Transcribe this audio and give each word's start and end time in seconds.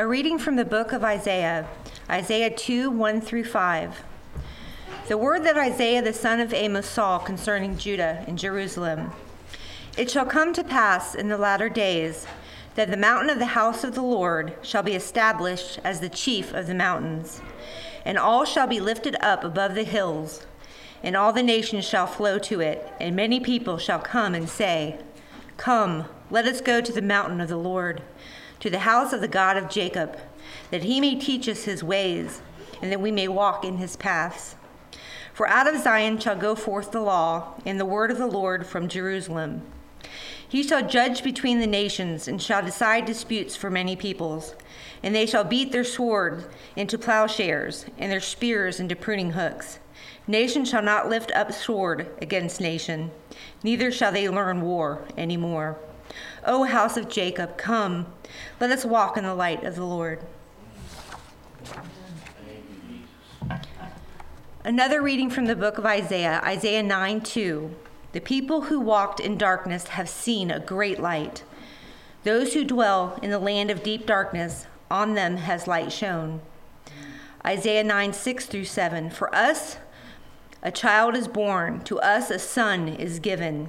A 0.00 0.06
reading 0.06 0.38
from 0.38 0.56
the 0.56 0.64
book 0.64 0.92
of 0.92 1.04
Isaiah, 1.04 1.68
Isaiah 2.08 2.48
2 2.48 2.90
1 2.90 3.20
through 3.20 3.44
5. 3.44 4.02
The 5.08 5.18
word 5.18 5.44
that 5.44 5.58
Isaiah 5.58 6.00
the 6.00 6.14
son 6.14 6.40
of 6.40 6.54
Amos 6.54 6.88
saw 6.88 7.18
concerning 7.18 7.76
Judah 7.76 8.24
and 8.26 8.38
Jerusalem. 8.38 9.12
It 9.98 10.10
shall 10.10 10.24
come 10.24 10.54
to 10.54 10.64
pass 10.64 11.14
in 11.14 11.28
the 11.28 11.36
latter 11.36 11.68
days 11.68 12.26
that 12.76 12.90
the 12.90 12.96
mountain 12.96 13.28
of 13.28 13.38
the 13.38 13.52
house 13.52 13.84
of 13.84 13.94
the 13.94 14.00
Lord 14.00 14.54
shall 14.62 14.82
be 14.82 14.94
established 14.94 15.78
as 15.84 16.00
the 16.00 16.08
chief 16.08 16.54
of 16.54 16.66
the 16.66 16.74
mountains, 16.74 17.42
and 18.02 18.16
all 18.16 18.46
shall 18.46 18.66
be 18.66 18.80
lifted 18.80 19.16
up 19.20 19.44
above 19.44 19.74
the 19.74 19.84
hills, 19.84 20.46
and 21.02 21.14
all 21.14 21.34
the 21.34 21.42
nations 21.42 21.84
shall 21.84 22.06
flow 22.06 22.38
to 22.38 22.60
it, 22.60 22.90
and 22.98 23.14
many 23.14 23.38
people 23.38 23.76
shall 23.76 24.00
come 24.00 24.34
and 24.34 24.48
say, 24.48 24.98
Come, 25.58 26.06
let 26.30 26.46
us 26.46 26.62
go 26.62 26.80
to 26.80 26.90
the 26.90 27.02
mountain 27.02 27.42
of 27.42 27.50
the 27.50 27.58
Lord 27.58 28.00
to 28.60 28.70
the 28.70 28.80
house 28.80 29.12
of 29.12 29.20
the 29.20 29.28
God 29.28 29.56
of 29.56 29.68
Jacob, 29.68 30.18
that 30.70 30.84
he 30.84 31.00
may 31.00 31.16
teach 31.16 31.48
us 31.48 31.64
his 31.64 31.82
ways, 31.82 32.42
and 32.80 32.92
that 32.92 33.00
we 33.00 33.10
may 33.10 33.28
walk 33.28 33.64
in 33.64 33.78
his 33.78 33.96
paths. 33.96 34.56
For 35.32 35.48
out 35.48 35.72
of 35.72 35.80
Zion 35.80 36.18
shall 36.18 36.36
go 36.36 36.54
forth 36.54 36.92
the 36.92 37.00
law, 37.00 37.54
and 37.64 37.80
the 37.80 37.86
word 37.86 38.10
of 38.10 38.18
the 38.18 38.26
Lord 38.26 38.66
from 38.66 38.88
Jerusalem. 38.88 39.62
He 40.46 40.62
shall 40.62 40.86
judge 40.86 41.22
between 41.22 41.60
the 41.60 41.66
nations, 41.66 42.28
and 42.28 42.42
shall 42.42 42.62
decide 42.62 43.06
disputes 43.06 43.56
for 43.56 43.70
many 43.70 43.96
peoples. 43.96 44.54
And 45.02 45.14
they 45.14 45.24
shall 45.24 45.44
beat 45.44 45.72
their 45.72 45.84
swords 45.84 46.46
into 46.76 46.98
plowshares, 46.98 47.86
and 47.96 48.10
their 48.10 48.20
spears 48.20 48.80
into 48.80 48.96
pruning 48.96 49.32
hooks. 49.32 49.78
Nation 50.26 50.64
shall 50.64 50.82
not 50.82 51.08
lift 51.08 51.32
up 51.32 51.52
sword 51.52 52.08
against 52.20 52.60
nation, 52.60 53.10
neither 53.62 53.90
shall 53.90 54.12
they 54.12 54.28
learn 54.28 54.60
war 54.60 55.04
any 55.16 55.36
more. 55.36 55.78
O 56.44 56.64
house 56.64 56.96
of 56.96 57.08
Jacob, 57.08 57.58
come, 57.58 58.06
let 58.60 58.70
us 58.70 58.84
walk 58.84 59.16
in 59.16 59.24
the 59.24 59.34
light 59.34 59.62
of 59.64 59.76
the 59.76 59.84
Lord. 59.84 60.20
Another 64.64 65.02
reading 65.02 65.30
from 65.30 65.46
the 65.46 65.56
book 65.56 65.78
of 65.78 65.84
Isaiah, 65.84 66.40
Isaiah 66.44 66.82
9 66.82 67.20
2. 67.20 67.74
The 68.12 68.20
people 68.20 68.62
who 68.62 68.80
walked 68.80 69.20
in 69.20 69.36
darkness 69.36 69.88
have 69.88 70.08
seen 70.08 70.50
a 70.50 70.60
great 70.60 70.98
light. 70.98 71.42
Those 72.24 72.54
who 72.54 72.64
dwell 72.64 73.18
in 73.22 73.30
the 73.30 73.38
land 73.38 73.70
of 73.70 73.82
deep 73.82 74.06
darkness, 74.06 74.66
on 74.90 75.14
them 75.14 75.36
has 75.36 75.66
light 75.66 75.92
shone. 75.92 76.40
Isaiah 77.46 77.84
9 77.84 78.12
6 78.12 78.46
through 78.46 78.64
7. 78.64 79.10
For 79.10 79.34
us 79.34 79.78
a 80.62 80.70
child 80.70 81.16
is 81.16 81.28
born, 81.28 81.80
to 81.84 81.98
us 82.00 82.30
a 82.30 82.38
son 82.38 82.88
is 82.88 83.18
given 83.18 83.68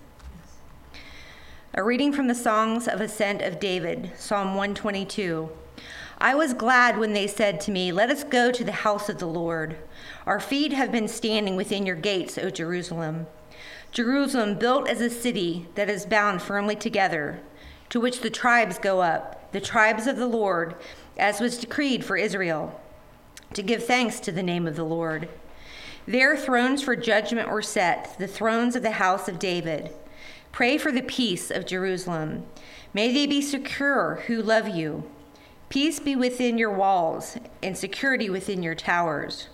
A 1.73 1.81
reading 1.81 2.11
from 2.11 2.27
the 2.27 2.35
Songs 2.35 2.85
of 2.85 2.99
Ascent 2.99 3.41
of 3.41 3.57
David, 3.57 4.11
Psalm 4.17 4.55
122. 4.55 5.49
I 6.17 6.35
was 6.35 6.53
glad 6.53 6.99
when 6.99 7.13
they 7.13 7.27
said 7.27 7.61
to 7.61 7.71
me, 7.71 7.93
Let 7.93 8.09
us 8.09 8.25
go 8.25 8.51
to 8.51 8.63
the 8.65 8.73
house 8.73 9.07
of 9.07 9.19
the 9.19 9.25
Lord. 9.25 9.77
Our 10.25 10.41
feet 10.41 10.73
have 10.73 10.91
been 10.91 11.07
standing 11.07 11.55
within 11.55 11.85
your 11.85 11.95
gates, 11.95 12.37
O 12.37 12.49
Jerusalem. 12.49 13.25
Jerusalem, 13.93 14.59
built 14.59 14.89
as 14.89 14.99
a 14.99 15.09
city 15.09 15.69
that 15.75 15.89
is 15.89 16.05
bound 16.05 16.41
firmly 16.41 16.75
together, 16.75 17.39
to 17.87 18.01
which 18.01 18.19
the 18.19 18.29
tribes 18.29 18.77
go 18.77 18.99
up, 18.99 19.53
the 19.53 19.61
tribes 19.61 20.07
of 20.07 20.17
the 20.17 20.27
Lord, 20.27 20.75
as 21.17 21.39
was 21.39 21.57
decreed 21.57 22.03
for 22.03 22.17
Israel, 22.17 22.81
to 23.53 23.63
give 23.63 23.85
thanks 23.85 24.19
to 24.19 24.33
the 24.33 24.43
name 24.43 24.67
of 24.67 24.75
the 24.75 24.83
Lord. 24.83 25.29
Their 26.05 26.35
thrones 26.35 26.81
for 26.81 26.97
judgment 26.97 27.49
were 27.49 27.61
set, 27.61 28.19
the 28.19 28.27
thrones 28.27 28.75
of 28.75 28.83
the 28.83 28.91
house 28.91 29.29
of 29.29 29.39
David. 29.39 29.91
Pray 30.51 30.77
for 30.77 30.91
the 30.91 31.01
peace 31.01 31.49
of 31.49 31.65
Jerusalem. 31.65 32.45
May 32.93 33.13
they 33.13 33.25
be 33.25 33.41
secure 33.41 34.23
who 34.27 34.41
love 34.41 34.67
you. 34.67 35.09
Peace 35.69 35.99
be 35.99 36.15
within 36.15 36.57
your 36.57 36.71
walls 36.71 37.37
and 37.63 37.77
security 37.77 38.29
within 38.29 38.61
your 38.61 38.75
towers. 38.75 39.47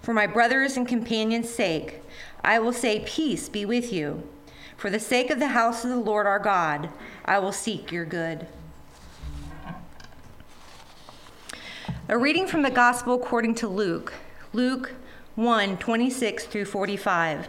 For 0.00 0.14
my 0.14 0.26
brothers 0.26 0.76
and 0.78 0.88
companions' 0.88 1.50
sake, 1.50 2.02
I 2.42 2.58
will 2.60 2.72
say, 2.72 3.04
Peace 3.06 3.50
be 3.50 3.66
with 3.66 3.92
you. 3.92 4.22
For 4.78 4.88
the 4.88 5.00
sake 5.00 5.30
of 5.30 5.38
the 5.38 5.48
house 5.48 5.84
of 5.84 5.90
the 5.90 5.96
Lord 5.96 6.26
our 6.26 6.38
God, 6.38 6.88
I 7.26 7.38
will 7.40 7.52
seek 7.52 7.92
your 7.92 8.06
good. 8.06 8.46
A 12.08 12.16
reading 12.16 12.46
from 12.46 12.62
the 12.62 12.70
Gospel 12.70 13.14
according 13.14 13.56
to 13.56 13.68
Luke, 13.68 14.14
Luke 14.54 14.94
1 15.34 15.76
26 15.76 16.46
through 16.46 16.64
45. 16.64 17.48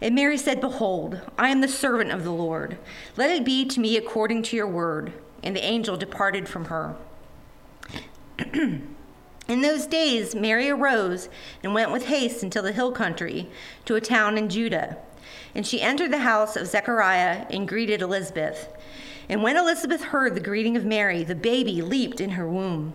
And 0.00 0.14
Mary 0.14 0.36
said, 0.36 0.60
Behold, 0.60 1.20
I 1.38 1.48
am 1.48 1.60
the 1.60 1.68
servant 1.68 2.10
of 2.10 2.24
the 2.24 2.32
Lord. 2.32 2.78
Let 3.16 3.30
it 3.30 3.44
be 3.44 3.64
to 3.64 3.80
me 3.80 3.96
according 3.96 4.42
to 4.44 4.56
your 4.56 4.66
word. 4.66 5.12
And 5.42 5.54
the 5.54 5.64
angel 5.64 5.96
departed 5.96 6.48
from 6.48 6.66
her. 6.66 6.96
in 8.52 8.86
those 9.48 9.86
days, 9.86 10.34
Mary 10.34 10.68
arose 10.68 11.28
and 11.62 11.72
went 11.72 11.92
with 11.92 12.06
haste 12.06 12.42
into 12.42 12.60
the 12.60 12.72
hill 12.72 12.92
country 12.92 13.48
to 13.84 13.94
a 13.94 14.00
town 14.00 14.36
in 14.36 14.48
Judah. 14.48 14.98
And 15.54 15.66
she 15.66 15.80
entered 15.80 16.12
the 16.12 16.18
house 16.18 16.56
of 16.56 16.66
Zechariah 16.66 17.46
and 17.50 17.68
greeted 17.68 18.02
Elizabeth. 18.02 18.72
And 19.28 19.42
when 19.42 19.56
Elizabeth 19.56 20.02
heard 20.04 20.34
the 20.34 20.40
greeting 20.40 20.76
of 20.76 20.84
Mary, 20.84 21.24
the 21.24 21.34
baby 21.34 21.80
leaped 21.80 22.20
in 22.20 22.30
her 22.30 22.48
womb. 22.48 22.94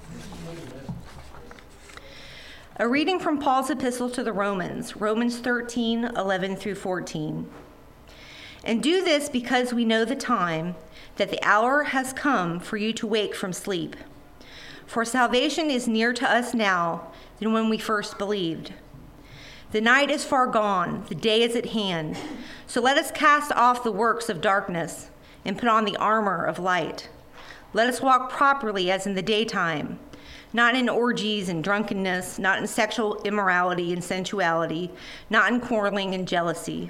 A 2.81 2.87
reading 2.87 3.19
from 3.19 3.37
Paul's 3.37 3.69
epistle 3.69 4.09
to 4.09 4.23
the 4.23 4.33
Romans, 4.33 4.95
Romans 4.95 5.37
13, 5.37 6.03
11 6.03 6.55
through 6.55 6.73
14. 6.73 7.47
And 8.63 8.81
do 8.81 9.03
this 9.03 9.29
because 9.29 9.71
we 9.71 9.85
know 9.85 10.03
the 10.03 10.15
time, 10.15 10.73
that 11.17 11.29
the 11.29 11.43
hour 11.43 11.83
has 11.83 12.11
come 12.11 12.59
for 12.59 12.77
you 12.77 12.91
to 12.93 13.05
wake 13.05 13.35
from 13.35 13.53
sleep. 13.53 13.95
For 14.87 15.05
salvation 15.05 15.69
is 15.69 15.87
nearer 15.87 16.13
to 16.13 16.27
us 16.27 16.55
now 16.55 17.11
than 17.37 17.53
when 17.53 17.69
we 17.69 17.77
first 17.77 18.17
believed. 18.17 18.73
The 19.73 19.81
night 19.81 20.09
is 20.09 20.25
far 20.25 20.47
gone, 20.47 21.05
the 21.07 21.13
day 21.13 21.43
is 21.43 21.55
at 21.55 21.67
hand. 21.67 22.17
So 22.65 22.81
let 22.81 22.97
us 22.97 23.11
cast 23.11 23.51
off 23.51 23.83
the 23.83 23.91
works 23.91 24.27
of 24.27 24.41
darkness 24.41 25.11
and 25.45 25.55
put 25.55 25.69
on 25.69 25.85
the 25.85 25.97
armor 25.97 26.43
of 26.43 26.57
light. 26.57 27.09
Let 27.73 27.87
us 27.87 28.01
walk 28.01 28.31
properly 28.31 28.89
as 28.89 29.05
in 29.05 29.13
the 29.13 29.21
daytime 29.21 29.99
not 30.53 30.75
in 30.75 30.89
orgies 30.89 31.49
and 31.49 31.63
drunkenness, 31.63 32.39
not 32.39 32.59
in 32.59 32.67
sexual 32.67 33.21
immorality 33.23 33.93
and 33.93 34.03
sensuality, 34.03 34.91
not 35.29 35.51
in 35.51 35.59
quarreling 35.59 36.13
and 36.13 36.27
jealousy. 36.27 36.89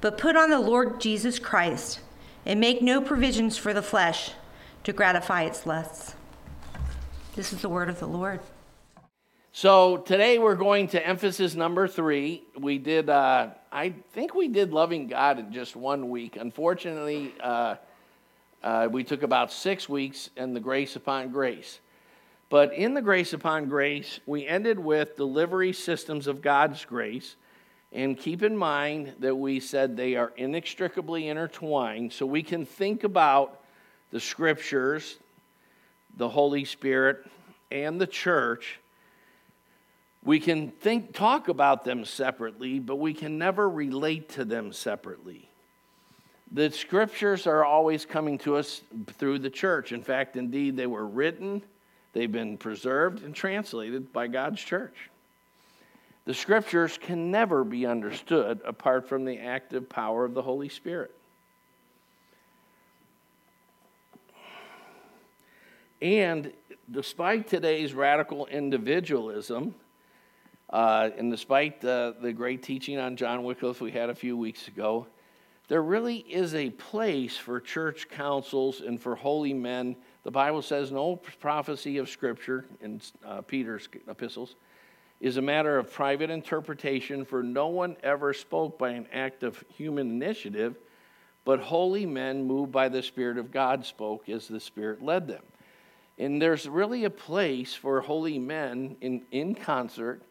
But 0.00 0.18
put 0.18 0.36
on 0.36 0.50
the 0.50 0.60
Lord 0.60 1.00
Jesus 1.00 1.38
Christ 1.38 2.00
and 2.46 2.58
make 2.58 2.82
no 2.82 3.00
provisions 3.00 3.56
for 3.56 3.72
the 3.72 3.82
flesh 3.82 4.32
to 4.84 4.92
gratify 4.92 5.42
its 5.42 5.66
lusts. 5.66 6.14
This 7.36 7.52
is 7.52 7.62
the 7.62 7.68
word 7.68 7.88
of 7.88 8.00
the 8.00 8.08
Lord. 8.08 8.40
So 9.52 9.98
today 9.98 10.38
we're 10.38 10.54
going 10.54 10.88
to 10.88 11.06
emphasis 11.06 11.54
number 11.54 11.88
three. 11.88 12.44
We 12.58 12.78
did, 12.78 13.10
uh, 13.10 13.48
I 13.72 13.94
think 14.12 14.34
we 14.34 14.48
did 14.48 14.72
loving 14.72 15.08
God 15.08 15.38
in 15.38 15.52
just 15.52 15.76
one 15.76 16.08
week. 16.08 16.36
Unfortunately, 16.36 17.34
uh, 17.40 17.74
uh, 18.62 18.88
we 18.90 19.04
took 19.04 19.22
about 19.22 19.52
six 19.52 19.88
weeks 19.88 20.30
in 20.36 20.54
the 20.54 20.60
grace 20.60 20.96
upon 20.96 21.30
grace. 21.30 21.80
But 22.50 22.74
in 22.74 22.94
the 22.94 23.00
grace 23.00 23.32
upon 23.32 23.68
grace, 23.68 24.18
we 24.26 24.46
ended 24.46 24.78
with 24.78 25.16
delivery 25.16 25.72
systems 25.72 26.26
of 26.26 26.42
God's 26.42 26.84
grace. 26.84 27.36
And 27.92 28.18
keep 28.18 28.42
in 28.42 28.56
mind 28.56 29.14
that 29.20 29.36
we 29.36 29.60
said 29.60 29.96
they 29.96 30.16
are 30.16 30.32
inextricably 30.36 31.28
intertwined, 31.28 32.12
so 32.12 32.26
we 32.26 32.42
can 32.42 32.66
think 32.66 33.04
about 33.04 33.60
the 34.10 34.20
scriptures, 34.20 35.16
the 36.16 36.28
Holy 36.28 36.64
Spirit, 36.64 37.24
and 37.70 38.00
the 38.00 38.06
church. 38.06 38.80
We 40.24 40.40
can 40.40 40.70
think, 40.70 41.14
talk 41.14 41.48
about 41.48 41.84
them 41.84 42.04
separately, 42.04 42.80
but 42.80 42.96
we 42.96 43.14
can 43.14 43.38
never 43.38 43.70
relate 43.70 44.28
to 44.30 44.44
them 44.44 44.72
separately. 44.72 45.48
The 46.52 46.70
scriptures 46.70 47.46
are 47.46 47.64
always 47.64 48.04
coming 48.04 48.38
to 48.38 48.56
us 48.56 48.82
through 49.18 49.38
the 49.38 49.50
church. 49.50 49.92
In 49.92 50.02
fact, 50.02 50.36
indeed, 50.36 50.76
they 50.76 50.88
were 50.88 51.06
written 51.06 51.62
They've 52.12 52.30
been 52.30 52.56
preserved 52.56 53.22
and 53.22 53.34
translated 53.34 54.12
by 54.12 54.26
God's 54.26 54.60
church. 54.60 55.10
The 56.24 56.34
scriptures 56.34 56.98
can 56.98 57.30
never 57.30 57.64
be 57.64 57.86
understood 57.86 58.60
apart 58.64 59.08
from 59.08 59.24
the 59.24 59.38
active 59.38 59.88
power 59.88 60.24
of 60.24 60.34
the 60.34 60.42
Holy 60.42 60.68
Spirit. 60.68 61.12
And 66.02 66.52
despite 66.90 67.46
today's 67.46 67.94
radical 67.94 68.46
individualism, 68.46 69.74
uh, 70.70 71.10
and 71.16 71.30
despite 71.30 71.80
the, 71.80 72.16
the 72.20 72.32
great 72.32 72.62
teaching 72.62 72.98
on 72.98 73.16
John 73.16 73.44
Wycliffe 73.44 73.80
we 73.80 73.90
had 73.90 74.08
a 74.08 74.14
few 74.14 74.36
weeks 74.36 74.68
ago, 74.68 75.06
there 75.68 75.82
really 75.82 76.18
is 76.18 76.54
a 76.54 76.70
place 76.70 77.36
for 77.36 77.60
church 77.60 78.08
councils 78.08 78.80
and 78.80 79.00
for 79.00 79.14
holy 79.14 79.52
men 79.52 79.96
the 80.22 80.30
Bible 80.30 80.62
says 80.62 80.92
no 80.92 81.16
prophecy 81.16 81.98
of 81.98 82.08
Scripture 82.08 82.66
in 82.80 83.00
uh, 83.24 83.40
Peter's 83.42 83.88
epistles 84.08 84.54
is 85.20 85.36
a 85.36 85.42
matter 85.42 85.78
of 85.78 85.92
private 85.92 86.30
interpretation, 86.30 87.24
for 87.24 87.42
no 87.42 87.68
one 87.68 87.96
ever 88.02 88.32
spoke 88.32 88.78
by 88.78 88.90
an 88.90 89.06
act 89.12 89.42
of 89.42 89.62
human 89.74 90.10
initiative, 90.10 90.76
but 91.44 91.60
holy 91.60 92.06
men 92.06 92.46
moved 92.46 92.72
by 92.72 92.88
the 92.88 93.02
Spirit 93.02 93.36
of 93.36 93.50
God 93.50 93.84
spoke 93.84 94.28
as 94.28 94.48
the 94.48 94.60
Spirit 94.60 95.02
led 95.02 95.28
them. 95.28 95.42
And 96.18 96.40
there's 96.40 96.68
really 96.68 97.04
a 97.04 97.10
place 97.10 97.74
for 97.74 98.00
holy 98.00 98.38
men 98.38 98.96
in, 99.00 99.22
in 99.30 99.54
concert, 99.54 100.22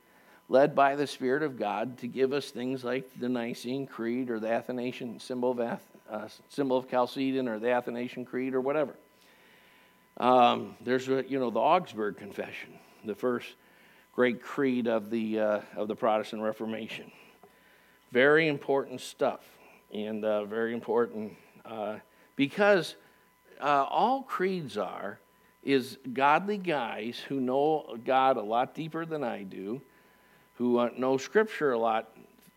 led 0.47 0.75
by 0.75 0.95
the 0.95 1.07
Spirit 1.07 1.43
of 1.43 1.57
God, 1.57 1.99
to 1.99 2.07
give 2.07 2.33
us 2.33 2.49
things 2.49 2.83
like 2.83 3.07
the 3.19 3.29
Nicene 3.29 3.85
Creed 3.85 4.31
or 4.31 4.39
the 4.39 4.51
Athanasian 4.51 5.19
symbol 5.19 5.51
of, 5.51 5.79
uh, 6.09 6.27
symbol 6.47 6.77
of 6.77 6.89
Chalcedon 6.89 7.47
or 7.47 7.59
the 7.59 7.71
Athanasian 7.71 8.25
Creed 8.25 8.55
or 8.55 8.61
whatever. 8.61 8.95
Um, 10.19 10.75
there's, 10.81 11.07
you 11.07 11.39
know, 11.39 11.49
the 11.49 11.59
Augsburg 11.59 12.17
Confession, 12.17 12.73
the 13.05 13.15
first 13.15 13.47
great 14.13 14.41
creed 14.41 14.87
of 14.87 15.09
the, 15.09 15.39
uh, 15.39 15.61
of 15.77 15.87
the 15.87 15.95
Protestant 15.95 16.41
Reformation. 16.41 17.09
Very 18.11 18.49
important 18.49 18.99
stuff, 18.99 19.41
and 19.93 20.25
uh, 20.25 20.43
very 20.43 20.73
important 20.73 21.33
uh, 21.65 21.99
because 22.35 22.95
uh, 23.61 23.85
all 23.89 24.23
creeds 24.23 24.77
are 24.77 25.19
is 25.63 25.97
godly 26.13 26.57
guys 26.57 27.17
who 27.27 27.39
know 27.39 27.97
God 28.05 28.35
a 28.35 28.41
lot 28.41 28.75
deeper 28.75 29.05
than 29.05 29.23
I 29.23 29.43
do, 29.43 29.81
who 30.55 30.79
uh, 30.79 30.89
know 30.97 31.17
Scripture 31.17 31.71
a 31.71 31.79
lot 31.79 32.09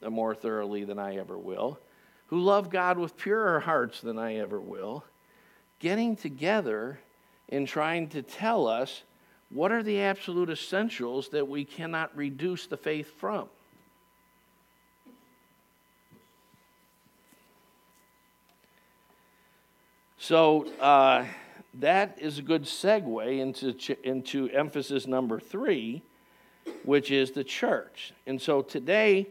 more 0.08 0.34
thoroughly 0.34 0.84
than 0.84 0.98
I 0.98 1.16
ever 1.18 1.38
will, 1.38 1.78
who 2.26 2.40
love 2.40 2.70
God 2.70 2.98
with 2.98 3.16
purer 3.16 3.60
hearts 3.60 4.00
than 4.00 4.18
I 4.18 4.36
ever 4.36 4.60
will, 4.60 5.04
getting 5.78 6.16
together 6.16 6.98
in 7.52 7.66
trying 7.66 8.08
to 8.08 8.22
tell 8.22 8.66
us 8.66 9.02
what 9.50 9.70
are 9.70 9.82
the 9.82 10.00
absolute 10.00 10.48
essentials 10.48 11.28
that 11.28 11.46
we 11.46 11.64
cannot 11.64 12.16
reduce 12.16 12.66
the 12.66 12.78
faith 12.78 13.12
from. 13.18 13.46
So 20.16 20.66
uh, 20.80 21.26
that 21.74 22.16
is 22.18 22.38
a 22.38 22.42
good 22.42 22.62
segue 22.62 23.38
into, 23.38 23.76
into 24.02 24.48
emphasis 24.48 25.06
number 25.06 25.38
three, 25.38 26.02
which 26.84 27.10
is 27.10 27.32
the 27.32 27.44
church. 27.44 28.14
And 28.26 28.40
so 28.40 28.62
today, 28.62 29.28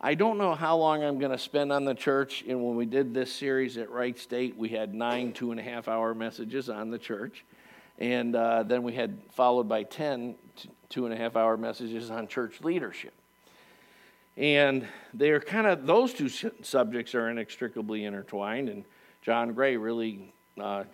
I 0.00 0.12
don't 0.12 0.36
know 0.36 0.54
how 0.54 0.76
long 0.76 1.02
I'm 1.02 1.18
going 1.18 1.30
to 1.30 1.38
spend 1.38 1.72
on 1.72 1.86
the 1.86 1.94
church. 1.94 2.44
And 2.46 2.62
when 2.62 2.76
we 2.76 2.84
did 2.84 3.14
this 3.14 3.32
series 3.32 3.78
at 3.78 3.90
Wright 3.90 4.18
State, 4.18 4.54
we 4.54 4.68
had 4.68 4.92
nine 4.92 5.32
two 5.32 5.50
and 5.50 5.58
a 5.58 5.62
half 5.62 5.88
hour 5.88 6.14
messages 6.14 6.68
on 6.68 6.90
the 6.90 6.98
church. 6.98 7.42
And 7.98 8.34
uh, 8.34 8.64
then 8.64 8.82
we 8.82 8.94
had 8.94 9.18
followed 9.32 9.68
by 9.68 9.84
10 9.84 10.34
two 10.94 11.06
and 11.06 11.12
a 11.12 11.16
half 11.16 11.34
hour 11.34 11.56
messages 11.56 12.08
on 12.08 12.28
church 12.28 12.60
leadership. 12.60 13.12
And 14.36 14.86
they 15.12 15.30
are 15.30 15.40
kind 15.40 15.66
of, 15.66 15.86
those 15.86 16.14
two 16.14 16.28
subjects 16.28 17.16
are 17.16 17.28
inextricably 17.28 18.04
intertwined. 18.04 18.68
And 18.68 18.84
John 19.20 19.54
Gray 19.54 19.76
really 19.76 20.32
uh, 20.60 20.84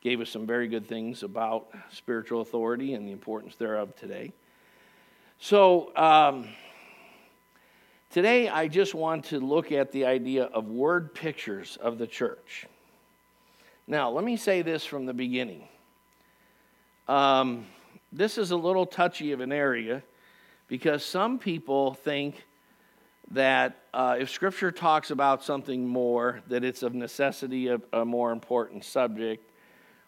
gave 0.00 0.20
us 0.20 0.30
some 0.30 0.46
very 0.46 0.66
good 0.66 0.88
things 0.88 1.22
about 1.22 1.68
spiritual 1.92 2.40
authority 2.40 2.94
and 2.94 3.06
the 3.06 3.12
importance 3.12 3.54
thereof 3.54 3.94
today. 3.94 4.32
So, 5.38 5.94
um, 5.96 6.48
today 8.10 8.48
I 8.48 8.66
just 8.66 8.96
want 8.96 9.26
to 9.26 9.38
look 9.38 9.70
at 9.70 9.92
the 9.92 10.06
idea 10.06 10.44
of 10.44 10.66
word 10.66 11.14
pictures 11.14 11.78
of 11.80 11.98
the 11.98 12.06
church. 12.08 12.66
Now, 13.86 14.10
let 14.10 14.24
me 14.24 14.36
say 14.36 14.62
this 14.62 14.84
from 14.84 15.06
the 15.06 15.14
beginning. 15.14 15.68
Um, 17.08 17.66
this 18.12 18.38
is 18.38 18.50
a 18.50 18.56
little 18.56 18.86
touchy 18.86 19.32
of 19.32 19.40
an 19.40 19.52
area 19.52 20.02
because 20.68 21.04
some 21.04 21.38
people 21.38 21.94
think 21.94 22.44
that 23.32 23.76
uh, 23.94 24.16
if 24.18 24.30
Scripture 24.30 24.72
talks 24.72 25.10
about 25.10 25.42
something 25.42 25.86
more, 25.86 26.40
that 26.48 26.64
it's 26.64 26.82
of 26.82 26.94
necessity 26.94 27.68
a, 27.68 27.80
a 27.92 28.04
more 28.04 28.32
important 28.32 28.84
subject, 28.84 29.48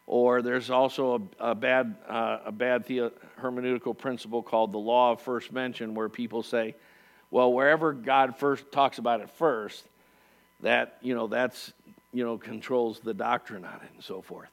or 0.07 0.43
there's 0.43 0.71
also 0.71 1.29
a, 1.41 1.51
a 1.51 1.55
bad, 1.55 1.97
uh, 2.09 2.39
a 2.47 2.53
bad 2.53 2.85
the- 2.87 3.13
hermeneutical 3.41 3.97
principle 3.97 4.43
called 4.43 4.73
the 4.73 4.79
law 4.79 5.13
of 5.13 5.21
first 5.21 5.53
mention, 5.53 5.95
where 5.95 6.09
people 6.09 6.43
say, 6.43 6.75
well, 7.31 7.53
wherever 7.53 7.93
God 7.93 8.37
first 8.37 8.71
talks 8.73 8.99
about 8.99 9.21
it 9.21 9.31
first, 9.31 9.85
that 10.61 10.99
you 11.01 11.15
know 11.15 11.27
that's 11.27 11.73
you 12.13 12.25
know 12.25 12.39
controls 12.39 13.01
the 13.01 13.15
doctrine 13.15 13.65
on 13.65 13.75
it 13.75 13.91
and 13.95 14.03
so 14.03 14.21
forth. 14.21 14.51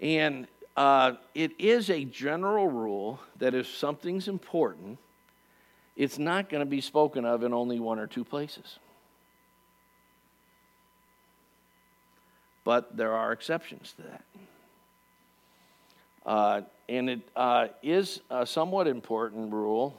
And 0.00 0.46
uh, 0.76 1.14
it 1.34 1.52
is 1.58 1.88
a 1.88 2.04
general 2.04 2.68
rule 2.68 3.18
that 3.38 3.54
if 3.54 3.66
something's 3.66 4.28
important, 4.28 4.98
it's 5.96 6.18
not 6.18 6.50
going 6.50 6.60
to 6.60 6.66
be 6.66 6.82
spoken 6.82 7.24
of 7.24 7.42
in 7.42 7.54
only 7.54 7.80
one 7.80 7.98
or 7.98 8.06
two 8.06 8.24
places. 8.24 8.78
But 12.64 12.96
there 12.96 13.12
are 13.12 13.32
exceptions 13.32 13.94
to 13.96 14.02
that. 14.02 14.24
Uh, 16.26 16.60
and 16.88 17.08
it 17.08 17.20
uh, 17.34 17.68
is 17.82 18.20
a 18.28 18.44
somewhat 18.44 18.86
important 18.86 19.52
rule. 19.52 19.96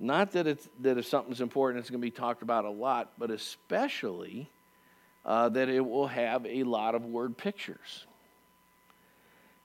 Not 0.00 0.32
that, 0.32 0.46
it's, 0.46 0.68
that 0.80 0.96
if 0.98 1.06
something's 1.06 1.42
important, 1.42 1.80
it's 1.80 1.90
going 1.90 2.00
to 2.00 2.06
be 2.06 2.10
talked 2.10 2.42
about 2.42 2.64
a 2.64 2.70
lot, 2.70 3.12
but 3.18 3.30
especially 3.30 4.48
uh, 5.24 5.50
that 5.50 5.68
it 5.68 5.80
will 5.80 6.06
have 6.06 6.46
a 6.46 6.64
lot 6.64 6.94
of 6.94 7.04
word 7.04 7.36
pictures. 7.36 8.06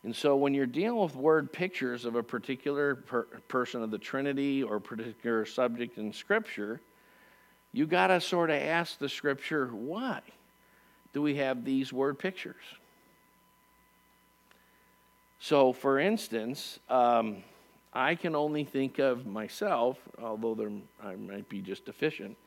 And 0.05 0.15
so 0.15 0.35
when 0.35 0.53
you're 0.53 0.67
dealing 0.67 1.01
with 1.01 1.15
word 1.15 1.51
pictures 1.51 2.05
of 2.05 2.15
a 2.15 2.21
particular 2.21 2.93
per- 2.93 3.23
person 3.47 3.81
of 3.81 3.89
the 3.89 3.97
Trinity 3.97 4.61
or 4.61 4.79
particular 4.79 5.47
subject 5.47 5.97
in 5.97 6.13
Scripture, 6.13 6.79
you 7.73 7.87
got 7.87 8.07
to 8.07 8.21
sort 8.21 8.51
of 8.51 8.61
ask 8.61 8.99
the 8.99 9.09
Scripture, 9.09 9.65
why 9.73 10.21
do 11.11 11.23
we 11.23 11.37
have 11.37 11.65
these 11.65 11.91
word 11.91 12.19
pictures? 12.19 12.61
So, 15.39 15.73
for 15.73 15.97
instance, 15.97 16.79
um, 16.87 17.37
I 17.91 18.13
can 18.13 18.35
only 18.35 18.63
think 18.63 18.99
of 18.99 19.25
myself, 19.25 19.97
although 20.21 20.53
there, 20.53 20.71
I 21.03 21.15
might 21.15 21.49
be 21.49 21.61
just 21.61 21.83
deficient, 21.83 22.37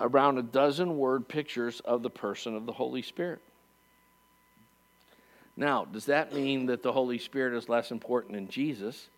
around 0.00 0.38
a 0.38 0.42
dozen 0.42 0.98
word 0.98 1.28
pictures 1.28 1.78
of 1.84 2.02
the 2.02 2.10
person 2.10 2.56
of 2.56 2.66
the 2.66 2.72
Holy 2.72 3.02
Spirit. 3.02 3.40
Now, 5.58 5.84
does 5.84 6.06
that 6.06 6.32
mean 6.32 6.66
that 6.66 6.84
the 6.84 6.92
Holy 6.92 7.18
Spirit 7.18 7.52
is 7.52 7.68
less 7.68 7.90
important 7.90 8.34
than 8.34 8.46
Jesus? 8.46 9.08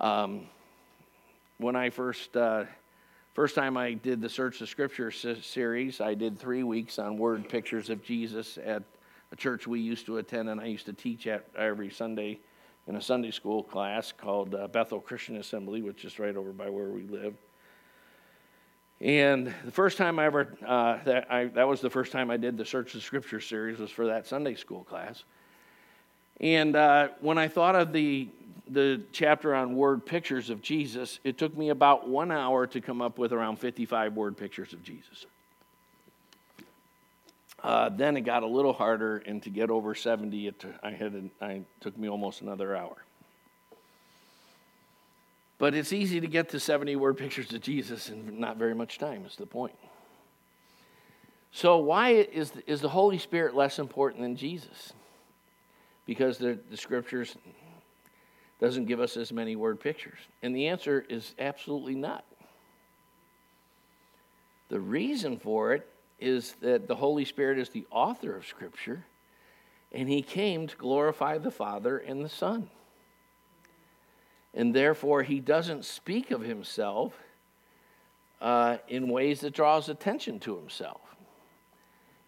Um, 0.00 0.46
when 1.58 1.76
I 1.76 1.90
first 1.90 2.34
uh, 2.34 2.64
first 3.34 3.54
time 3.54 3.76
I 3.76 3.92
did 3.92 4.22
the 4.22 4.30
Search 4.30 4.60
the 4.60 4.66
Scripture 4.66 5.10
series, 5.10 6.00
I 6.00 6.14
did 6.14 6.38
three 6.38 6.62
weeks 6.62 6.98
on 6.98 7.18
word 7.18 7.50
pictures 7.50 7.90
of 7.90 8.02
Jesus 8.02 8.58
at 8.64 8.82
a 9.30 9.36
church 9.36 9.66
we 9.66 9.78
used 9.78 10.06
to 10.06 10.16
attend, 10.16 10.48
and 10.48 10.58
I 10.58 10.66
used 10.66 10.86
to 10.86 10.94
teach 10.94 11.26
at 11.26 11.44
every 11.54 11.90
Sunday 11.90 12.40
in 12.86 12.96
a 12.96 13.02
Sunday 13.02 13.30
school 13.30 13.62
class 13.62 14.12
called 14.12 14.54
uh, 14.54 14.68
Bethel 14.68 15.00
Christian 15.00 15.36
Assembly, 15.36 15.82
which 15.82 16.06
is 16.06 16.18
right 16.18 16.34
over 16.34 16.52
by 16.52 16.70
where 16.70 16.88
we 16.88 17.02
live. 17.02 17.34
And 19.00 19.52
the 19.64 19.70
first 19.70 19.98
time 19.98 20.18
I 20.18 20.26
ever, 20.26 20.56
uh, 20.66 20.98
that, 21.04 21.30
I, 21.30 21.44
that 21.46 21.68
was 21.68 21.80
the 21.80 21.90
first 21.90 22.12
time 22.12 22.30
I 22.30 22.38
did 22.38 22.56
the 22.56 22.64
Search 22.64 22.94
the 22.94 23.00
Scripture 23.00 23.40
series, 23.40 23.78
was 23.78 23.90
for 23.90 24.06
that 24.06 24.26
Sunday 24.26 24.54
school 24.54 24.84
class. 24.84 25.22
And 26.40 26.76
uh, 26.76 27.08
when 27.20 27.36
I 27.38 27.48
thought 27.48 27.76
of 27.76 27.92
the, 27.92 28.28
the 28.68 29.02
chapter 29.12 29.54
on 29.54 29.76
word 29.76 30.04
pictures 30.06 30.48
of 30.48 30.62
Jesus, 30.62 31.18
it 31.24 31.36
took 31.36 31.56
me 31.56 31.68
about 31.68 32.08
one 32.08 32.30
hour 32.30 32.66
to 32.68 32.80
come 32.80 33.02
up 33.02 33.18
with 33.18 33.32
around 33.32 33.58
55 33.58 34.14
word 34.14 34.36
pictures 34.36 34.72
of 34.72 34.82
Jesus. 34.82 35.26
Uh, 37.62 37.88
then 37.88 38.16
it 38.16 38.20
got 38.22 38.42
a 38.42 38.46
little 38.46 38.72
harder, 38.72 39.18
and 39.26 39.42
to 39.42 39.50
get 39.50 39.70
over 39.70 39.94
70, 39.94 40.46
it, 40.46 40.64
I 40.82 40.90
had, 40.90 41.30
I, 41.40 41.62
took 41.80 41.96
me 41.98 42.08
almost 42.08 42.42
another 42.42 42.76
hour. 42.76 42.96
But 45.58 45.74
it's 45.74 45.92
easy 45.92 46.20
to 46.20 46.26
get 46.26 46.50
to 46.50 46.60
70 46.60 46.96
word 46.96 47.16
pictures 47.16 47.52
of 47.52 47.60
Jesus 47.62 48.10
in 48.10 48.38
not 48.38 48.56
very 48.58 48.74
much 48.74 48.98
time, 48.98 49.24
is 49.24 49.36
the 49.36 49.46
point. 49.46 49.74
So, 51.50 51.78
why 51.78 52.10
is, 52.10 52.52
is 52.66 52.82
the 52.82 52.88
Holy 52.88 53.18
Spirit 53.18 53.54
less 53.54 53.78
important 53.78 54.22
than 54.22 54.36
Jesus? 54.36 54.92
Because 56.04 56.36
the, 56.36 56.58
the 56.70 56.76
scriptures 56.76 57.36
doesn't 58.60 58.84
give 58.84 59.00
us 59.00 59.16
as 59.16 59.32
many 59.32 59.56
word 59.56 59.80
pictures. 59.80 60.18
And 60.42 60.54
the 60.54 60.68
answer 60.68 61.04
is 61.08 61.34
absolutely 61.38 61.94
not. 61.94 62.24
The 64.68 64.80
reason 64.80 65.38
for 65.38 65.72
it 65.72 65.88
is 66.18 66.52
that 66.60 66.88
the 66.88 66.96
Holy 66.96 67.24
Spirit 67.24 67.58
is 67.58 67.68
the 67.68 67.86
author 67.90 68.34
of 68.36 68.46
Scripture, 68.46 69.04
and 69.92 70.08
He 70.08 70.22
came 70.22 70.66
to 70.66 70.76
glorify 70.76 71.38
the 71.38 71.50
Father 71.50 71.98
and 71.98 72.24
the 72.24 72.28
Son. 72.28 72.68
And 74.56 74.74
therefore, 74.74 75.22
He 75.22 75.38
doesn't 75.38 75.84
speak 75.84 76.32
of 76.32 76.40
Himself 76.40 77.12
uh, 78.40 78.78
in 78.88 79.08
ways 79.08 79.40
that 79.42 79.52
draws 79.52 79.88
attention 79.88 80.40
to 80.40 80.56
Himself. 80.56 81.02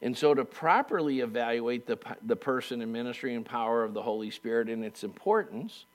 And 0.01 0.17
so, 0.17 0.35
to 0.35 0.45
properly 0.45 1.21
evaluate 1.21 1.87
the, 1.87 1.99
the 2.25 2.37
person 2.37 2.83
and 2.83 2.93
ministry 2.93 3.35
and 3.35 3.45
power 3.45 3.83
of 3.83 3.95
the 3.95 4.03
Holy 4.03 4.31
Spirit 4.31 4.69
and 4.69 4.85
its 4.85 5.03
importance, 5.03 5.87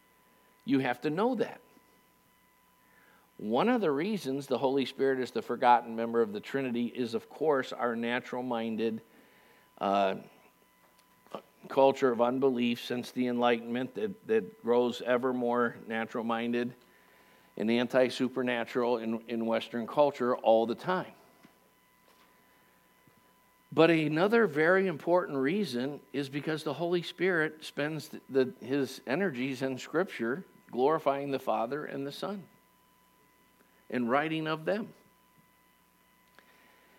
you 0.65 0.79
have 0.79 0.99
to 1.01 1.09
know 1.09 1.35
that. 1.35 1.61
One 3.37 3.69
of 3.69 3.81
the 3.81 3.91
reasons 3.91 4.47
the 4.47 4.57
Holy 4.57 4.85
Spirit 4.85 5.19
is 5.19 5.31
the 5.31 5.41
forgotten 5.41 5.95
member 5.95 6.21
of 6.21 6.33
the 6.33 6.39
Trinity 6.39 6.87
is, 6.87 7.13
of 7.13 7.29
course, 7.29 7.73
our 7.73 7.95
natural 7.95 8.43
minded 8.43 9.01
uh, 9.79 10.15
culture 11.69 12.11
of 12.11 12.21
unbelief 12.21 12.83
since 12.83 13.11
the 13.11 13.27
Enlightenment 13.27 13.95
that, 13.95 14.27
that 14.27 14.63
grows 14.63 15.01
ever 15.05 15.33
more 15.33 15.75
natural 15.87 16.23
minded 16.23 16.73
and 17.57 17.69
anti 17.69 18.07
supernatural 18.09 18.97
in, 18.97 19.21
in 19.27 19.45
Western 19.45 19.87
culture 19.87 20.35
all 20.35 20.65
the 20.65 20.75
time. 20.75 21.11
But 23.71 23.89
another 23.89 24.45
very 24.45 24.85
important 24.85 25.37
reason 25.37 25.99
is 26.13 26.29
because 26.29 26.63
the 26.63 26.73
Holy 26.73 27.01
Spirit 27.01 27.65
spends 27.65 28.11
the, 28.29 28.53
his 28.61 29.01
energies 29.07 29.63
in 29.63 29.79
Scripture 29.79 30.43
glorifying 30.71 31.31
the 31.31 31.39
Father 31.39 31.85
and 31.85 32.05
the 32.05 32.11
Son 32.11 32.43
and 33.89 34.09
writing 34.09 34.47
of 34.47 34.65
them. 34.65 34.89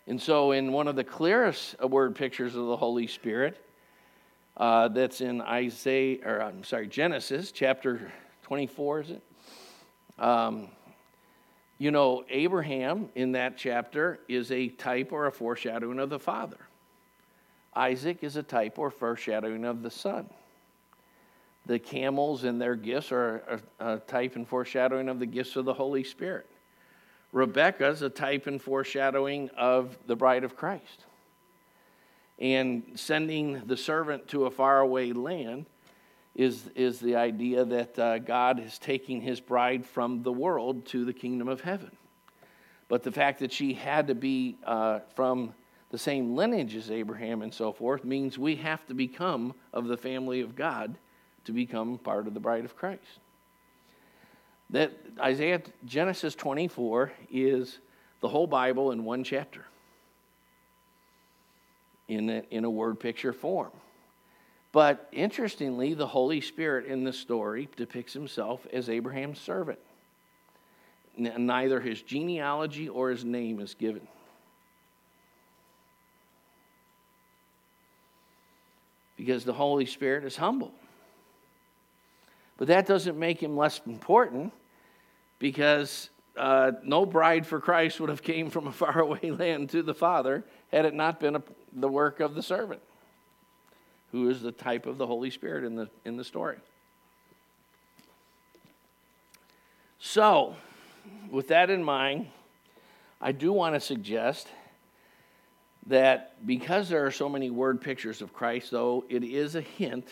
And 0.07 0.21
so, 0.21 0.53
in 0.53 0.73
one 0.73 0.89
of 0.89 0.97
the 0.97 1.05
clearest 1.05 1.81
word 1.81 2.15
pictures 2.15 2.57
of 2.57 2.67
the 2.67 2.77
Holy 2.77 3.07
Spirit, 3.07 3.65
uh, 4.57 4.89
that's 4.89 5.21
in 5.21 5.41
Isaiah, 5.41 6.19
or 6.25 6.43
I'm 6.43 6.65
sorry, 6.65 6.87
Genesis 6.87 7.53
chapter 7.53 8.13
24, 8.43 9.01
is 9.01 9.11
it? 9.11 9.23
Um, 10.19 10.69
you 11.79 11.91
know, 11.91 12.25
Abraham 12.29 13.09
in 13.15 13.33
that 13.33 13.57
chapter 13.57 14.21
is 14.29 14.53
a 14.53 14.69
type 14.69 15.13
or 15.13 15.27
a 15.27 15.33
foreshadowing 15.33 15.99
of 15.99 16.09
the 16.09 16.21
Father. 16.21 16.59
Isaac 17.75 18.19
is 18.23 18.37
a 18.37 18.43
type 18.43 18.79
or 18.79 18.91
foreshadowing 18.91 19.65
of 19.65 19.83
the 19.83 19.91
Son. 19.91 20.31
The 21.67 21.79
camels 21.79 22.45
and 22.45 22.61
their 22.61 22.77
gifts 22.77 23.11
are 23.11 23.61
a, 23.81 23.95
a 23.95 23.99
type 24.01 24.37
and 24.37 24.47
foreshadowing 24.47 25.09
of 25.09 25.19
the 25.19 25.27
gifts 25.27 25.57
of 25.57 25.65
the 25.65 25.75
Holy 25.75 26.05
Spirit. 26.05 26.47
Rebecca 27.33 27.89
is 27.89 28.03
a 28.03 28.11
type 28.11 28.47
and 28.47 28.63
foreshadowing 28.63 29.51
of 29.57 29.99
the 30.07 30.15
bride 30.15 30.45
of 30.45 30.57
Christ. 30.57 31.07
And 32.39 32.83
sending 32.97 33.63
the 33.67 33.77
servant 33.77 34.29
to 34.29 34.47
a 34.47 34.51
faraway 34.51 35.13
land 35.13 35.67
is, 36.35 36.69
is 36.75 36.99
the 36.99 37.17
idea 37.17 37.65
that 37.65 37.99
uh, 37.99 38.19
God 38.19 38.59
is 38.59 38.79
taking 38.79 39.21
his 39.21 39.41
bride 39.41 39.87
from 39.87 40.23
the 40.23 40.33
world 40.33 40.87
to 40.87 41.05
the 41.05 41.13
kingdom 41.13 41.49
of 41.49 41.61
heaven. 41.61 41.93
But 42.89 43.03
the 43.03 43.13
fact 43.13 43.39
that 43.41 43.53
she 43.53 43.75
had 43.75 44.09
to 44.09 44.15
be 44.15 44.57
uh, 44.65 45.01
from 45.15 45.55
the 45.91 45.99
same 45.99 46.35
lineage 46.35 46.75
as 46.75 46.91
Abraham 46.91 47.43
and 47.43 47.55
so 47.55 47.73
forth 47.73 48.05
means 48.05 48.37
we 48.37 48.57
have 48.57 48.85
to 48.87 48.95
become 48.95 49.55
of 49.73 49.87
the 49.87 49.97
family 49.97 50.41
of 50.41 50.57
God 50.57 50.97
to 51.45 51.53
become 51.53 51.99
part 51.99 52.27
of 52.27 52.35
the 52.35 52.41
bride 52.41 52.65
of 52.65 52.77
Christ. 52.77 53.21
That 54.71 54.93
Isaiah 55.21 55.63
Genesis 55.85 56.35
24 56.35 57.13
is 57.31 57.79
the 58.21 58.29
whole 58.29 58.49
Bible 58.49 58.91
in 58.91 59.05
one 59.05 59.23
chapter 59.23 59.67
in 62.09 62.29
a, 62.31 62.43
in 62.51 62.65
a 62.65 62.71
word 62.71 63.01
picture 63.01 63.33
form. 63.33 63.73
But 64.73 65.09
interestingly, 65.13 65.95
the 65.95 66.07
Holy 66.07 66.41
Spirit 66.41 66.87
in 66.87 67.05
the 67.05 67.13
story 67.13 67.69
depicts 67.77 68.13
himself 68.13 68.67
as 68.73 68.89
Abraham's 68.89 69.39
servant. 69.39 69.79
Neither 71.17 71.81
his 71.81 72.03
genealogy 72.03 72.89
or 72.89 73.11
his 73.11 73.25
name 73.25 73.61
is 73.61 73.75
given. 73.75 74.07
Because 79.17 79.45
the 79.45 79.53
Holy 79.53 79.87
Spirit 79.87 80.25
is 80.25 80.37
humble. 80.37 80.73
But 82.57 82.69
that 82.69 82.87
doesn't 82.87 83.19
make 83.19 83.41
him 83.41 83.57
less 83.57 83.81
important 83.87 84.53
because 85.39 86.11
uh, 86.37 86.73
no 86.83 87.07
bride 87.07 87.47
for 87.47 87.61
Christ 87.61 88.01
would 88.01 88.11
have 88.11 88.23
came 88.23 88.51
from 88.51 88.67
a 88.67 88.73
faraway 88.83 89.31
land 89.31 89.71
to 89.71 89.83
the 89.83 89.95
Father 89.95 90.45
had 90.75 90.87
it 90.87 90.95
not 90.95 91.21
been 91.21 91.37
a, 91.37 91.43
the 91.73 91.89
work 91.89 92.19
of 92.19 92.35
the 92.35 92.43
servant, 92.43 92.81
who 94.11 94.29
is 94.29 94.43
the 94.43 94.51
type 94.51 94.87
of 94.87 94.99
the 94.99 95.07
Holy 95.07 95.31
Spirit 95.31 95.65
in 95.65 95.77
the, 95.77 95.89
in 96.05 96.17
the 96.17 96.25
story. 96.25 96.57
So, 100.01 100.57
with 101.31 101.49
that 101.49 101.71
in 101.71 101.83
mind, 101.83 102.27
I 103.21 103.31
do 103.31 103.53
want 103.53 103.75
to 103.75 103.81
suggest 103.81 104.49
that 105.87 106.45
because 106.45 106.89
there 106.89 107.07
are 107.07 107.11
so 107.13 107.29
many 107.29 107.51
word 107.51 107.81
pictures 107.81 108.21
of 108.21 108.33
Christ, 108.33 108.71
though, 108.71 109.05
it 109.09 109.23
is 109.23 109.55
a 109.55 109.61
hint 109.61 110.09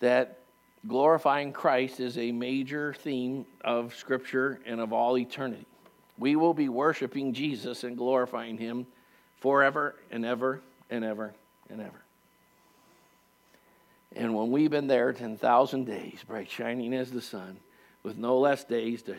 that 0.00 0.40
glorifying 0.86 1.52
Christ 1.52 1.98
is 1.98 2.18
a 2.18 2.30
major 2.30 2.92
theme 2.92 3.46
of 3.64 3.94
Scripture 3.94 4.60
and 4.66 4.80
of 4.80 4.92
all 4.92 5.16
eternity. 5.16 5.66
We 6.18 6.36
will 6.36 6.54
be 6.54 6.68
worshiping 6.68 7.32
Jesus 7.32 7.84
and 7.84 7.96
glorifying 7.96 8.58
Him 8.58 8.86
forever 9.42 9.96
and 10.10 10.24
ever 10.24 10.62
and 10.88 11.04
ever 11.04 11.34
and 11.68 11.80
ever. 11.80 12.00
And 14.14 14.34
when 14.34 14.50
we've 14.52 14.70
been 14.70 14.86
there 14.86 15.12
10,000 15.12 15.84
days, 15.84 16.20
bright 16.26 16.48
shining 16.48 16.94
as 16.94 17.10
the 17.10 17.20
sun, 17.20 17.56
with 18.02 18.16
no 18.16 18.38
less 18.38 18.62
days 18.64 19.02
to 19.02 19.16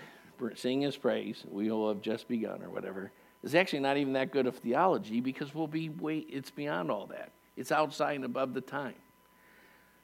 sing 0.55 0.81
His 0.81 0.95
praise, 0.95 1.43
we 1.49 1.69
will 1.69 1.89
have 1.89 2.01
just 2.01 2.27
begun 2.27 2.63
or 2.63 2.69
whatever. 2.69 3.11
It's 3.43 3.53
actually 3.53 3.79
not 3.81 3.97
even 3.97 4.13
that 4.13 4.31
good 4.31 4.47
of 4.47 4.55
theology 4.55 5.19
because 5.19 5.53
we'll 5.53 5.67
be 5.67 5.89
way, 5.89 6.19
it's 6.19 6.51
beyond 6.51 6.89
all 6.89 7.07
that. 7.07 7.31
It's 7.57 7.71
outside 7.71 8.15
and 8.15 8.25
above 8.25 8.53
the 8.53 8.61
time. 8.61 8.95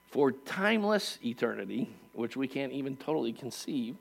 for 0.09 0.31
timeless 0.31 1.19
eternity, 1.23 1.89
which 2.13 2.35
we 2.35 2.47
can't 2.47 2.71
even 2.73 2.97
totally 2.97 3.33
conceive. 3.33 3.95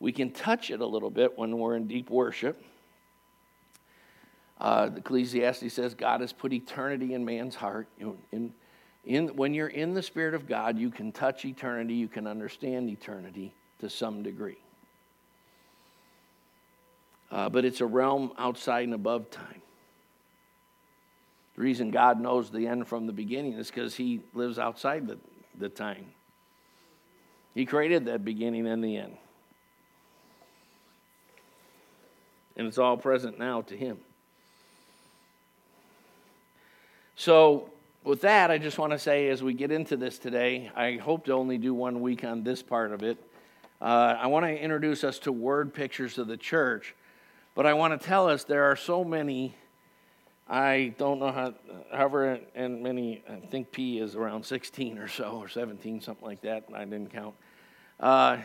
We 0.00 0.12
can 0.12 0.30
touch 0.30 0.70
it 0.70 0.80
a 0.80 0.86
little 0.86 1.10
bit 1.10 1.38
when 1.38 1.56
we're 1.58 1.76
in 1.76 1.86
deep 1.86 2.10
worship. 2.10 2.62
Uh, 4.60 4.90
Ecclesiastes 4.96 5.72
says 5.72 5.94
God 5.94 6.20
has 6.20 6.32
put 6.32 6.52
eternity 6.52 7.14
in 7.14 7.24
man's 7.24 7.54
heart. 7.54 7.88
In, 8.32 8.52
in, 9.04 9.28
when 9.36 9.54
you're 9.54 9.68
in 9.68 9.94
the 9.94 10.02
Spirit 10.02 10.34
of 10.34 10.48
God, 10.48 10.78
you 10.78 10.90
can 10.90 11.12
touch 11.12 11.44
eternity, 11.44 11.94
you 11.94 12.08
can 12.08 12.26
understand 12.26 12.88
eternity 12.88 13.52
to 13.80 13.90
some 13.90 14.22
degree. 14.22 14.58
Uh, 17.30 17.48
but 17.48 17.64
it's 17.64 17.80
a 17.80 17.86
realm 17.86 18.32
outside 18.38 18.84
and 18.84 18.94
above 18.94 19.30
time. 19.30 19.60
The 21.56 21.62
reason 21.62 21.90
God 21.90 22.20
knows 22.20 22.50
the 22.50 22.66
end 22.66 22.86
from 22.86 23.06
the 23.06 23.12
beginning 23.12 23.54
is 23.54 23.68
because 23.68 23.94
He 23.94 24.20
lives 24.34 24.58
outside 24.58 25.06
the, 25.06 25.18
the 25.58 25.68
time. 25.68 26.06
He 27.54 27.64
created 27.64 28.06
that 28.06 28.24
beginning 28.24 28.66
and 28.66 28.84
the 28.84 28.96
end. 28.96 29.16
And 32.56 32.66
it's 32.66 32.78
all 32.78 32.96
present 32.96 33.38
now 33.38 33.62
to 33.62 33.76
Him. 33.76 33.98
So, 37.18 37.70
with 38.04 38.20
that, 38.20 38.50
I 38.50 38.58
just 38.58 38.78
want 38.78 38.92
to 38.92 38.98
say 38.98 39.30
as 39.30 39.42
we 39.42 39.54
get 39.54 39.72
into 39.72 39.96
this 39.96 40.18
today, 40.18 40.70
I 40.76 40.96
hope 40.96 41.24
to 41.24 41.32
only 41.32 41.56
do 41.56 41.72
one 41.72 42.02
week 42.02 42.24
on 42.24 42.44
this 42.44 42.62
part 42.62 42.92
of 42.92 43.02
it. 43.02 43.16
Uh, 43.80 44.18
I 44.20 44.26
want 44.26 44.44
to 44.44 44.54
introduce 44.54 45.02
us 45.02 45.18
to 45.20 45.32
word 45.32 45.72
pictures 45.72 46.18
of 46.18 46.26
the 46.26 46.36
church, 46.36 46.94
but 47.54 47.64
I 47.64 47.72
want 47.72 47.98
to 47.98 48.06
tell 48.06 48.28
us 48.28 48.44
there 48.44 48.64
are 48.64 48.76
so 48.76 49.02
many. 49.02 49.56
I 50.46 50.94
don't 50.98 51.18
know 51.18 51.32
how, 51.32 51.54
however, 51.90 52.38
and 52.54 52.82
many, 52.82 53.24
I 53.26 53.36
think 53.46 53.72
P 53.72 53.98
is 53.98 54.14
around 54.14 54.44
16 54.44 54.98
or 54.98 55.08
so, 55.08 55.38
or 55.40 55.48
17, 55.48 56.02
something 56.02 56.24
like 56.24 56.42
that. 56.42 56.64
I 56.74 56.84
didn't 56.84 57.14
count. 57.14 57.34
Uh, 57.98 58.36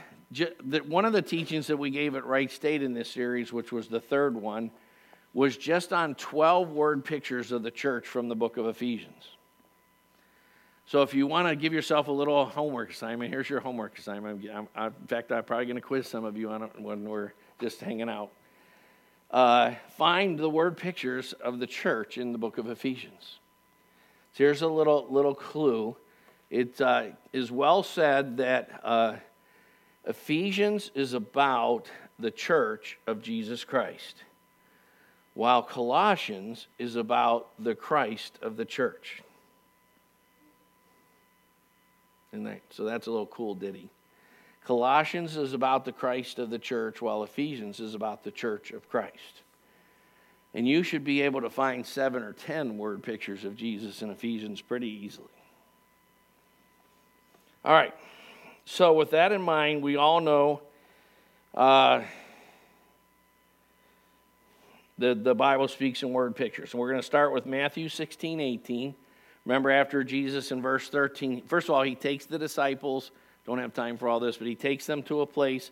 one 0.87 1.03
of 1.03 1.11
the 1.11 1.21
teachings 1.21 1.67
that 1.67 1.75
we 1.75 1.89
gave 1.89 2.15
at 2.15 2.25
Wright 2.25 2.49
State 2.49 2.81
in 2.83 2.93
this 2.93 3.11
series, 3.11 3.51
which 3.51 3.73
was 3.73 3.89
the 3.89 3.99
third 3.99 4.41
one, 4.41 4.71
was 5.33 5.55
just 5.55 5.93
on 5.93 6.15
12 6.15 6.71
word 6.71 7.05
pictures 7.05 7.51
of 7.51 7.63
the 7.63 7.71
church 7.71 8.07
from 8.07 8.27
the 8.27 8.35
book 8.35 8.57
of 8.57 8.67
Ephesians. 8.67 9.29
So 10.85 11.03
if 11.03 11.13
you 11.13 11.25
want 11.25 11.47
to 11.47 11.55
give 11.55 11.71
yourself 11.71 12.09
a 12.09 12.11
little 12.11 12.45
homework 12.45 12.91
assignment, 12.91 13.31
here's 13.31 13.49
your 13.49 13.61
homework 13.61 13.97
assignment. 13.97 14.45
I'm, 14.53 14.67
I'm, 14.75 14.93
in 14.99 15.07
fact, 15.07 15.31
I'm 15.31 15.43
probably 15.43 15.65
going 15.65 15.77
to 15.77 15.81
quiz 15.81 16.07
some 16.07 16.25
of 16.25 16.35
you 16.35 16.49
on 16.49 16.63
it 16.63 16.71
when 16.79 17.07
we're 17.07 17.31
just 17.61 17.79
hanging 17.79 18.09
out. 18.09 18.31
Uh, 19.29 19.75
find 19.95 20.37
the 20.37 20.49
word 20.49 20.75
pictures 20.75 21.31
of 21.33 21.59
the 21.59 21.67
church 21.67 22.17
in 22.17 22.33
the 22.33 22.37
book 22.37 22.57
of 22.57 22.69
Ephesians. 22.69 23.39
So 24.33 24.43
here's 24.43 24.61
a 24.61 24.67
little 24.67 25.07
little 25.09 25.35
clue. 25.35 25.95
It 26.49 26.81
uh, 26.81 27.11
is 27.31 27.49
well 27.49 27.83
said 27.83 28.35
that 28.37 28.81
uh, 28.83 29.15
Ephesians 30.05 30.91
is 30.93 31.13
about 31.13 31.89
the 32.19 32.31
church 32.31 32.97
of 33.07 33.21
Jesus 33.21 33.63
Christ 33.63 34.23
while 35.33 35.63
Colossians 35.63 36.67
is 36.77 36.95
about 36.95 37.47
the 37.57 37.75
Christ 37.75 38.37
of 38.41 38.57
the 38.57 38.65
church. 38.65 39.21
And 42.31 42.59
so 42.69 42.83
that's 42.83 43.07
a 43.07 43.11
little 43.11 43.27
cool 43.27 43.55
ditty. 43.55 43.89
Colossians 44.65 45.37
is 45.37 45.53
about 45.53 45.85
the 45.85 45.91
Christ 45.91 46.39
of 46.39 46.49
the 46.49 46.59
church, 46.59 47.01
while 47.01 47.23
Ephesians 47.23 47.79
is 47.79 47.95
about 47.95 48.23
the 48.23 48.31
church 48.31 48.71
of 48.71 48.87
Christ. 48.89 49.41
And 50.53 50.67
you 50.67 50.83
should 50.83 51.03
be 51.03 51.21
able 51.21 51.41
to 51.41 51.49
find 51.49 51.85
seven 51.85 52.23
or 52.23 52.33
ten 52.33 52.77
word 52.77 53.01
pictures 53.01 53.43
of 53.43 53.55
Jesus 53.55 54.01
in 54.01 54.09
Ephesians 54.09 54.61
pretty 54.61 54.89
easily. 54.89 55.27
All 57.63 57.73
right. 57.73 57.93
So, 58.65 58.93
with 58.93 59.11
that 59.11 59.31
in 59.31 59.41
mind, 59.41 59.81
we 59.81 59.95
all 59.95 60.19
know 60.19 60.61
uh, 61.55 62.01
the, 65.01 65.15
the 65.15 65.35
Bible 65.35 65.67
speaks 65.67 66.03
in 66.03 66.13
word 66.13 66.35
pictures. 66.35 66.73
And 66.73 66.79
we're 66.79 66.89
going 66.89 67.01
to 67.01 67.05
start 67.05 67.33
with 67.33 67.45
Matthew 67.45 67.89
16, 67.89 68.39
18. 68.39 68.95
Remember, 69.45 69.71
after 69.71 70.03
Jesus 70.03 70.51
in 70.51 70.61
verse 70.61 70.87
13, 70.89 71.43
first 71.47 71.67
of 71.67 71.75
all, 71.75 71.81
he 71.81 71.95
takes 71.95 72.25
the 72.25 72.37
disciples, 72.37 73.11
don't 73.45 73.57
have 73.57 73.73
time 73.73 73.97
for 73.97 74.07
all 74.07 74.19
this, 74.19 74.37
but 74.37 74.47
he 74.47 74.55
takes 74.55 74.85
them 74.85 75.01
to 75.03 75.21
a 75.21 75.25
place 75.25 75.71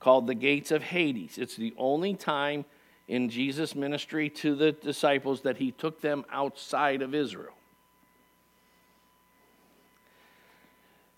called 0.00 0.26
the 0.26 0.34
gates 0.34 0.70
of 0.70 0.82
Hades. 0.82 1.38
It's 1.38 1.56
the 1.56 1.72
only 1.78 2.14
time 2.14 2.64
in 3.06 3.28
Jesus' 3.28 3.74
ministry 3.74 4.28
to 4.30 4.56
the 4.56 4.72
disciples 4.72 5.42
that 5.42 5.58
he 5.58 5.70
took 5.70 6.00
them 6.00 6.24
outside 6.30 7.02
of 7.02 7.14
Israel. 7.14 7.54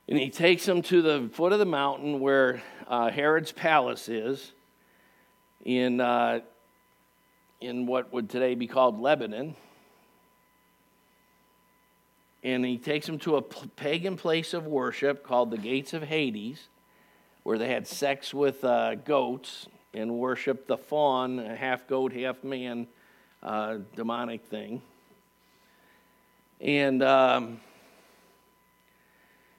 And 0.09 0.19
he 0.19 0.31
takes 0.31 0.66
them 0.66 0.83
to 0.83 1.03
the 1.03 1.31
foot 1.33 1.53
of 1.53 1.59
the 1.59 1.64
mountain 1.64 2.21
where 2.21 2.62
uh, 2.87 3.11
Herod's 3.11 3.53
palace 3.53 4.09
is 4.09 4.53
in 5.64 6.01
uh, 6.01 6.40
in 7.61 7.87
what 7.87 8.12
would 8.12 8.29
today 8.29 8.55
be 8.55 8.66
called 8.66 9.01
Lebanon. 9.01 9.55
And 12.42 12.64
he 12.64 12.79
takes 12.79 13.07
them 13.07 13.19
to 13.21 13.37
a 13.37 13.42
pagan 13.42 14.16
place 14.16 14.55
of 14.55 14.66
worship 14.66 15.25
called 15.25 15.51
the 15.51 15.59
Gates 15.59 15.92
of 15.92 16.03
Hades, 16.05 16.69
where 17.42 17.59
they 17.59 17.69
had 17.69 17.87
sex 17.87 18.33
with 18.33 18.64
uh, 18.64 18.95
goats 18.97 19.66
and 19.95 20.19
worshiped 20.19 20.69
the 20.69 20.77
faun, 20.77 21.38
a 21.38 21.57
half 21.57 21.88
goat, 21.88 22.12
half 22.12 22.45
man 22.45 22.87
uh, 23.42 23.79
demonic 23.95 24.45
thing. 24.45 24.83
And 26.61 27.03
um, 27.03 27.61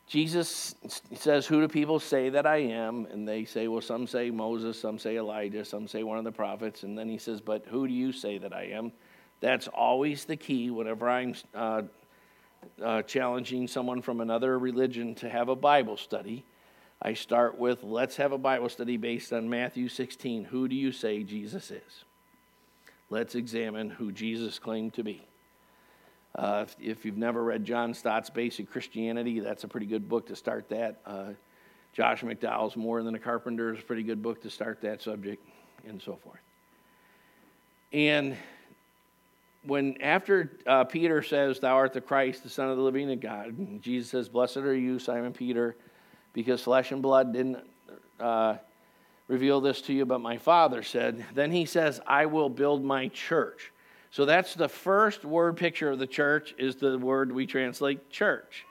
Jesus 0.07 0.73
says, 1.15 1.45
Who 1.45 1.59
do 1.59 1.67
people 1.67 1.99
say 1.99 2.29
that 2.29 2.45
I 2.45 2.57
am? 2.57 3.05
And 3.07 3.27
they 3.27 3.43
say, 3.43 3.67
Well, 3.67 3.81
some 3.81 4.07
say 4.07 4.31
Moses, 4.31 4.79
some 4.79 4.97
say 4.97 5.17
Elijah, 5.17 5.65
some 5.65 5.87
say 5.87 6.03
one 6.03 6.17
of 6.17 6.23
the 6.23 6.31
prophets. 6.31 6.83
And 6.83 6.97
then 6.97 7.09
he 7.09 7.17
says, 7.17 7.41
But 7.41 7.65
who 7.67 7.87
do 7.87 7.93
you 7.93 8.13
say 8.13 8.37
that 8.37 8.53
I 8.53 8.63
am? 8.67 8.93
That's 9.41 9.67
always 9.67 10.23
the 10.23 10.37
key 10.37 10.71
whenever 10.71 11.09
I'm 11.09 11.35
uh, 11.53 11.81
uh, 12.81 13.01
challenging 13.01 13.67
someone 13.67 14.01
from 14.01 14.21
another 14.21 14.57
religion 14.57 15.13
to 15.15 15.29
have 15.29 15.49
a 15.49 15.55
Bible 15.55 15.97
study. 15.97 16.45
I 17.01 17.13
start 17.13 17.57
with, 17.57 17.83
Let's 17.83 18.15
have 18.15 18.31
a 18.31 18.37
Bible 18.37 18.69
study 18.69 18.95
based 18.95 19.33
on 19.33 19.49
Matthew 19.49 19.89
16. 19.89 20.45
Who 20.45 20.69
do 20.69 20.75
you 20.75 20.93
say 20.93 21.21
Jesus 21.21 21.69
is? 21.69 22.05
Let's 23.09 23.35
examine 23.35 23.89
who 23.89 24.13
Jesus 24.13 24.57
claimed 24.57 24.93
to 24.93 25.03
be. 25.03 25.26
Uh, 26.37 26.65
if, 26.67 26.75
if, 26.79 27.05
you've 27.05 27.17
never 27.17 27.43
read 27.43 27.65
John 27.65 27.93
Stott's 27.93 28.29
Basic 28.29 28.69
Christianity, 28.69 29.39
that's 29.39 29.63
a 29.63 29.67
pretty 29.67 29.87
good 29.87 30.07
book 30.07 30.27
to 30.27 30.35
start 30.35 30.69
that. 30.69 31.01
Uh, 31.05 31.29
Josh 31.93 32.21
McDowell's 32.21 32.75
More 32.75 33.01
Than 33.01 33.15
a 33.15 33.19
Carpenter 33.19 33.73
is 33.73 33.79
a 33.79 33.83
pretty 33.83 34.03
good 34.03 34.21
book 34.21 34.43
to 34.43 34.49
start 34.51 34.81
that 34.81 35.01
subject, 35.01 35.43
and 35.87 35.99
so 35.99 36.15
forth. 36.23 36.39
And 37.91 38.37
when 39.63 39.99
after 40.01 40.51
uh, 40.67 40.83
Peter 40.83 41.23
says, 41.23 41.59
Thou 41.59 41.75
art 41.75 41.93
the 41.93 42.01
Christ, 42.01 42.43
the 42.43 42.49
Son 42.49 42.69
of 42.69 42.77
the 42.77 42.83
living 42.83 43.17
God, 43.19 43.81
Jesus 43.81 44.11
says, 44.11 44.29
Blessed 44.29 44.57
are 44.57 44.75
you, 44.75 44.99
Simon 44.99 45.33
Peter, 45.33 45.75
because 46.33 46.61
flesh 46.61 46.91
and 46.91 47.01
blood 47.01 47.33
didn't 47.33 47.57
uh, 48.19 48.57
reveal 49.27 49.59
this 49.59 49.81
to 49.83 49.93
you, 49.93 50.05
but 50.05 50.21
my 50.21 50.37
Father 50.37 50.83
said. 50.83 51.25
Then 51.33 51.51
he 51.51 51.65
says, 51.65 51.99
I 52.05 52.27
will 52.27 52.49
build 52.49 52.83
my 52.83 53.07
church. 53.07 53.71
So 54.11 54.25
that's 54.25 54.53
the 54.53 54.69
first 54.69 55.25
word 55.25 55.57
picture 55.57 55.91
of 55.91 55.99
the 55.99 56.07
church 56.07 56.55
is 56.57 56.75
the 56.75 56.97
word 56.97 57.31
we 57.31 57.45
translate 57.45 58.09
church. 58.09 58.65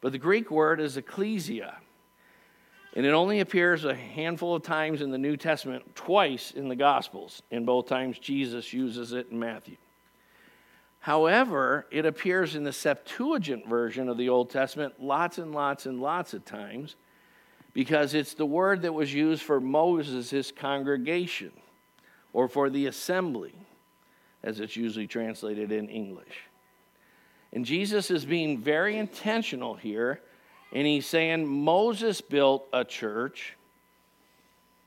But 0.00 0.12
the 0.12 0.18
Greek 0.18 0.50
word 0.50 0.80
is 0.80 0.96
ecclesia. 0.96 1.76
And 2.94 3.04
it 3.04 3.12
only 3.12 3.40
appears 3.40 3.84
a 3.84 3.94
handful 3.94 4.54
of 4.54 4.62
times 4.62 5.02
in 5.02 5.10
the 5.10 5.18
New 5.18 5.36
Testament, 5.36 5.94
twice 5.94 6.52
in 6.52 6.68
the 6.68 6.76
Gospels. 6.76 7.42
In 7.50 7.64
both 7.64 7.86
times, 7.86 8.18
Jesus 8.18 8.72
uses 8.72 9.12
it 9.12 9.28
in 9.30 9.38
Matthew. 9.38 9.76
However, 11.00 11.86
it 11.90 12.06
appears 12.06 12.54
in 12.54 12.64
the 12.64 12.72
Septuagint 12.72 13.68
version 13.68 14.08
of 14.08 14.16
the 14.16 14.28
Old 14.28 14.50
Testament 14.50 14.94
lots 15.00 15.38
and 15.38 15.54
lots 15.54 15.86
and 15.86 16.00
lots 16.00 16.34
of 16.34 16.44
times 16.44 16.96
because 17.72 18.14
it's 18.14 18.34
the 18.34 18.46
word 18.46 18.82
that 18.82 18.92
was 18.92 19.14
used 19.14 19.42
for 19.42 19.60
Moses' 19.60 20.50
congregation 20.50 21.52
or 22.32 22.48
for 22.48 22.68
the 22.68 22.86
assembly 22.86 23.54
as 24.42 24.60
it's 24.60 24.76
usually 24.76 25.06
translated 25.06 25.72
in 25.72 25.88
English. 25.88 26.42
And 27.52 27.64
Jesus 27.64 28.10
is 28.10 28.24
being 28.24 28.58
very 28.58 28.96
intentional 28.96 29.74
here, 29.74 30.20
and 30.72 30.86
he's 30.86 31.06
saying 31.06 31.46
Moses 31.46 32.20
built 32.20 32.68
a 32.72 32.84
church. 32.84 33.56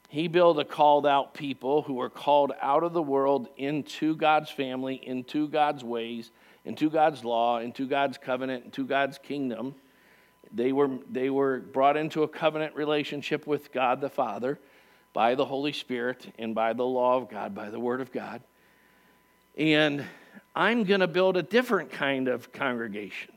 He 0.10 0.28
built 0.28 0.60
a 0.60 0.66
called 0.66 1.08
out 1.08 1.34
people 1.34 1.82
who 1.82 1.96
were 1.96 2.10
called 2.10 2.52
out 2.62 2.84
of 2.84 2.94
the 2.94 3.02
world 3.02 3.48
into 3.58 4.16
God's 4.16 4.52
family, 4.52 4.96
into 4.96 5.48
God's 5.48 5.84
ways, 5.84 6.32
into 6.66 6.90
God's 6.90 7.24
law, 7.24 7.60
into 7.60 7.88
God's 7.88 8.18
covenant, 8.18 8.66
into 8.66 8.86
God's 8.86 9.18
kingdom. 9.18 9.74
They 10.54 10.72
were, 10.72 10.90
they 11.10 11.30
were 11.30 11.60
brought 11.60 11.98
into 11.98 12.24
a 12.24 12.28
covenant 12.28 12.76
relationship 12.76 13.48
with 13.48 13.72
God 13.72 14.02
the 14.02 14.10
Father 14.10 14.60
by 15.14 15.36
the 15.36 15.46
Holy 15.46 15.74
Spirit 15.74 16.34
and 16.38 16.54
by 16.54 16.74
the 16.74 16.86
law 16.86 17.18
of 17.18 17.30
God, 17.30 17.56
by 17.56 17.70
the 17.70 17.80
Word 17.80 18.02
of 18.02 18.12
God. 18.12 18.42
And 19.58 20.06
I'm 20.56 20.84
going 20.84 21.02
to 21.02 21.08
build 21.08 21.38
a 21.38 21.44
different 21.44 21.92
kind 21.92 22.28
of 22.28 22.52
congregation. 22.52 23.34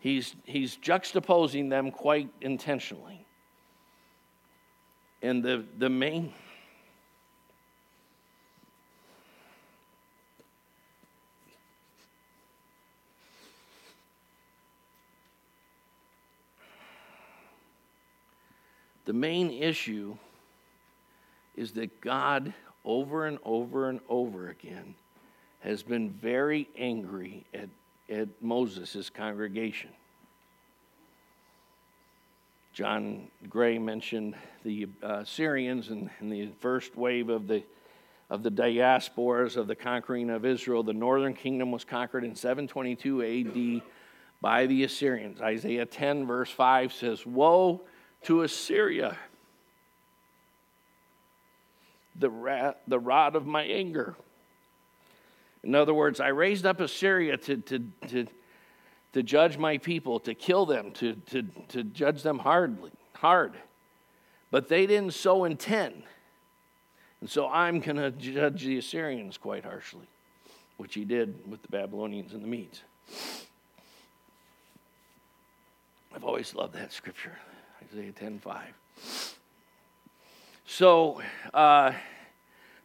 He's, 0.00 0.34
he's 0.44 0.76
juxtaposing 0.76 1.68
them 1.68 1.90
quite 1.90 2.30
intentionally. 2.40 3.26
And 5.22 5.42
the, 5.42 5.64
the 5.78 5.90
main. 5.90 6.32
The 19.04 19.12
main 19.12 19.50
issue 19.50 20.16
is 21.56 21.72
that 21.72 22.00
God, 22.00 22.54
over 22.84 23.26
and 23.26 23.38
over 23.44 23.88
and 23.88 24.00
over 24.08 24.48
again, 24.48 24.94
has 25.60 25.82
been 25.82 26.10
very 26.10 26.68
angry 26.76 27.44
at, 27.52 27.68
at 28.08 28.28
Moses' 28.40 29.10
congregation. 29.10 29.90
John 32.72 33.28
Gray 33.48 33.78
mentioned 33.78 34.34
the 34.64 34.88
uh, 35.02 35.24
Syrians 35.24 35.88
and, 35.88 36.08
and 36.20 36.32
the 36.32 36.48
first 36.60 36.96
wave 36.96 37.28
of 37.28 37.46
the, 37.46 37.62
of 38.30 38.42
the 38.42 38.50
diasporas 38.50 39.56
of 39.56 39.66
the 39.66 39.74
conquering 39.74 40.30
of 40.30 40.44
Israel. 40.44 40.82
The 40.82 40.92
northern 40.92 41.34
kingdom 41.34 41.72
was 41.72 41.84
conquered 41.84 42.24
in 42.24 42.34
722 42.34 43.82
AD 43.82 43.82
by 44.40 44.66
the 44.66 44.84
Assyrians. 44.84 45.40
Isaiah 45.40 45.84
10, 45.84 46.26
verse 46.26 46.50
5 46.50 46.92
says, 46.92 47.26
Woe 47.26 47.82
to 48.22 48.42
Assyria, 48.42 49.18
the, 52.16 52.30
ra- 52.30 52.74
the 52.86 52.98
rod 52.98 53.36
of 53.36 53.46
my 53.46 53.62
anger. 53.62 54.16
In 55.62 55.74
other 55.74 55.94
words, 55.94 56.20
I 56.20 56.28
raised 56.28 56.64
up 56.64 56.80
Assyria 56.80 57.36
to, 57.36 57.56
to, 57.58 57.78
to, 58.08 58.26
to 59.12 59.22
judge 59.22 59.58
my 59.58 59.78
people, 59.78 60.20
to 60.20 60.34
kill 60.34 60.66
them, 60.66 60.92
to, 60.92 61.14
to, 61.30 61.42
to 61.68 61.84
judge 61.84 62.22
them 62.22 62.38
hardly, 62.38 62.90
hard. 63.14 63.52
But 64.50 64.68
they 64.68 64.86
didn't 64.86 65.14
so 65.14 65.44
intend. 65.44 66.02
And 67.20 67.28
so 67.28 67.48
I'm 67.48 67.80
going 67.80 67.96
to 67.96 68.10
judge 68.10 68.64
the 68.64 68.78
Assyrians 68.78 69.36
quite 69.36 69.64
harshly, 69.64 70.06
which 70.78 70.94
he 70.94 71.04
did 71.04 71.34
with 71.48 71.62
the 71.62 71.68
Babylonians 71.68 72.32
and 72.32 72.42
the 72.42 72.48
Medes. 72.48 72.82
I've 76.14 76.24
always 76.24 76.54
loved 76.54 76.74
that 76.74 76.92
scripture, 76.92 77.38
Isaiah 77.84 78.12
10:5. 78.12 79.34
So, 80.72 81.20
uh, 81.52 81.94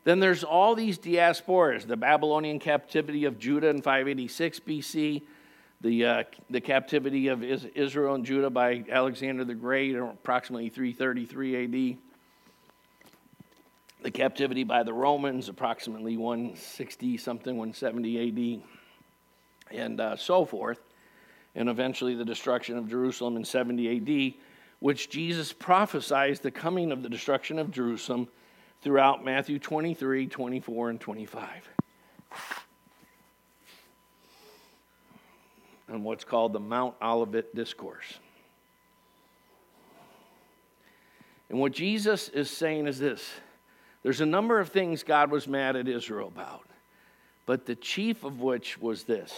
then 0.06 0.20
there's 0.20 0.44
all 0.44 0.74
these 0.74 0.98
diasporas 0.98 1.86
the 1.86 1.96
Babylonian 1.96 2.58
captivity 2.58 3.26
of 3.26 3.38
Judah 3.38 3.70
in 3.70 3.84
586 3.84 4.60
BC, 4.62 5.22
the, 5.82 6.04
uh, 6.06 6.24
the 6.50 6.62
captivity 6.62 7.28
of 7.28 7.44
Israel 7.44 8.16
and 8.16 8.26
Judah 8.26 8.50
by 8.50 8.84
Alexander 8.90 9.46
the 9.46 9.54
Great, 9.54 9.96
approximately 9.96 10.70
333 10.70 11.94
AD, 11.94 11.98
the 14.02 14.12
captivity 14.12 14.64
by 14.64 14.82
the 14.82 14.92
Romans, 14.92 15.48
approximately 15.48 16.18
160 16.18 17.18
something, 17.18 17.56
170 17.56 18.64
AD, 19.70 19.78
and 19.78 20.02
uh, 20.02 20.16
so 20.16 20.44
forth, 20.44 20.80
and 21.54 21.70
eventually 21.70 22.16
the 22.16 22.26
destruction 22.26 22.80
of 22.80 22.90
Jerusalem 22.90 23.38
in 23.38 23.46
70 23.46 23.98
AD, 23.98 24.45
which 24.86 25.10
Jesus 25.10 25.52
prophesied 25.52 26.36
the 26.44 26.52
coming 26.52 26.92
of 26.92 27.02
the 27.02 27.10
destruction 27.10 27.58
of 27.58 27.72
Jerusalem 27.72 28.28
throughout 28.84 29.26
Matthew 29.26 29.58
23, 29.58 30.28
24, 30.28 30.90
and 30.92 31.02
25. 31.02 31.70
And 35.88 36.04
what's 36.04 36.24
called 36.24 36.54
the 36.54 36.60
Mount 36.60 36.94
Olivet 37.02 37.56
Discourse. 37.56 38.20
And 41.50 41.58
what 41.60 41.72
Jesus 41.72 42.30
is 42.30 42.52
saying 42.52 42.86
is 42.86 43.00
this 43.00 43.28
there's 44.04 44.22
a 44.22 44.26
number 44.28 44.60
of 44.60 44.70
things 44.70 45.02
God 45.02 45.32
was 45.32 45.48
mad 45.48 45.76
at 45.76 45.88
Israel 45.88 46.28
about, 46.28 46.68
but 47.48 47.66
the 47.66 47.76
chief 47.76 48.24
of 48.24 48.40
which 48.40 48.78
was 48.78 49.06
this 49.06 49.34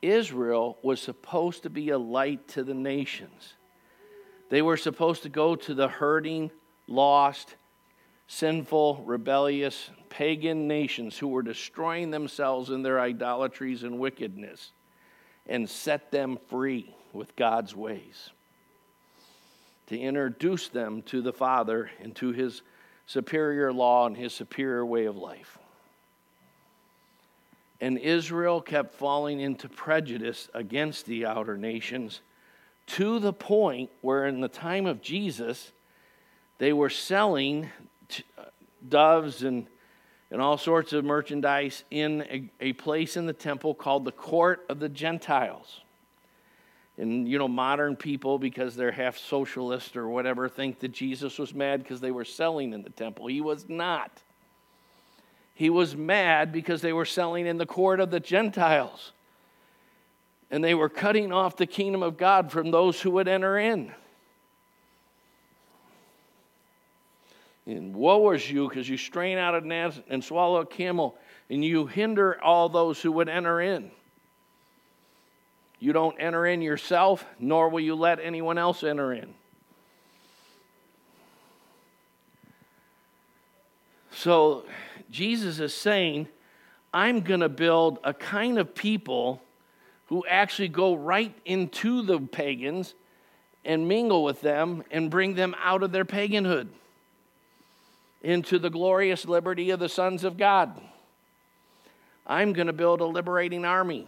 Israel 0.00 0.78
was 0.82 0.98
supposed 0.98 1.64
to 1.64 1.68
be 1.68 1.90
a 1.90 1.98
light 1.98 2.48
to 2.48 2.64
the 2.64 2.72
nations. 2.72 3.52
They 4.50 4.62
were 4.62 4.76
supposed 4.76 5.22
to 5.24 5.28
go 5.28 5.56
to 5.56 5.74
the 5.74 5.88
hurting, 5.88 6.50
lost, 6.86 7.54
sinful, 8.26 9.02
rebellious, 9.04 9.90
pagan 10.08 10.66
nations 10.66 11.18
who 11.18 11.28
were 11.28 11.42
destroying 11.42 12.10
themselves 12.10 12.70
in 12.70 12.82
their 12.82 13.00
idolatries 13.00 13.82
and 13.82 13.98
wickedness 13.98 14.72
and 15.46 15.68
set 15.68 16.10
them 16.10 16.38
free 16.48 16.94
with 17.12 17.34
God's 17.36 17.74
ways. 17.74 18.30
To 19.88 19.98
introduce 19.98 20.68
them 20.68 21.02
to 21.02 21.22
the 21.22 21.32
Father 21.32 21.90
and 22.02 22.14
to 22.16 22.32
his 22.32 22.62
superior 23.06 23.72
law 23.72 24.06
and 24.06 24.16
his 24.16 24.34
superior 24.34 24.84
way 24.84 25.06
of 25.06 25.16
life. 25.16 25.58
And 27.80 27.96
Israel 27.96 28.60
kept 28.60 28.94
falling 28.94 29.40
into 29.40 29.68
prejudice 29.68 30.50
against 30.52 31.06
the 31.06 31.24
outer 31.24 31.56
nations 31.56 32.20
to 32.88 33.18
the 33.18 33.32
point 33.32 33.90
where, 34.00 34.26
in 34.26 34.40
the 34.40 34.48
time 34.48 34.86
of 34.86 35.02
Jesus, 35.02 35.72
they 36.58 36.72
were 36.72 36.90
selling 36.90 37.68
uh, 38.38 38.44
doves 38.88 39.42
and, 39.42 39.66
and 40.30 40.40
all 40.40 40.58
sorts 40.58 40.92
of 40.92 41.04
merchandise 41.04 41.84
in 41.90 42.22
a, 42.22 42.50
a 42.60 42.72
place 42.72 43.16
in 43.16 43.26
the 43.26 43.32
temple 43.32 43.74
called 43.74 44.04
the 44.04 44.12
Court 44.12 44.64
of 44.68 44.80
the 44.80 44.88
Gentiles. 44.88 45.80
And, 46.96 47.28
you 47.28 47.38
know, 47.38 47.46
modern 47.46 47.94
people, 47.94 48.38
because 48.38 48.74
they're 48.74 48.90
half 48.90 49.16
socialist 49.18 49.96
or 49.96 50.08
whatever, 50.08 50.48
think 50.48 50.80
that 50.80 50.88
Jesus 50.88 51.38
was 51.38 51.54
mad 51.54 51.82
because 51.82 52.00
they 52.00 52.10
were 52.10 52.24
selling 52.24 52.72
in 52.72 52.82
the 52.82 52.90
temple. 52.90 53.28
He 53.28 53.40
was 53.40 53.68
not. 53.68 54.10
He 55.54 55.70
was 55.70 55.94
mad 55.94 56.52
because 56.52 56.82
they 56.82 56.92
were 56.92 57.04
selling 57.04 57.46
in 57.46 57.56
the 57.56 57.66
court 57.66 58.00
of 58.00 58.10
the 58.10 58.18
Gentiles. 58.18 59.12
And 60.50 60.64
they 60.64 60.74
were 60.74 60.88
cutting 60.88 61.32
off 61.32 61.56
the 61.56 61.66
kingdom 61.66 62.02
of 62.02 62.16
God 62.16 62.50
from 62.50 62.70
those 62.70 63.00
who 63.00 63.10
would 63.12 63.28
enter 63.28 63.58
in. 63.58 63.92
And 67.66 67.94
woe 67.94 68.30
is 68.30 68.50
you, 68.50 68.66
because 68.66 68.88
you 68.88 68.96
strain 68.96 69.36
out 69.36 69.54
a 69.54 69.60
gnat 69.60 70.02
and 70.08 70.24
swallow 70.24 70.60
a 70.60 70.66
camel, 70.66 71.18
and 71.50 71.62
you 71.62 71.86
hinder 71.86 72.42
all 72.42 72.70
those 72.70 73.02
who 73.02 73.12
would 73.12 73.28
enter 73.28 73.60
in. 73.60 73.90
You 75.78 75.92
don't 75.92 76.16
enter 76.18 76.46
in 76.46 76.62
yourself, 76.62 77.26
nor 77.38 77.68
will 77.68 77.80
you 77.80 77.94
let 77.94 78.20
anyone 78.20 78.56
else 78.56 78.82
enter 78.82 79.12
in. 79.12 79.34
So 84.12 84.64
Jesus 85.10 85.60
is 85.60 85.74
saying, 85.74 86.26
I'm 86.92 87.20
going 87.20 87.40
to 87.40 87.48
build 87.48 87.98
a 88.02 88.14
kind 88.14 88.58
of 88.58 88.74
people 88.74 89.42
who 90.08 90.24
actually 90.26 90.68
go 90.68 90.94
right 90.94 91.34
into 91.44 92.02
the 92.02 92.18
pagans 92.18 92.94
and 93.64 93.86
mingle 93.86 94.24
with 94.24 94.40
them 94.40 94.82
and 94.90 95.10
bring 95.10 95.34
them 95.34 95.54
out 95.62 95.82
of 95.82 95.92
their 95.92 96.04
paganhood 96.04 96.68
into 98.22 98.58
the 98.58 98.70
glorious 98.70 99.26
liberty 99.26 99.70
of 99.70 99.78
the 99.78 99.88
sons 99.88 100.24
of 100.24 100.36
God. 100.36 100.80
I'm 102.26 102.52
going 102.52 102.66
to 102.66 102.72
build 102.72 103.00
a 103.00 103.06
liberating 103.06 103.64
army, 103.64 104.06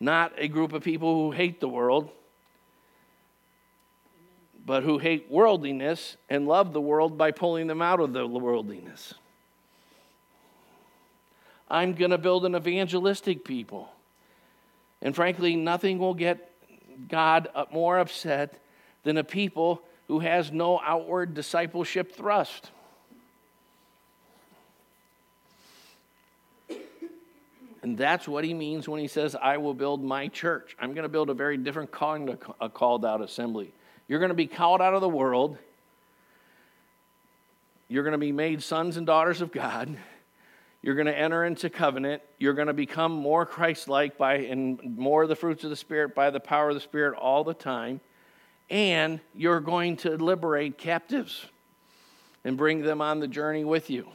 not 0.00 0.32
a 0.38 0.48
group 0.48 0.72
of 0.72 0.82
people 0.82 1.14
who 1.14 1.30
hate 1.32 1.60
the 1.60 1.68
world, 1.68 2.10
but 4.64 4.82
who 4.82 4.98
hate 4.98 5.30
worldliness 5.30 6.16
and 6.30 6.46
love 6.46 6.72
the 6.72 6.80
world 6.80 7.18
by 7.18 7.32
pulling 7.32 7.66
them 7.66 7.82
out 7.82 8.00
of 8.00 8.12
the 8.12 8.26
worldliness. 8.26 9.14
I'm 11.68 11.94
going 11.94 12.12
to 12.12 12.18
build 12.18 12.46
an 12.46 12.54
evangelistic 12.54 13.44
people. 13.44 13.90
And 15.04 15.14
frankly, 15.14 15.54
nothing 15.54 15.98
will 15.98 16.14
get 16.14 16.50
God 17.08 17.48
more 17.70 17.98
upset 17.98 18.58
than 19.04 19.18
a 19.18 19.24
people 19.24 19.82
who 20.08 20.20
has 20.20 20.50
no 20.50 20.80
outward 20.80 21.34
discipleship 21.34 22.16
thrust. 22.16 22.70
And 27.82 27.98
that's 27.98 28.26
what 28.26 28.44
he 28.44 28.54
means 28.54 28.88
when 28.88 28.98
he 28.98 29.08
says, 29.08 29.36
I 29.36 29.58
will 29.58 29.74
build 29.74 30.02
my 30.02 30.28
church. 30.28 30.74
I'm 30.80 30.94
going 30.94 31.02
to 31.02 31.08
build 31.10 31.28
a 31.28 31.34
very 31.34 31.58
different 31.58 31.92
kind 31.92 32.30
of 32.30 32.38
a 32.58 32.70
called 32.70 33.04
out 33.04 33.20
assembly. 33.20 33.72
You're 34.08 34.20
going 34.20 34.30
to 34.30 34.34
be 34.34 34.46
called 34.46 34.80
out 34.80 34.94
of 34.94 35.02
the 35.02 35.08
world. 35.08 35.58
You're 37.88 38.02
going 38.04 38.12
to 38.12 38.18
be 38.18 38.32
made 38.32 38.62
sons 38.62 38.96
and 38.96 39.06
daughters 39.06 39.42
of 39.42 39.52
God. 39.52 39.94
You're 40.84 40.94
going 40.94 41.06
to 41.06 41.18
enter 41.18 41.44
into 41.44 41.70
covenant. 41.70 42.20
You're 42.38 42.52
going 42.52 42.66
to 42.68 42.74
become 42.74 43.10
more 43.10 43.46
Christ 43.46 43.88
like 43.88 44.18
by 44.18 44.34
and 44.34 44.96
more 44.98 45.22
of 45.22 45.30
the 45.30 45.34
fruits 45.34 45.64
of 45.64 45.70
the 45.70 45.76
Spirit 45.76 46.14
by 46.14 46.28
the 46.28 46.40
power 46.40 46.68
of 46.68 46.74
the 46.74 46.80
Spirit 46.80 47.16
all 47.16 47.42
the 47.42 47.54
time 47.54 48.00
and 48.70 49.20
you're 49.34 49.60
going 49.60 49.96
to 49.98 50.16
liberate 50.16 50.78
captives 50.78 51.46
and 52.44 52.56
bring 52.56 52.82
them 52.82 53.00
on 53.00 53.20
the 53.20 53.28
journey 53.28 53.64
with 53.64 53.90
you. 53.90 54.08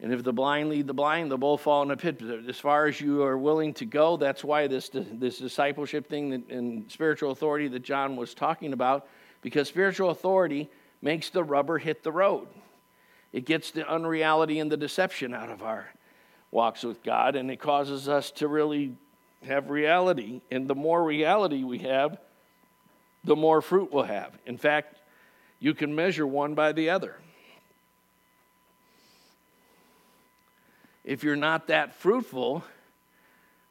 And 0.00 0.12
if 0.12 0.22
the 0.22 0.32
blind 0.32 0.68
lead 0.68 0.86
the 0.86 0.94
blind, 0.94 1.30
they'll 1.30 1.38
both 1.38 1.62
fall 1.62 1.82
in 1.82 1.90
a 1.90 1.96
pit. 1.96 2.20
As 2.48 2.58
far 2.58 2.86
as 2.86 3.00
you 3.00 3.22
are 3.22 3.38
willing 3.38 3.72
to 3.74 3.86
go, 3.86 4.18
that's 4.18 4.44
why 4.44 4.66
this, 4.66 4.90
this 4.92 5.38
discipleship 5.38 6.06
thing 6.06 6.44
and 6.50 6.90
spiritual 6.92 7.30
authority 7.30 7.68
that 7.68 7.82
John 7.82 8.14
was 8.14 8.34
talking 8.34 8.74
about, 8.74 9.08
because 9.40 9.68
spiritual 9.68 10.10
authority 10.10 10.68
makes 11.00 11.30
the 11.30 11.42
rubber 11.42 11.78
hit 11.78 12.02
the 12.02 12.12
road. 12.12 12.46
It 13.32 13.44
gets 13.44 13.70
the 13.70 13.88
unreality 13.88 14.58
and 14.60 14.70
the 14.70 14.76
deception 14.76 15.34
out 15.34 15.50
of 15.50 15.62
our 15.62 15.92
walks 16.50 16.82
with 16.82 17.02
God, 17.02 17.36
and 17.36 17.50
it 17.50 17.60
causes 17.60 18.08
us 18.08 18.30
to 18.32 18.48
really 18.48 18.96
have 19.44 19.70
reality. 19.70 20.40
And 20.50 20.68
the 20.68 20.74
more 20.74 21.04
reality 21.04 21.64
we 21.64 21.78
have, 21.80 22.18
the 23.24 23.36
more 23.36 23.60
fruit 23.60 23.92
we'll 23.92 24.04
have. 24.04 24.32
In 24.46 24.56
fact, 24.56 24.98
you 25.58 25.74
can 25.74 25.94
measure 25.94 26.26
one 26.26 26.54
by 26.54 26.72
the 26.72 26.90
other. 26.90 27.16
if 31.06 31.22
you're 31.22 31.36
not 31.36 31.68
that 31.68 31.94
fruitful, 31.94 32.64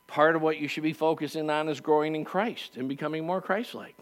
part 0.08 0.36
of 0.36 0.41
what 0.41 0.58
you 0.58 0.68
should 0.70 0.84
be 0.84 0.94
focusing 0.94 1.50
on 1.50 1.68
is 1.68 1.82
growing 1.82 2.15
in 2.15 2.24
Christ 2.24 2.78
and 2.78 2.88
becoming 2.88 3.26
more 3.26 3.41
Christ 3.41 3.76
like. 3.76 3.96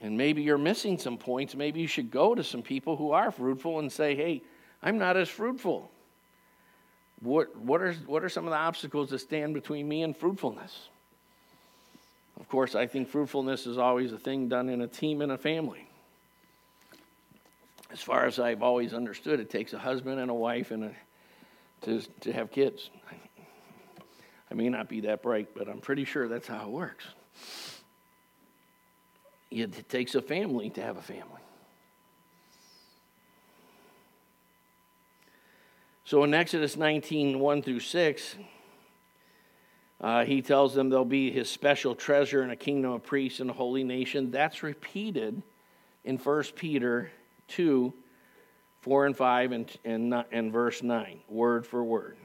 And 0.00 0.16
maybe 0.16 0.42
you're 0.42 0.58
missing 0.58 0.98
some 0.98 1.16
points. 1.16 1.54
Maybe 1.54 1.80
you 1.80 1.86
should 1.86 2.10
go 2.10 2.34
to 2.34 2.44
some 2.44 2.62
people 2.62 2.96
who 2.96 3.12
are 3.12 3.30
fruitful 3.30 3.78
and 3.78 3.90
say, 3.90 4.14
hey, 4.14 4.42
I'm 4.82 4.98
not 4.98 5.16
as 5.16 5.28
fruitful. 5.28 5.90
What, 7.20 7.56
what, 7.56 7.80
are, 7.80 7.94
what 8.06 8.22
are 8.22 8.28
some 8.28 8.44
of 8.44 8.50
the 8.50 8.58
obstacles 8.58 9.10
that 9.10 9.20
stand 9.20 9.54
between 9.54 9.88
me 9.88 10.02
and 10.02 10.14
fruitfulness? 10.14 10.88
Of 12.38 12.48
course, 12.48 12.74
I 12.74 12.86
think 12.86 13.08
fruitfulness 13.08 13.66
is 13.66 13.78
always 13.78 14.12
a 14.12 14.18
thing 14.18 14.48
done 14.48 14.68
in 14.68 14.82
a 14.82 14.86
team 14.86 15.22
and 15.22 15.32
a 15.32 15.38
family. 15.38 15.88
As 17.90 18.02
far 18.02 18.26
as 18.26 18.38
I've 18.38 18.62
always 18.62 18.92
understood, 18.92 19.40
it 19.40 19.48
takes 19.48 19.72
a 19.72 19.78
husband 19.78 20.20
and 20.20 20.30
a 20.30 20.34
wife 20.34 20.70
and 20.70 20.84
a 20.84 20.90
to, 21.82 22.02
to 22.20 22.32
have 22.32 22.50
kids. 22.50 22.90
I 24.50 24.54
may 24.54 24.68
not 24.68 24.88
be 24.88 25.00
that 25.02 25.22
bright, 25.22 25.48
but 25.54 25.68
I'm 25.68 25.80
pretty 25.80 26.04
sure 26.04 26.28
that's 26.28 26.46
how 26.46 26.64
it 26.64 26.70
works. 26.70 27.04
It 29.50 29.88
takes 29.88 30.14
a 30.14 30.22
family 30.22 30.70
to 30.70 30.82
have 30.82 30.96
a 30.96 31.02
family. 31.02 31.40
So 36.04 36.22
in 36.24 36.34
Exodus 36.34 36.76
19 36.76 37.40
1 37.40 37.62
through 37.62 37.80
6, 37.80 38.36
uh, 40.00 40.24
he 40.24 40.42
tells 40.42 40.74
them 40.74 40.88
they'll 40.88 41.04
be 41.04 41.30
his 41.30 41.50
special 41.50 41.94
treasure 41.94 42.42
in 42.42 42.50
a 42.50 42.56
kingdom 42.56 42.92
of 42.92 43.02
priests 43.02 43.40
and 43.40 43.50
a 43.50 43.52
holy 43.52 43.82
nation. 43.82 44.30
That's 44.30 44.62
repeated 44.62 45.42
in 46.04 46.18
1 46.18 46.44
Peter 46.54 47.10
2 47.48 47.92
4 48.82 49.06
and 49.06 49.16
5 49.16 49.52
and, 49.52 49.78
and, 49.84 50.24
and 50.30 50.52
verse 50.52 50.80
9, 50.80 51.18
word 51.28 51.66
for 51.66 51.82
word. 51.82 52.16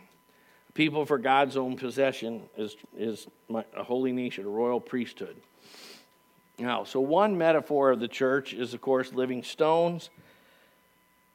People 0.76 1.08
for 1.08 1.18
God's 1.18 1.58
own 1.58 1.76
possession 1.76 2.44
is, 2.56 2.76
is 2.96 3.26
my, 3.50 3.66
a 3.76 3.84
holy 3.84 4.12
nation, 4.12 4.46
a 4.46 4.50
royal 4.50 4.80
priesthood. 4.80 5.36
Now, 6.62 6.84
so 6.84 7.00
one 7.00 7.38
metaphor 7.38 7.92
of 7.92 8.00
the 8.00 8.08
church 8.08 8.54
is, 8.54 8.74
of 8.74 8.82
course, 8.82 9.14
living 9.14 9.44
stones, 9.44 10.10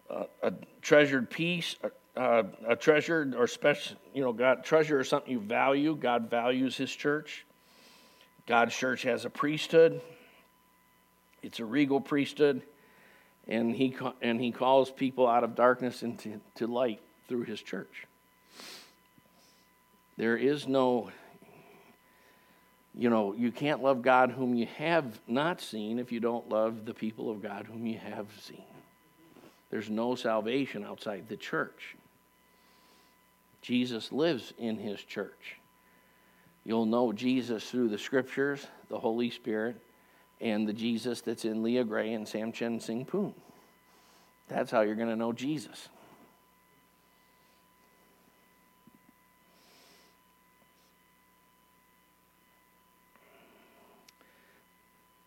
uh, 0.09 0.25
a 0.43 0.53
treasured 0.83 1.31
piece, 1.31 1.77
uh, 2.17 2.43
a 2.67 2.77
treasured 2.77 3.35
or 3.35 3.47
special, 3.47 3.97
you 4.15 4.23
know, 4.23 4.33
God, 4.33 4.65
treasure 4.65 5.01
is 5.01 5.09
something 5.09 5.33
you 5.33 5.41
value. 5.41 5.97
God 5.97 6.31
values 6.31 6.77
his 6.77 6.95
church. 6.95 7.45
God's 8.47 8.75
church 8.75 9.03
has 9.03 9.25
a 9.25 9.31
priesthood, 9.31 10.01
it's 11.43 11.59
a 11.59 11.65
regal 11.65 12.01
priesthood 12.01 12.63
and 13.49 13.75
he, 13.75 13.97
and 14.23 14.41
he 14.41 14.51
calls 14.51 14.91
people 14.91 15.27
out 15.27 15.45
of 15.45 15.55
darkness 15.55 16.03
into 16.03 16.41
to 16.57 16.67
light 16.67 17.01
through 17.29 17.45
his 17.45 17.61
church. 17.61 18.07
There 20.17 20.37
is 20.37 20.67
no, 20.67 21.11
you 22.97 23.11
know, 23.11 23.35
you 23.35 23.53
can't 23.53 23.83
love 23.83 24.01
God 24.01 24.31
whom 24.31 24.55
you 24.55 24.67
have 24.79 25.21
not 25.29 25.61
seen 25.61 25.99
if 25.99 26.11
you 26.11 26.19
don't 26.19 26.49
love 26.49 26.87
the 26.87 26.95
people 26.95 27.31
of 27.31 27.43
God 27.43 27.67
whom 27.67 27.87
you 27.87 27.99
have 27.99 28.27
seen. 28.41 28.65
There's 29.71 29.91
no 29.91 30.15
salvation 30.15 30.85
outside 30.85 31.29
the 31.29 31.37
church. 31.37 31.97
Jesus 33.61 34.13
lives 34.13 34.55
in 34.59 34.79
his 34.79 35.03
church. 35.03 35.57
You'll 36.65 36.87
know 36.87 37.13
Jesus 37.13 37.69
through 37.69 37.89
the 37.89 37.99
scriptures, 37.99 38.67
the 38.89 38.99
Holy 38.99 39.31
Spirit, 39.31 39.77
and 40.41 40.67
the 40.67 40.73
Jesus 40.73 41.21
that's 41.21 41.45
in 41.45 41.63
Leah 41.63 41.85
Gray 41.85 42.13
and 42.15 42.27
Samchen 42.27 42.81
Sing 42.81 43.05
Poon. 43.05 43.35
That's 44.49 44.71
how 44.71 44.83
you're 44.83 44.95
going 44.95 45.09
to 45.09 45.17
know 45.17 45.33
Jesus. 45.33 45.89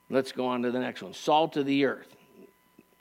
Let's 0.10 0.32
go 0.32 0.48
on 0.48 0.64
to 0.64 0.72
the 0.72 0.80
next 0.80 1.04
one. 1.04 1.14
Salt 1.14 1.58
of 1.58 1.66
the 1.66 1.86
earth. 1.86 2.16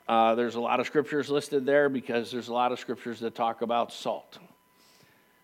Uh, 0.07 0.35
there's 0.35 0.55
a 0.55 0.61
lot 0.61 0.79
of 0.79 0.87
scriptures 0.87 1.29
listed 1.29 1.65
there 1.65 1.89
because 1.89 2.31
there's 2.31 2.47
a 2.47 2.53
lot 2.53 2.71
of 2.71 2.79
scriptures 2.79 3.19
that 3.19 3.35
talk 3.35 3.61
about 3.61 3.91
salt. 3.91 4.37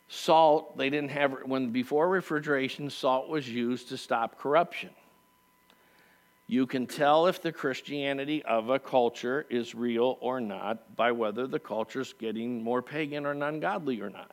Salt, 0.07 0.77
they 0.77 0.89
didn't 0.89 1.09
have, 1.11 1.33
when 1.45 1.69
before 1.69 2.09
refrigeration, 2.09 2.89
salt 2.89 3.29
was 3.29 3.49
used 3.49 3.89
to 3.89 3.97
stop 3.97 4.39
corruption. 4.39 4.89
You 6.47 6.67
can 6.67 6.85
tell 6.85 7.25
if 7.25 7.41
the 7.41 7.51
Christianity 7.51 8.43
of 8.43 8.69
a 8.69 8.77
culture 8.77 9.47
is 9.49 9.73
real 9.73 10.17
or 10.21 10.39
not 10.39 10.95
by 10.95 11.11
whether 11.11 11.47
the 11.47 11.59
culture 11.59 12.01
is 12.01 12.13
getting 12.13 12.63
more 12.63 12.83
pagan 12.83 13.25
or 13.25 13.31
ungodly 13.31 13.99
or 14.01 14.11
not. 14.11 14.31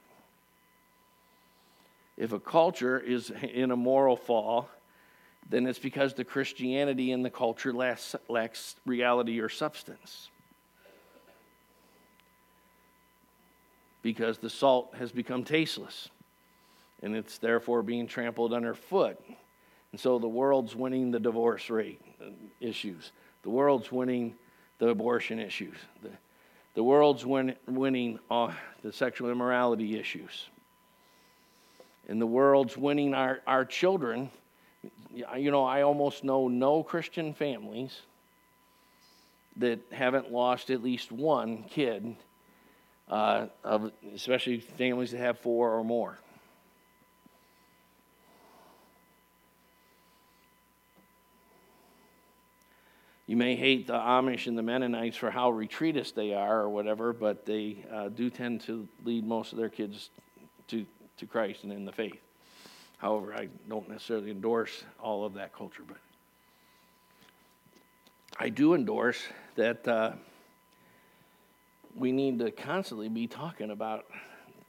If 2.19 2.33
a 2.33 2.41
culture 2.41 2.99
is 2.99 3.31
in 3.31 3.71
a 3.71 3.77
moral 3.77 4.17
fall, 4.17 4.69
then 5.49 5.67
it's 5.67 5.79
because 5.79 6.15
the 6.15 6.25
Christianity 6.25 7.13
in 7.13 7.23
the 7.23 7.31
culture 7.31 7.73
lacks, 7.73 8.17
lacks 8.29 8.77
reality 8.87 9.41
or 9.41 9.49
substance. 9.49 10.31
Because 14.03 14.39
the 14.39 14.51
salt 14.51 14.95
has 14.99 15.13
become 15.13 15.45
tasteless 15.45 16.09
and 17.03 17.17
it's 17.17 17.39
therefore 17.39 17.83
being 17.83 18.07
trampled 18.07 18.53
underfoot. 18.53 19.19
And 19.91 20.01
so 20.01 20.19
the 20.19 20.29
world's 20.29 20.75
winning 20.75 21.11
the 21.11 21.21
divorce 21.21 21.69
rate 21.69 22.01
issues. 22.61 23.13
The 23.43 23.51
world's 23.51 23.91
winning 23.91 24.35
the 24.79 24.89
abortion 24.89 25.39
issues. 25.39 25.77
The, 26.03 26.11
the 26.75 26.83
world's 26.83 27.27
win, 27.27 27.55
winning 27.67 28.19
uh, 28.31 28.53
the 28.83 28.93
sexual 28.93 29.31
immorality 29.31 29.99
issues. 29.99 30.49
And 32.09 32.21
the 32.21 32.27
world's 32.27 32.77
winning 32.77 33.15
our, 33.15 33.41
our 33.47 33.65
children. 33.65 34.31
You 35.15 35.51
know, 35.51 35.65
I 35.65 35.83
almost 35.83 36.25
know 36.25 36.49
no 36.49 36.83
Christian 36.83 37.35
families 37.35 38.01
that 39.57 39.81
haven't 39.93 40.33
lost 40.33 40.71
at 40.71 40.83
least 40.83 41.13
one 41.13 41.65
kid, 41.65 42.17
uh, 43.09 43.47
of, 43.63 43.93
especially 44.15 44.61
families 44.61 45.11
that 45.11 45.19
have 45.19 45.39
four 45.39 45.73
or 45.73 45.85
more. 45.85 46.19
You 53.27 53.37
may 53.37 53.55
hate 53.55 53.87
the 53.87 53.95
Amish 53.95 54.47
and 54.47 54.59
the 54.59 54.63
Mennonites 54.63 55.17
for 55.17 55.31
how 55.31 55.53
retreatist 55.53 56.15
they 56.15 56.35
are 56.35 56.61
or 56.61 56.69
whatever, 56.69 57.13
but 57.13 57.47
they 57.47 57.85
uh, 57.91 58.09
do 58.09 58.31
tend 58.31 58.63
to 58.63 58.89
lead 59.05 59.27
most 59.27 59.53
of 59.53 59.59
their 59.59 59.69
kids 59.69 60.11
to, 60.69 60.85
to 61.19 61.27
Christ 61.27 61.65
and 61.65 61.73
in 61.73 61.85
the 61.85 61.93
faith. 61.93 62.21
However, 63.03 63.35
I 63.35 63.49
don't 63.69 63.89
necessarily 63.89 64.31
endorse 64.31 64.85
all 65.03 65.25
of 65.25 65.35
that 65.35 65.53
culture, 65.53 65.83
but 65.87 65.97
I 68.39 68.49
do 68.49 68.75
endorse 68.75 69.21
that 69.57 69.87
uh, 69.89 70.13
we 71.97 72.13
need 72.13 72.39
to 72.39 72.53
constantly 72.53 73.09
be 73.09 73.27
talking 73.27 73.73
about 73.73 74.05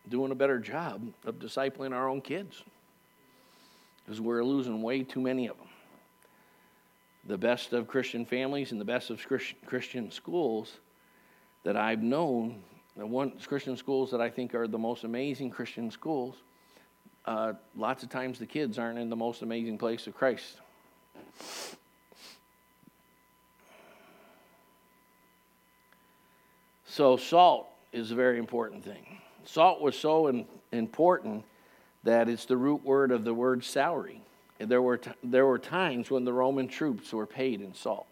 doing 0.09 0.31
a 0.31 0.35
better 0.35 0.57
job 0.57 1.07
of 1.27 1.35
discipling 1.35 1.93
our 1.93 2.09
own 2.09 2.21
kids 2.21 2.63
because 4.03 4.19
we're 4.19 4.43
losing 4.43 4.81
way 4.81 5.03
too 5.03 5.21
many 5.21 5.45
of 5.47 5.55
them 5.57 5.67
the 7.27 7.37
best 7.37 7.71
of 7.71 7.87
Christian 7.87 8.25
families 8.25 8.71
and 8.71 8.81
the 8.81 8.85
best 8.85 9.11
of 9.11 9.25
Christian 9.65 10.11
schools 10.11 10.79
that 11.63 11.77
I've 11.77 12.01
known, 12.01 12.61
the 12.97 13.05
one 13.05 13.31
Christian 13.45 13.77
schools 13.77 14.11
that 14.11 14.19
I 14.19 14.29
think 14.29 14.53
are 14.53 14.67
the 14.67 14.77
most 14.77 15.03
amazing 15.03 15.51
Christian 15.51 15.89
schools, 15.89 16.35
uh, 17.25 17.53
lots 17.75 18.03
of 18.03 18.09
times 18.09 18.39
the 18.39 18.45
kids 18.45 18.77
aren't 18.77 18.99
in 18.99 19.09
the 19.09 19.15
most 19.15 19.41
amazing 19.41 19.77
place 19.77 20.07
of 20.07 20.15
Christ. 20.15 20.57
So, 26.85 27.17
salt 27.17 27.67
is 27.91 28.11
a 28.11 28.15
very 28.15 28.37
important 28.37 28.83
thing. 28.83 29.17
Salt 29.45 29.81
was 29.81 29.97
so 29.97 30.27
in, 30.27 30.45
important 30.71 31.43
that 32.03 32.29
it's 32.29 32.45
the 32.45 32.57
root 32.57 32.83
word 32.83 33.11
of 33.11 33.23
the 33.23 33.33
word 33.33 33.63
salary. 33.63 34.21
There 34.59 34.81
were, 34.81 34.97
t- 34.97 35.11
there 35.23 35.45
were 35.45 35.57
times 35.57 36.11
when 36.11 36.23
the 36.23 36.33
Roman 36.33 36.67
troops 36.67 37.11
were 37.11 37.25
paid 37.25 37.61
in 37.61 37.73
salt. 37.73 38.05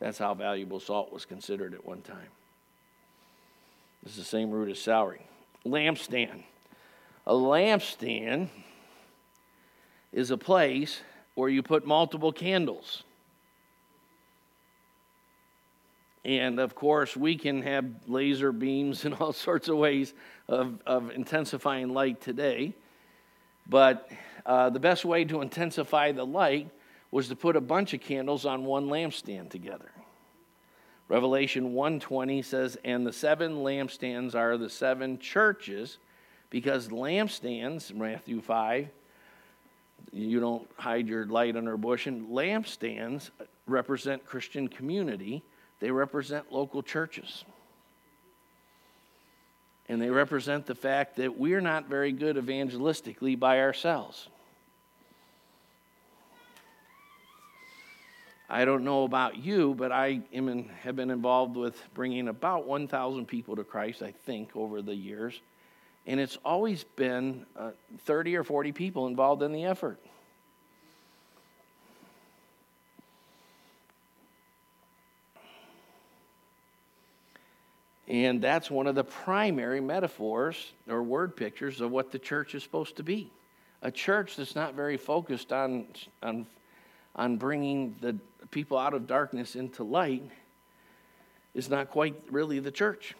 That's 0.00 0.18
how 0.18 0.34
valuable 0.34 0.80
salt 0.80 1.12
was 1.12 1.24
considered 1.24 1.74
at 1.74 1.86
one 1.86 2.02
time. 2.02 2.28
It's 4.04 4.16
the 4.16 4.24
same 4.24 4.50
root 4.50 4.68
as 4.68 4.80
salary. 4.80 5.22
Lampstand. 5.64 6.42
A 7.26 7.32
lampstand 7.32 8.48
is 10.12 10.30
a 10.30 10.36
place 10.36 11.00
where 11.34 11.48
you 11.48 11.62
put 11.62 11.86
multiple 11.86 12.32
candles. 12.32 13.04
And 16.24 16.60
of 16.60 16.74
course, 16.74 17.16
we 17.16 17.36
can 17.36 17.62
have 17.62 17.84
laser 18.06 18.52
beams 18.52 19.04
and 19.04 19.14
all 19.14 19.32
sorts 19.32 19.68
of 19.68 19.76
ways 19.76 20.14
of, 20.48 20.80
of 20.86 21.10
intensifying 21.10 21.92
light 21.92 22.20
today. 22.20 22.74
But 23.68 24.10
uh, 24.44 24.70
the 24.70 24.80
best 24.80 25.04
way 25.04 25.24
to 25.24 25.40
intensify 25.40 26.12
the 26.12 26.26
light 26.26 26.68
was 27.10 27.28
to 27.28 27.36
put 27.36 27.56
a 27.56 27.60
bunch 27.60 27.94
of 27.94 28.00
candles 28.00 28.46
on 28.46 28.64
one 28.64 28.86
lampstand 28.86 29.50
together. 29.50 29.90
Revelation 31.08 31.74
1:20 31.74 32.42
says, 32.42 32.78
"And 32.84 33.06
the 33.06 33.12
seven 33.12 33.56
lampstands 33.56 34.34
are 34.34 34.56
the 34.56 34.70
seven 34.70 35.18
churches, 35.18 35.98
because 36.52 36.88
lampstands, 36.88 37.94
Matthew 37.94 38.42
5, 38.42 38.86
you 40.12 40.38
don't 40.38 40.68
hide 40.76 41.08
your 41.08 41.24
light 41.24 41.56
under 41.56 41.72
a 41.72 41.78
bush, 41.78 42.06
and 42.06 42.28
lampstands 42.28 43.30
represent 43.66 44.26
Christian 44.26 44.68
community. 44.68 45.42
They 45.80 45.90
represent 45.90 46.52
local 46.52 46.82
churches. 46.82 47.44
And 49.88 50.00
they 50.00 50.10
represent 50.10 50.66
the 50.66 50.74
fact 50.74 51.16
that 51.16 51.38
we're 51.38 51.62
not 51.62 51.88
very 51.88 52.12
good 52.12 52.36
evangelistically 52.36 53.38
by 53.38 53.60
ourselves. 53.60 54.28
I 58.50 58.66
don't 58.66 58.84
know 58.84 59.04
about 59.04 59.38
you, 59.38 59.74
but 59.74 59.90
I 59.90 60.20
am 60.34 60.50
in, 60.50 60.68
have 60.82 60.96
been 60.96 61.10
involved 61.10 61.56
with 61.56 61.82
bringing 61.94 62.28
about 62.28 62.66
1,000 62.66 63.24
people 63.24 63.56
to 63.56 63.64
Christ, 63.64 64.02
I 64.02 64.10
think, 64.10 64.54
over 64.54 64.82
the 64.82 64.94
years. 64.94 65.40
And 66.06 66.18
it's 66.18 66.38
always 66.44 66.84
been 66.84 67.46
uh, 67.56 67.70
30 68.00 68.36
or 68.36 68.44
40 68.44 68.72
people 68.72 69.06
involved 69.06 69.42
in 69.42 69.52
the 69.52 69.64
effort. 69.64 70.00
And 78.08 78.42
that's 78.42 78.70
one 78.70 78.86
of 78.86 78.94
the 78.94 79.04
primary 79.04 79.80
metaphors 79.80 80.72
or 80.86 81.02
word 81.02 81.34
pictures 81.34 81.80
of 81.80 81.90
what 81.90 82.10
the 82.10 82.18
church 82.18 82.54
is 82.54 82.62
supposed 82.62 82.96
to 82.96 83.02
be. 83.02 83.30
A 83.80 83.90
church 83.90 84.36
that's 84.36 84.54
not 84.54 84.74
very 84.74 84.96
focused 84.96 85.50
on, 85.50 85.86
on, 86.22 86.46
on 87.16 87.36
bringing 87.36 87.96
the 88.00 88.18
people 88.50 88.76
out 88.76 88.92
of 88.92 89.06
darkness 89.06 89.56
into 89.56 89.82
light 89.82 90.22
is 91.54 91.70
not 91.70 91.90
quite 91.90 92.14
really 92.30 92.58
the 92.58 92.70
church. 92.70 93.14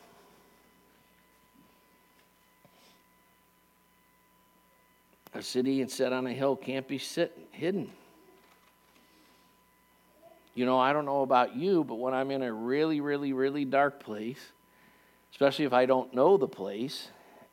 A 5.34 5.42
city 5.42 5.80
and 5.80 5.90
set 5.90 6.12
on 6.12 6.26
a 6.26 6.32
hill 6.32 6.56
can't 6.56 6.86
be 6.86 6.98
sit, 6.98 7.36
hidden. 7.52 7.90
You 10.54 10.66
know, 10.66 10.78
I 10.78 10.92
don't 10.92 11.06
know 11.06 11.22
about 11.22 11.56
you, 11.56 11.84
but 11.84 11.94
when 11.94 12.12
I'm 12.12 12.30
in 12.30 12.42
a 12.42 12.52
really, 12.52 13.00
really, 13.00 13.32
really 13.32 13.64
dark 13.64 14.02
place, 14.04 14.52
especially 15.30 15.64
if 15.64 15.72
I 15.72 15.86
don't 15.86 16.12
know 16.12 16.36
the 16.36 16.48
place, 16.48 17.08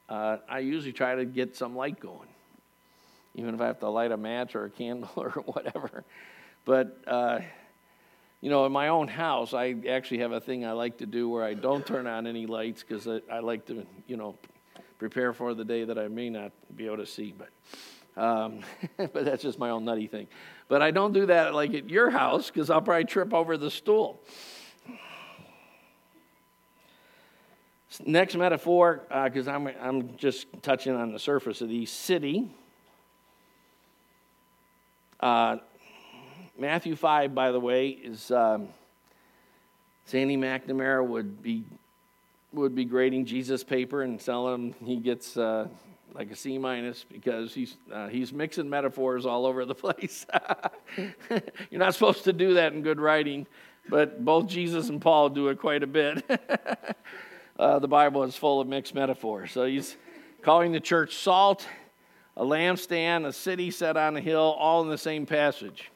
uh, 0.10 0.38
I 0.50 0.60
usually 0.60 0.92
try 0.92 1.15
to 1.15 1.24
get 1.24 1.56
some 1.56 1.76
light 1.76 2.00
going, 2.00 2.28
even 3.36 3.56
if 3.56 3.62
I 3.62 3.68
have 3.68 3.80
to 3.80 3.89
light 3.89 4.12
a 4.12 4.18
match 4.18 4.56
or 4.56 4.65
a 4.65 4.70
candle 4.70 5.12
or 5.15 5.30
whatever. 5.46 6.04
But, 6.65 6.98
uh, 7.08 7.39
you 8.42 8.50
know, 8.50 8.65
in 8.65 8.72
my 8.72 8.89
own 8.89 9.08
house, 9.08 9.54
I 9.54 9.76
actually 9.89 10.20
have 10.20 10.34
a 10.34 10.42
thing 10.42 10.65
I 10.65 10.74
like 10.74 10.98
to 10.98 11.06
do 11.06 11.30
where 11.30 11.44
I 11.44 11.54
don't 11.54 11.86
turn 11.86 12.06
on 12.06 12.28
any 12.28 12.46
lights 12.46 12.84
because 12.84 13.08
I, 13.08 13.22
I, 13.32 13.39
like 13.39 13.65
to, 13.68 13.86
you 14.08 14.18
know, 14.18 14.36
prepare 15.00 15.34
for 15.34 15.54
the 15.54 15.66
day 15.66 15.86
that 15.86 15.98
I 15.98 16.10
may 16.10 16.30
not 16.30 16.52
be 16.76 16.86
able 16.86 16.98
to 16.98 17.06
see. 17.06 17.34
But, 17.36 18.22
um, 18.22 18.60
but 18.98 19.26
that's 19.26 19.42
just 19.42 19.58
my 19.58 19.72
own 19.72 19.86
nutty 19.86 20.08
thing. 20.08 20.28
But 20.68 20.84
I 20.84 20.92
don't 20.92 21.14
do 21.14 21.26
that 21.26 21.56
like 21.56 21.74
at 21.74 21.90
your 21.90 22.12
house 22.12 22.52
because 22.52 22.70
I'll 22.70 22.82
probably 22.82 23.06
trip 23.06 23.34
over 23.34 23.58
the 23.58 23.72
stool. 23.72 24.20
Next 28.06 28.36
metaphor, 28.36 29.02
because 29.26 29.48
uh, 29.48 29.52
I'm, 29.52 29.68
I'm 29.82 30.16
just 30.16 30.46
touching 30.62 30.94
on 30.94 31.12
the 31.12 31.20
surface 31.20 31.62
of 31.62 31.70
these 31.70 31.92
city. 31.92 32.50
Uh, 35.20 35.58
Matthew 36.58 36.96
5, 36.96 37.34
by 37.34 37.52
the 37.52 37.60
way, 37.60 37.90
is 37.90 38.32
um, 38.32 38.70
Sandy 40.06 40.38
McNamara 40.38 41.06
would 41.06 41.42
be 41.42 41.64
would 42.54 42.76
be 42.76 42.86
grading 42.86 43.26
Jesus 43.26 43.64
paper 43.64 44.02
and 44.02 44.20
tell 44.20 44.52
him 44.54 44.74
he 44.84 44.98
gets 44.98 45.38
uh, 45.38 45.68
like 46.14 46.32
a 46.32 46.36
C 46.36 46.58
minus 46.58 47.06
because 47.10 47.54
he's 47.54 47.78
uh, 47.92 48.08
he's 48.08 48.34
mixing 48.34 48.70
metaphors 48.70 49.26
all 49.26 49.46
over 49.46 49.66
the 49.66 49.76
place. 49.76 50.26
You're 50.98 51.80
not 51.80 51.94
supposed 51.94 52.24
to 52.24 52.34
do 52.34 52.56
that 52.56 52.74
in 52.74 52.82
good 52.82 53.00
writing, 53.00 53.48
but 53.90 54.24
both 54.24 54.48
Jesus 54.48 54.90
and 54.90 55.02
Paul 55.02 55.30
do 55.30 55.50
it 55.50 55.60
quite 55.60 55.84
a 55.84 55.88
bit. 55.88 56.24
uh, 57.60 57.80
the 57.80 57.88
Bible 57.88 58.24
is 58.24 58.36
full 58.36 58.62
of 58.62 58.68
mixed 58.68 58.96
metaphors. 58.96 59.52
So 59.52 59.66
he's 59.66 59.96
calling 60.42 60.72
the 60.72 60.80
church 60.80 61.16
salt, 61.16 61.68
a 62.36 62.44
lampstand, 62.44 63.26
a 63.26 63.34
city 63.34 63.72
set 63.72 63.98
on 63.98 64.18
a 64.18 64.22
hill, 64.22 64.56
all 64.58 64.82
in 64.82 64.90
the 64.90 64.98
same 64.98 65.26
passage. 65.26 65.92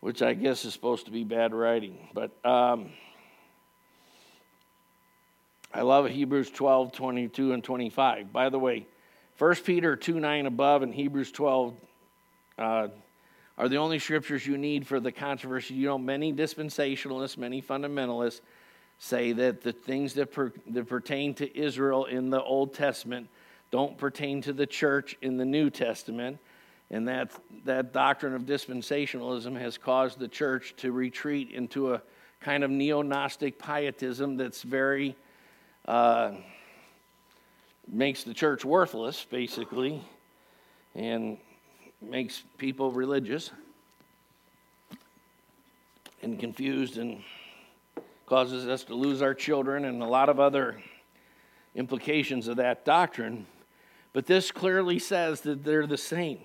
Which 0.00 0.22
I 0.22 0.34
guess 0.34 0.64
is 0.64 0.72
supposed 0.72 1.06
to 1.06 1.10
be 1.10 1.24
bad 1.24 1.52
writing. 1.52 2.08
But 2.14 2.30
um, 2.44 2.90
I 5.74 5.82
love 5.82 6.08
Hebrews 6.08 6.50
12, 6.50 6.92
22, 6.92 7.52
and 7.52 7.64
25. 7.64 8.32
By 8.32 8.48
the 8.48 8.58
way, 8.58 8.86
1 9.38 9.54
Peter 9.56 9.96
2, 9.96 10.18
9 10.18 10.46
above 10.46 10.82
and 10.82 10.94
Hebrews 10.94 11.30
12 11.32 11.74
uh, 12.58 12.88
are 13.56 13.68
the 13.68 13.76
only 13.76 13.98
scriptures 13.98 14.46
you 14.46 14.56
need 14.56 14.86
for 14.86 15.00
the 15.00 15.12
controversy. 15.12 15.74
You 15.74 15.88
know, 15.88 15.98
many 15.98 16.32
dispensationalists, 16.32 17.36
many 17.36 17.60
fundamentalists 17.60 18.40
say 18.98 19.32
that 19.32 19.62
the 19.62 19.72
things 19.72 20.14
that, 20.14 20.32
per, 20.32 20.52
that 20.68 20.88
pertain 20.88 21.34
to 21.34 21.58
Israel 21.58 22.06
in 22.06 22.30
the 22.30 22.42
Old 22.42 22.74
Testament 22.74 23.28
don't 23.70 23.98
pertain 23.98 24.40
to 24.42 24.52
the 24.52 24.66
church 24.66 25.16
in 25.22 25.36
the 25.36 25.44
New 25.44 25.70
Testament. 25.70 26.38
And 26.90 27.06
that, 27.08 27.32
that 27.64 27.92
doctrine 27.92 28.34
of 28.34 28.42
dispensationalism 28.42 29.58
has 29.60 29.76
caused 29.76 30.18
the 30.18 30.28
church 30.28 30.74
to 30.78 30.92
retreat 30.92 31.50
into 31.50 31.92
a 31.92 32.02
kind 32.40 32.64
of 32.64 32.70
neo 32.70 33.02
Gnostic 33.02 33.58
pietism 33.58 34.36
that's 34.36 34.62
very, 34.62 35.14
uh, 35.86 36.32
makes 37.86 38.24
the 38.24 38.32
church 38.32 38.64
worthless, 38.64 39.26
basically. 39.28 40.02
And 40.94 41.38
makes 42.00 42.42
people 42.58 42.90
religious 42.90 43.50
and 46.22 46.38
confused 46.38 46.96
and 46.98 47.22
causes 48.26 48.66
us 48.68 48.84
to 48.84 48.94
lose 48.94 49.22
our 49.22 49.34
children 49.34 49.84
and 49.84 50.02
a 50.02 50.06
lot 50.06 50.28
of 50.28 50.38
other 50.38 50.80
implications 51.74 52.48
of 52.48 52.56
that 52.56 52.84
doctrine. 52.84 53.46
But 54.12 54.26
this 54.26 54.50
clearly 54.50 54.98
says 54.98 55.40
that 55.42 55.64
they're 55.64 55.86
the 55.86 55.98
same. 55.98 56.40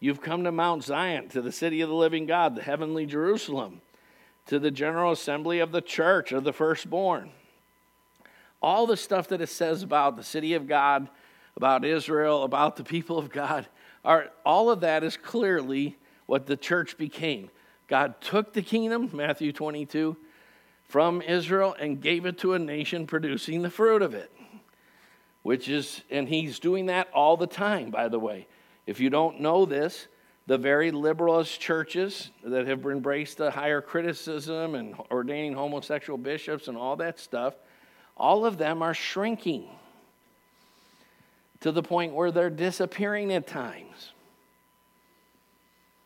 You've 0.00 0.20
come 0.20 0.44
to 0.44 0.52
Mount 0.52 0.84
Zion, 0.84 1.28
to 1.30 1.42
the 1.42 1.52
city 1.52 1.80
of 1.80 1.88
the 1.88 1.94
living 1.94 2.26
God, 2.26 2.54
the 2.54 2.62
heavenly 2.62 3.04
Jerusalem, 3.04 3.80
to 4.46 4.58
the 4.58 4.70
general 4.70 5.12
assembly 5.12 5.58
of 5.58 5.72
the 5.72 5.80
church 5.80 6.30
of 6.32 6.44
the 6.44 6.52
firstborn. 6.52 7.30
All 8.62 8.86
the 8.86 8.96
stuff 8.96 9.28
that 9.28 9.40
it 9.40 9.48
says 9.48 9.82
about 9.82 10.16
the 10.16 10.22
city 10.22 10.54
of 10.54 10.66
God, 10.66 11.08
about 11.56 11.84
Israel, 11.84 12.44
about 12.44 12.76
the 12.76 12.84
people 12.84 13.18
of 13.18 13.30
God, 13.30 13.66
are, 14.04 14.30
all 14.44 14.70
of 14.70 14.80
that 14.80 15.02
is 15.02 15.16
clearly 15.16 15.96
what 16.26 16.46
the 16.46 16.56
church 16.56 16.96
became. 16.96 17.50
God 17.88 18.20
took 18.20 18.52
the 18.52 18.62
kingdom, 18.62 19.10
Matthew 19.12 19.52
22, 19.52 20.16
from 20.84 21.22
Israel 21.22 21.74
and 21.78 22.00
gave 22.00 22.24
it 22.24 22.38
to 22.38 22.54
a 22.54 22.58
nation 22.58 23.06
producing 23.06 23.62
the 23.62 23.70
fruit 23.70 24.02
of 24.02 24.14
it. 24.14 24.30
Which 25.42 25.68
is, 25.68 26.02
and 26.10 26.28
he's 26.28 26.58
doing 26.58 26.86
that 26.86 27.08
all 27.12 27.36
the 27.36 27.46
time, 27.46 27.90
by 27.90 28.08
the 28.08 28.18
way. 28.18 28.46
If 28.88 29.00
you 29.00 29.10
don't 29.10 29.42
know 29.42 29.66
this, 29.66 30.08
the 30.46 30.56
very 30.56 30.92
liberalist 30.92 31.58
churches 31.58 32.30
that 32.42 32.66
have 32.66 32.86
embraced 32.86 33.36
the 33.36 33.50
higher 33.50 33.82
criticism 33.82 34.74
and 34.74 34.94
ordaining 35.10 35.52
homosexual 35.52 36.16
bishops 36.16 36.68
and 36.68 36.78
all 36.78 36.96
that 36.96 37.20
stuff, 37.20 37.52
all 38.16 38.46
of 38.46 38.56
them 38.56 38.80
are 38.82 38.94
shrinking 38.94 39.68
to 41.60 41.70
the 41.70 41.82
point 41.82 42.14
where 42.14 42.30
they're 42.32 42.48
disappearing 42.48 43.30
at 43.30 43.46
times. 43.46 44.12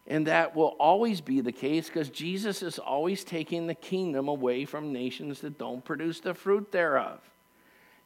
And 0.09 0.27
that 0.27 0.57
will 0.57 0.75
always 0.81 1.21
be 1.21 1.41
the 1.41 1.53
case 1.53 1.87
because 1.87 2.11
Jesus 2.11 2.65
is 2.65 2.81
always 2.81 3.23
taking 3.23 3.69
the 3.69 3.77
kingdom 3.77 4.27
away 4.27 4.65
from 4.65 4.93
nations 4.93 5.41
that 5.43 5.57
don't 5.57 5.85
produce 5.85 6.19
the 6.19 6.35
fruit 6.35 6.73
thereof. 6.73 7.21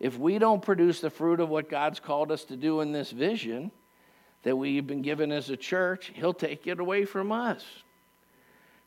If 0.01 0.19
we 0.19 0.39
don't 0.39 0.61
produce 0.61 1.01
the 1.01 1.09
fruit 1.09 1.41
of 1.41 1.49
what 1.49 1.71
God's 1.71 1.99
called 1.99 2.31
us 2.31 2.45
to 2.45 2.57
do 2.57 2.83
in 2.83 2.93
this 2.93 3.11
vision 3.11 3.71
that 4.47 4.55
we've 4.55 4.87
been 4.87 5.03
given 5.03 5.33
as 5.33 5.51
a 5.51 5.57
church, 5.57 6.13
He'll 6.15 6.33
take 6.33 6.69
it 6.69 6.79
away 6.79 7.05
from 7.05 7.33
us. 7.33 7.65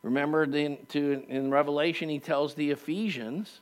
Remember, 0.03 0.45
to, 0.47 1.25
in 1.27 1.51
Revelation, 1.51 2.07
he 2.07 2.17
tells 2.17 2.53
the 2.53 2.71
Ephesians 2.71 3.59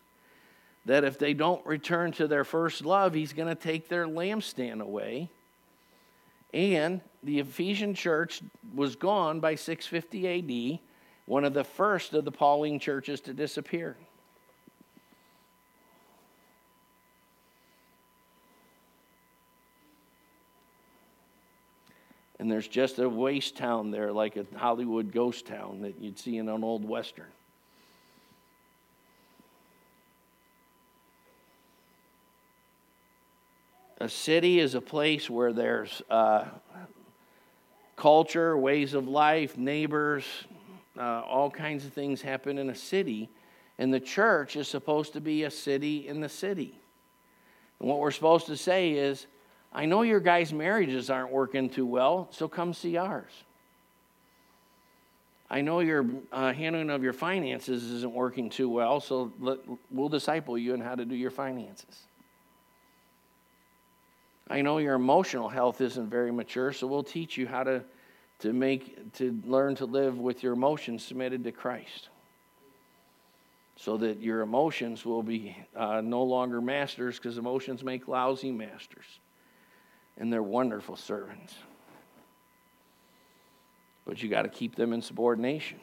that 0.86 1.04
if 1.04 1.18
they 1.18 1.34
don't 1.34 1.66
return 1.66 2.12
to 2.12 2.28
their 2.28 2.44
first 2.44 2.86
love, 2.86 3.16
he's 3.16 3.34
going 3.34 3.48
to 3.48 3.56
take 3.56 3.90
their 3.90 4.06
lampstand 4.06 4.80
away. 4.80 5.32
And 6.54 7.02
the 7.24 7.40
Ephesian 7.40 7.96
church 7.96 8.44
was 8.76 8.96
gone 8.96 9.40
by 9.40 9.56
650 9.56 10.76
AD, 10.76 10.80
one 11.26 11.46
of 11.46 11.56
the 11.56 11.64
first 11.64 12.14
of 12.14 12.26
the 12.26 12.32
Pauline 12.32 12.78
churches 12.80 13.22
to 13.22 13.34
disappear. 13.34 13.98
And 22.40 22.52
there's 22.52 22.68
just 22.68 23.00
a 23.00 23.10
waste 23.10 23.58
town 23.58 23.90
there, 23.90 24.12
like 24.12 24.36
a 24.38 24.46
Hollywood 24.56 25.12
ghost 25.12 25.48
town 25.48 25.82
that 25.82 26.00
you'd 26.00 26.20
see 26.20 26.38
in 26.38 26.48
an 26.50 26.64
old 26.64 26.88
Western. 26.88 27.26
A 34.00 34.08
city 34.08 34.60
is 34.60 34.76
a 34.76 34.82
place 34.82 35.28
where 35.28 35.52
there's 35.52 36.04
uh, 36.12 36.46
culture, 37.96 38.56
ways 38.56 38.94
of 38.94 39.08
life, 39.08 39.58
neighbors, 39.58 40.24
uh, 40.98 41.22
all 41.22 41.50
kinds 41.50 41.84
of 41.84 41.94
things 41.94 42.22
happen 42.22 42.60
in 42.60 42.70
a 42.70 42.76
city. 42.76 43.28
And 43.80 43.92
the 43.92 44.00
church 44.00 44.56
is 44.56 44.68
supposed 44.68 45.14
to 45.14 45.22
be 45.22 45.44
a 45.44 45.52
city 45.52 46.08
in 46.08 46.22
the 46.22 46.30
city. 46.30 46.80
And 47.80 47.90
what 47.90 48.00
we're 48.00 48.12
supposed 48.12 48.46
to 48.48 48.58
say 48.58 48.92
is, 48.92 49.26
I 49.78 49.86
know 49.86 50.02
your 50.02 50.20
guys' 50.20 50.52
marriages 50.52 51.12
aren't 51.12 51.32
working 51.32 51.70
too 51.70 51.86
well, 51.86 52.30
so 52.32 52.48
come 52.48 52.74
see 52.74 52.98
ours. 52.98 53.32
I 55.52 55.62
know 55.62 55.82
your 55.82 56.04
uh, 56.32 56.52
handling 56.52 56.90
of 56.90 57.04
your 57.04 57.14
finances 57.14 57.84
isn't 57.84 58.12
working 58.12 58.50
too 58.50 58.70
well, 58.70 59.00
so 59.00 59.32
let, 59.40 59.60
we'll 59.92 60.10
disciple 60.10 60.58
you 60.58 60.74
in 60.74 60.82
how 60.82 60.96
to 60.96 61.06
do 61.06 61.14
your 61.14 61.30
finances. 61.30 62.08
I 64.50 64.64
know 64.64 64.80
your 64.80 64.96
emotional 64.96 65.48
health 65.48 65.80
isn't 65.80 66.10
very 66.10 66.32
mature, 66.32 66.74
so 66.74 66.88
we'll 66.88 67.04
teach 67.04 67.38
you 67.38 67.46
how 67.46 67.64
to, 67.64 67.84
to 68.40 68.54
make 68.54 69.14
to 69.14 69.40
learn 69.46 69.76
to 69.76 69.86
live 69.86 70.18
with 70.18 70.42
your 70.42 70.54
emotions 70.54 71.06
submitted 71.06 71.44
to 71.44 71.52
Christ. 71.52 72.10
So 73.76 73.96
that 73.98 74.22
your 74.22 74.42
emotions 74.42 75.06
will 75.06 75.22
be 75.22 75.56
uh, 75.76 76.02
no 76.02 76.24
longer 76.24 76.62
masters, 76.62 77.18
because 77.18 77.38
emotions 77.38 77.84
make 77.84 78.08
lousy 78.08 78.52
masters. 78.52 79.06
And 80.18 80.32
they're 80.32 80.44
wonderful 80.44 80.96
servants. 80.96 81.56
But 84.06 84.22
you 84.24 84.30
got 84.30 84.44
to 84.44 84.50
keep 84.50 84.76
them 84.76 84.94
in 84.94 85.02
subordination. 85.02 85.80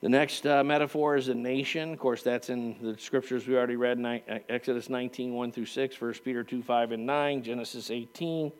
The 0.00 0.08
next 0.10 0.46
uh, 0.46 0.62
metaphor 0.62 1.16
is 1.16 1.28
a 1.28 1.34
nation. 1.34 1.92
Of 1.92 1.98
course, 1.98 2.22
that's 2.22 2.50
in 2.50 2.76
the 2.82 2.98
scriptures 2.98 3.46
we 3.46 3.56
already 3.56 3.76
read 3.76 3.98
uh, 4.04 4.38
Exodus 4.48 4.88
19, 4.90 5.32
1 5.32 5.52
through 5.52 5.66
6, 5.66 6.00
1 6.00 6.14
Peter 6.24 6.44
2, 6.44 6.62
5, 6.62 6.92
and 6.92 7.06
9, 7.06 7.42
Genesis 7.42 7.90
18, 7.90 8.52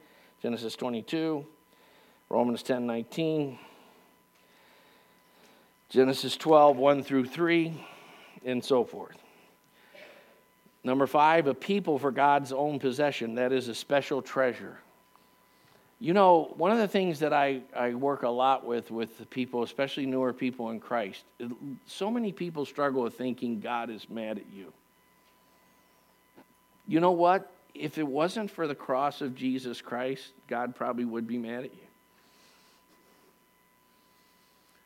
Genesis 0.43 0.77
22, 0.77 1.47
Romans 2.31 2.63
10, 2.63 2.87
19, 2.87 3.59
Genesis 5.91 6.37
12, 6.37 6.77
1 6.77 7.03
through 7.03 7.27
3, 7.27 7.85
and 8.45 8.65
so 8.65 8.83
forth. 8.85 9.17
Number 10.87 11.09
five, 11.09 11.49
a 11.49 11.55
people 11.55 11.99
for 11.99 12.13
God's 12.13 12.53
own 12.53 12.79
possession. 12.79 13.35
That 13.35 13.53
is 13.53 13.67
a 13.67 13.75
special 13.75 14.23
treasure. 14.23 14.79
You 15.99 16.15
know, 16.15 16.55
one 16.57 16.71
of 16.71 16.79
the 16.79 16.87
things 16.87 17.19
that 17.19 17.33
I, 17.33 17.63
I 17.75 17.95
work 17.95 18.23
a 18.23 18.29
lot 18.29 18.65
with 18.65 18.93
with 18.93 19.29
people, 19.29 19.65
especially 19.65 20.07
newer 20.07 20.33
people 20.33 20.71
in 20.71 20.79
Christ, 20.79 21.25
so 21.87 22.09
many 22.09 22.31
people 22.31 22.65
struggle 22.65 23.03
with 23.03 23.15
thinking 23.15 23.59
God 23.59 23.91
is 23.91 24.09
mad 24.09 24.39
at 24.39 24.45
you. 24.55 24.73
You 26.87 27.01
know 27.01 27.11
what? 27.11 27.51
If 27.75 27.99
it 27.99 28.07
wasn't 28.07 28.49
for 28.49 28.69
the 28.69 28.75
cross 28.77 29.23
of 29.23 29.35
Jesus 29.35 29.83
Christ, 29.83 30.29
God 30.47 30.77
probably 30.77 31.05
would 31.05 31.27
be 31.27 31.37
mad 31.37 31.65
at 31.65 31.75
you. 31.75 31.89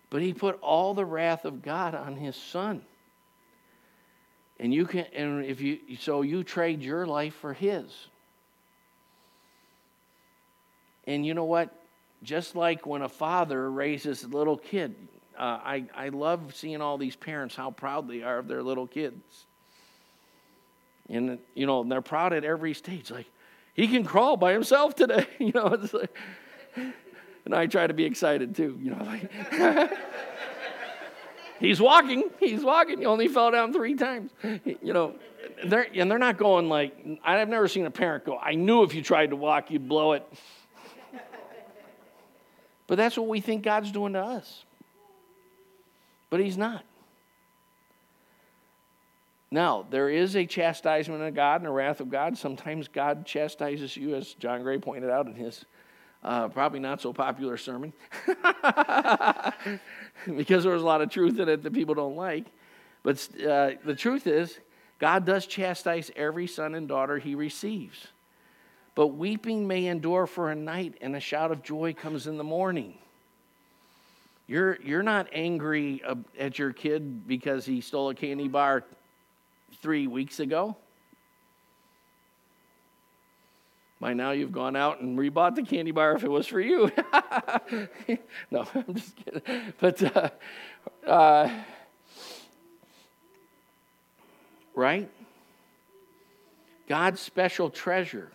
But 0.08 0.22
he 0.22 0.32
put 0.32 0.58
all 0.62 0.94
the 0.94 1.04
wrath 1.04 1.44
of 1.44 1.60
God 1.60 1.94
on 1.94 2.16
his 2.16 2.36
son. 2.36 2.80
And 4.60 4.72
you 4.72 4.86
can 4.86 5.06
and 5.14 5.44
if 5.44 5.60
you 5.60 5.80
so 5.98 6.22
you 6.22 6.44
trade 6.44 6.82
your 6.82 7.06
life 7.06 7.34
for 7.34 7.52
his. 7.52 8.08
And 11.06 11.26
you 11.26 11.34
know 11.34 11.44
what? 11.44 11.74
Just 12.22 12.54
like 12.54 12.86
when 12.86 13.02
a 13.02 13.08
father 13.08 13.70
raises 13.70 14.22
a 14.22 14.28
little 14.28 14.58
kid, 14.58 14.94
uh, 15.38 15.58
I, 15.64 15.84
I 15.96 16.08
love 16.10 16.54
seeing 16.54 16.82
all 16.82 16.98
these 16.98 17.16
parents 17.16 17.56
how 17.56 17.70
proud 17.70 18.06
they 18.06 18.22
are 18.22 18.38
of 18.38 18.46
their 18.46 18.62
little 18.62 18.86
kids. 18.86 19.46
And, 21.08 21.38
you 21.54 21.66
know, 21.66 21.82
they're 21.82 22.02
proud 22.02 22.34
at 22.34 22.44
every 22.44 22.74
stage. 22.74 23.10
Like, 23.10 23.26
he 23.74 23.88
can 23.88 24.04
crawl 24.04 24.36
by 24.36 24.52
himself 24.52 24.94
today. 24.94 25.26
You 25.38 25.52
know, 25.52 25.66
it's 25.68 25.94
like, 25.94 26.14
and 26.76 27.54
I 27.54 27.66
try 27.66 27.86
to 27.86 27.94
be 27.94 28.04
excited 28.04 28.54
too. 28.54 28.78
You 28.80 28.90
know, 28.90 29.02
like, 29.02 29.30
he's 31.60 31.80
walking, 31.80 32.30
he's 32.40 32.64
walking. 32.64 32.98
He 32.98 33.06
only 33.06 33.28
fell 33.28 33.50
down 33.50 33.72
three 33.72 33.94
times. 33.94 34.30
You 34.42 34.92
know, 34.92 35.14
they're, 35.64 35.86
and 35.94 36.10
they're 36.10 36.18
not 36.18 36.36
going 36.36 36.68
like, 36.68 36.96
I've 37.24 37.48
never 37.48 37.68
seen 37.68 37.86
a 37.86 37.90
parent 37.90 38.24
go, 38.24 38.38
I 38.38 38.54
knew 38.54 38.82
if 38.82 38.94
you 38.94 39.02
tried 39.02 39.30
to 39.30 39.36
walk, 39.36 39.70
you'd 39.70 39.88
blow 39.88 40.12
it. 40.12 40.26
But 42.86 42.96
that's 42.96 43.16
what 43.16 43.28
we 43.28 43.40
think 43.40 43.62
God's 43.62 43.92
doing 43.92 44.14
to 44.14 44.18
us. 44.18 44.64
But 46.28 46.40
He's 46.40 46.58
not. 46.58 46.84
Now, 49.50 49.84
there 49.90 50.08
is 50.08 50.36
a 50.36 50.46
chastisement 50.46 51.22
of 51.22 51.34
God 51.34 51.60
and 51.60 51.68
a 51.68 51.72
wrath 51.72 52.00
of 52.00 52.08
God. 52.10 52.38
Sometimes 52.38 52.86
God 52.86 53.26
chastises 53.26 53.96
you, 53.96 54.14
as 54.14 54.34
John 54.34 54.62
Gray 54.62 54.78
pointed 54.78 55.10
out 55.10 55.26
in 55.26 55.34
his 55.34 55.64
uh, 56.22 56.48
probably 56.48 56.80
not 56.80 57.00
so 57.00 57.12
popular 57.12 57.56
sermon, 57.56 57.92
because 60.26 60.64
there 60.64 60.72
was 60.72 60.82
a 60.82 60.86
lot 60.86 61.00
of 61.00 61.10
truth 61.10 61.38
in 61.38 61.48
it 61.48 61.62
that 61.62 61.72
people 61.72 61.94
don't 61.94 62.16
like. 62.16 62.44
But 63.02 63.26
uh, 63.40 63.70
the 63.84 63.94
truth 63.94 64.26
is, 64.26 64.58
God 64.98 65.24
does 65.24 65.46
chastise 65.46 66.10
every 66.14 66.46
son 66.46 66.74
and 66.74 66.86
daughter 66.86 67.18
he 67.18 67.34
receives. 67.34 68.08
But 68.94 69.08
weeping 69.08 69.66
may 69.66 69.86
endure 69.86 70.26
for 70.26 70.50
a 70.50 70.54
night, 70.54 70.94
and 71.00 71.16
a 71.16 71.20
shout 71.20 71.52
of 71.52 71.62
joy 71.62 71.94
comes 71.94 72.26
in 72.26 72.36
the 72.36 72.44
morning. 72.44 72.98
You're, 74.46 74.78
you're 74.82 75.02
not 75.02 75.28
angry 75.32 76.02
at 76.38 76.58
your 76.58 76.72
kid 76.72 77.26
because 77.26 77.64
he 77.64 77.80
stole 77.80 78.10
a 78.10 78.14
candy 78.14 78.48
bar 78.48 78.84
three 79.80 80.06
weeks 80.06 80.40
ago. 80.40 80.76
By 84.00 84.14
now, 84.14 84.30
you've 84.30 84.52
gone 84.52 84.76
out 84.76 85.02
and 85.02 85.18
rebought 85.18 85.56
the 85.56 85.62
candy 85.62 85.90
bar 85.90 86.16
if 86.16 86.24
it 86.24 86.30
was 86.30 86.46
for 86.46 86.58
you. 86.58 86.90
no, 88.50 88.66
I'm 88.74 88.94
just 88.94 89.14
kidding. 89.16 89.42
But, 89.78 90.16
uh, 90.16 90.30
uh, 91.06 91.50
right? 94.74 95.10
God's 96.88 97.20
special 97.20 97.68
treasure. 97.68 98.32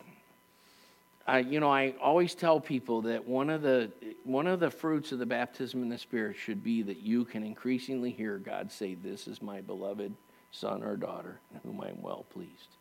You 1.28 1.58
know, 1.58 1.68
I 1.68 1.94
always 2.00 2.36
tell 2.36 2.60
people 2.60 3.02
that 3.02 3.26
one 3.26 3.50
of 3.50 3.60
the 3.60 3.90
one 4.22 4.46
of 4.46 4.60
the 4.60 4.70
fruits 4.70 5.10
of 5.10 5.18
the 5.18 5.26
baptism 5.26 5.82
in 5.82 5.88
the 5.88 5.98
Spirit 5.98 6.36
should 6.36 6.62
be 6.62 6.82
that 6.82 6.98
you 6.98 7.24
can 7.24 7.42
increasingly 7.42 8.12
hear 8.12 8.38
God 8.38 8.70
say, 8.70 8.94
"This 8.94 9.26
is 9.26 9.42
my 9.42 9.60
beloved 9.60 10.14
son 10.52 10.84
or 10.84 10.96
daughter, 10.96 11.40
whom 11.64 11.80
I 11.80 11.88
am 11.88 12.00
well 12.00 12.24
pleased." 12.30 12.75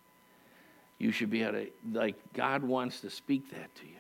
You 0.98 1.12
should 1.12 1.30
be 1.30 1.44
able 1.44 1.54
to 1.54 1.68
like 1.94 2.16
God 2.34 2.64
wants 2.64 3.02
to 3.02 3.10
speak 3.10 3.52
that 3.52 3.74
to 3.76 3.86
you. 3.86 3.92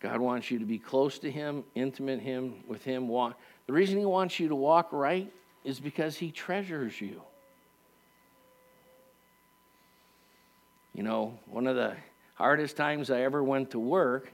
God 0.00 0.20
wants 0.20 0.50
you 0.50 0.58
to 0.58 0.66
be 0.66 0.78
close 0.78 1.18
to 1.20 1.30
Him, 1.30 1.64
intimate 1.74 2.20
Him 2.20 2.56
with 2.68 2.84
Him. 2.84 3.08
Walk. 3.08 3.38
The 3.66 3.72
reason 3.72 3.98
He 3.98 4.04
wants 4.04 4.38
you 4.38 4.48
to 4.48 4.54
walk 4.54 4.92
right 4.92 5.32
is 5.64 5.80
because 5.80 6.16
He 6.18 6.30
treasures 6.30 7.00
you. 7.00 7.22
You 10.94 11.02
know, 11.02 11.38
one 11.46 11.66
of 11.66 11.74
the 11.74 11.94
hardest 12.34 12.76
times 12.76 13.10
I 13.10 13.22
ever 13.22 13.42
went 13.42 13.70
to 13.70 13.78
work, 13.78 14.30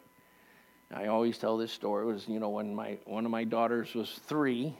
I 0.92 1.06
always 1.06 1.38
tell 1.38 1.56
this 1.56 1.72
story, 1.72 2.04
was, 2.04 2.28
you 2.28 2.40
know, 2.40 2.48
when 2.48 2.74
my, 2.74 2.98
one 3.06 3.24
of 3.24 3.30
my 3.30 3.44
daughters 3.44 3.94
was 3.94 4.10
three, 4.26 4.74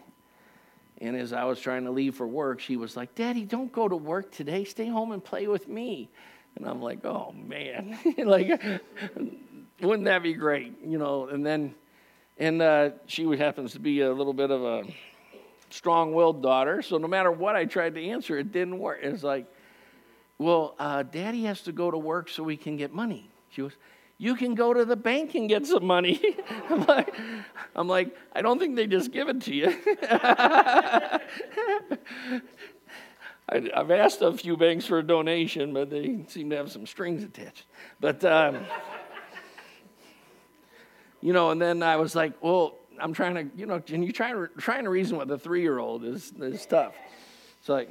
and 1.01 1.16
as 1.16 1.32
I 1.32 1.44
was 1.44 1.61
trying 1.61 1.84
to 1.84 1.90
leave 1.90 2.16
for 2.16 2.26
work, 2.26 2.61
she 2.61 2.76
was 2.76 2.96
like, 2.96 3.14
Daddy, 3.14 3.44
don't 3.44 3.72
go 3.72 3.88
to 3.88 3.96
work 3.96 4.30
today. 4.30 4.64
Stay 4.64 4.88
home 4.88 5.12
and 5.12 5.24
play 5.24 5.46
with 5.46 5.68
me. 5.68 6.11
And 6.57 6.66
I'm 6.66 6.82
like, 6.82 7.05
oh, 7.05 7.32
man. 7.32 7.98
like, 8.18 8.61
wouldn't 9.80 10.05
that 10.05 10.22
be 10.22 10.34
great? 10.34 10.74
You 10.84 10.98
know, 10.98 11.28
and 11.28 11.44
then, 11.44 11.74
and 12.38 12.61
uh, 12.61 12.90
she 13.07 13.24
happens 13.36 13.72
to 13.72 13.78
be 13.80 14.01
a 14.01 14.12
little 14.12 14.34
bit 14.34 14.51
of 14.51 14.62
a 14.62 14.84
strong 15.70 16.12
willed 16.12 16.42
daughter. 16.42 16.82
So 16.82 16.98
no 16.98 17.09
matter 17.09 17.30
what 17.30 17.57
I 17.57 17.64
tried 17.64 17.94
to 17.94 18.05
answer, 18.05 18.38
it 18.38 18.53
didn't 18.53 18.78
work. 18.78 18.98
It's 19.03 19.22
like, 19.22 19.46
well, 20.38 20.74
uh, 20.78 21.03
daddy 21.03 21.44
has 21.44 21.62
to 21.62 21.72
go 21.72 21.90
to 21.90 21.98
work 21.98 22.28
so 22.28 22.42
we 22.42 22.57
can 22.57 22.76
get 22.76 22.92
money. 22.92 23.30
She 23.51 23.62
goes, 23.62 23.72
You 24.18 24.34
can 24.34 24.55
go 24.55 24.72
to 24.72 24.84
the 24.84 24.96
bank 24.96 25.34
and 25.34 25.48
get 25.48 25.66
some 25.66 25.84
money. 25.84 26.20
I'm, 26.70 26.84
like, 26.86 27.14
I'm 27.76 27.88
like, 27.88 28.16
I 28.32 28.42
don't 28.42 28.59
think 28.59 28.76
they 28.76 28.86
just 28.86 29.12
give 29.12 29.28
it 29.28 29.42
to 29.42 29.55
you. 29.55 29.66
I, 33.51 33.68
have 33.74 33.90
asked 33.90 34.22
a 34.22 34.32
few 34.32 34.57
banks 34.57 34.86
for 34.86 34.98
a 34.98 35.03
donation, 35.03 35.72
but 35.74 35.90
they 35.90 36.24
seem 36.28 36.51
to 36.51 36.57
have 36.57 36.70
some 36.70 36.86
strings 36.86 37.24
attached. 37.24 37.64
But, 37.98 38.24
um, 38.24 38.61
you 41.20 41.32
know, 41.32 41.51
and 41.51 41.61
then 41.61 41.82
I 41.82 41.96
was 41.96 42.14
like, 42.14 42.34
well, 42.42 42.76
I'm 43.01 43.12
trying 43.12 43.34
to, 43.34 43.57
you 43.57 43.66
know, 43.66 43.82
and 43.92 44.05
you 44.05 44.12
trying 44.12 44.34
to, 44.34 44.48
trying 44.57 44.84
to 44.84 44.90
reason 44.90 45.18
with 45.18 45.30
a 45.30 45.38
three 45.38 45.62
year 45.62 45.78
old 45.78 46.05
is, 46.05 46.32
is 46.38 46.64
tough. 46.64 46.94
It's 47.59 47.68
like, 47.68 47.90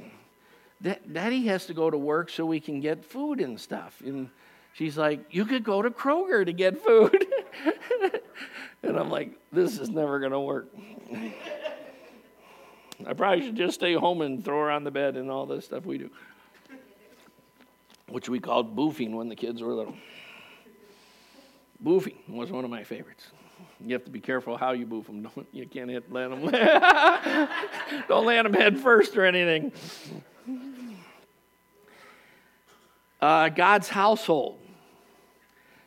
Daddy 0.82 1.46
has 1.46 1.66
to 1.66 1.74
go 1.74 1.90
to 1.90 1.98
work 1.98 2.30
so 2.30 2.46
we 2.46 2.58
can 2.58 2.80
get 2.80 3.04
food 3.04 3.40
and 3.40 3.60
stuff. 3.60 4.00
And 4.04 4.30
she's 4.72 4.96
like, 4.96 5.26
You 5.30 5.44
could 5.44 5.62
go 5.62 5.82
to 5.82 5.90
Kroger 5.90 6.46
to 6.46 6.52
get 6.52 6.82
food. 6.82 7.26
and 8.82 8.96
I'm 8.96 9.10
like, 9.10 9.38
This 9.52 9.78
is 9.78 9.90
never 9.90 10.20
going 10.20 10.32
to 10.32 10.40
work. 10.40 10.68
I 13.06 13.14
probably 13.14 13.44
should 13.44 13.56
just 13.56 13.74
stay 13.74 13.94
home 13.94 14.20
and 14.20 14.44
throw 14.44 14.60
her 14.60 14.70
on 14.70 14.84
the 14.84 14.90
bed 14.90 15.16
and 15.16 15.30
all 15.30 15.46
this 15.46 15.64
stuff 15.64 15.84
we 15.84 15.98
do, 15.98 16.10
which 18.08 18.28
we 18.28 18.40
called 18.40 18.76
boofing 18.76 19.12
when 19.12 19.28
the 19.28 19.36
kids 19.36 19.62
were 19.62 19.72
little. 19.72 19.94
Boofing 21.82 22.28
was 22.28 22.50
one 22.50 22.64
of 22.64 22.70
my 22.70 22.84
favorites. 22.84 23.26
You 23.84 23.94
have 23.94 24.04
to 24.04 24.10
be 24.10 24.20
careful 24.20 24.56
how 24.56 24.72
you 24.72 24.84
boof 24.84 25.06
them. 25.06 25.22
Don't, 25.22 25.46
you 25.52 25.66
can't 25.66 25.90
hit, 25.90 26.12
land 26.12 26.32
them. 26.32 26.50
don't 28.08 28.26
land 28.26 28.46
them 28.46 28.52
head 28.52 28.78
first 28.78 29.16
or 29.16 29.24
anything. 29.24 29.72
Uh, 33.20 33.48
God's 33.48 33.88
household. 33.88 34.58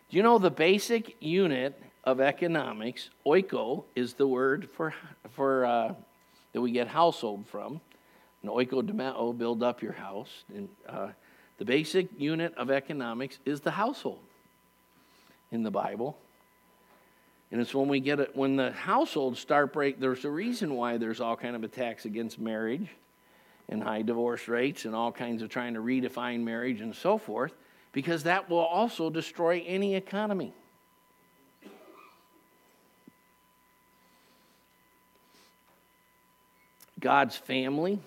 Do 0.10 0.18
you 0.18 0.24
know 0.24 0.38
the 0.38 0.52
basic 0.52 1.16
unit 1.20 1.82
of 2.04 2.20
economics? 2.20 3.10
Oiko 3.26 3.86
is 3.96 4.14
the 4.14 4.28
word 4.28 4.70
for 4.76 4.94
for 5.32 5.66
uh, 5.66 5.94
that 6.54 6.62
we 6.62 6.72
get 6.72 6.88
household 6.88 7.46
from. 7.48 7.82
And 8.42 8.52
oikodomeo, 8.52 9.38
build 9.38 9.64
up 9.64 9.82
your 9.82 9.94
house. 9.94 10.44
And 10.54 10.70
uh, 10.88 11.10
the 11.58 11.66
basic 11.66 12.08
unit 12.20 12.54
of 12.56 12.72
economics 12.72 13.40
is 13.46 13.62
the 13.62 13.72
household 13.72 14.20
in 15.52 15.64
the 15.64 15.72
Bible. 15.72 16.18
And 17.52 17.62
it's 17.62 17.74
when 17.74 17.88
we 17.88 18.00
get 18.00 18.20
it, 18.20 18.36
when 18.36 18.56
the 18.56 18.72
households 18.72 19.40
start 19.40 19.74
break, 19.74 20.00
there's 20.00 20.26
a 20.26 20.30
reason 20.30 20.76
why 20.76 20.98
there's 20.98 21.22
all 21.22 21.36
kind 21.36 21.56
of 21.56 21.64
attacks 21.64 22.06
against 22.06 22.40
marriage 22.40 22.88
and 23.70 23.82
high 23.82 24.02
divorce 24.02 24.48
rates 24.48 24.86
and 24.86 24.96
all 24.96 25.12
kinds 25.12 25.42
of 25.42 25.50
trying 25.50 25.76
to 25.76 25.80
redefine 25.80 26.42
marriage 26.42 26.82
and 26.82 26.96
so 26.96 27.18
forth, 27.18 27.54
because 27.92 28.24
that 28.24 28.50
will 28.50 28.58
also 28.58 29.10
destroy 29.10 29.64
any 29.68 29.96
economy. 29.96 30.54
God's 37.04 37.36
family. 37.36 38.00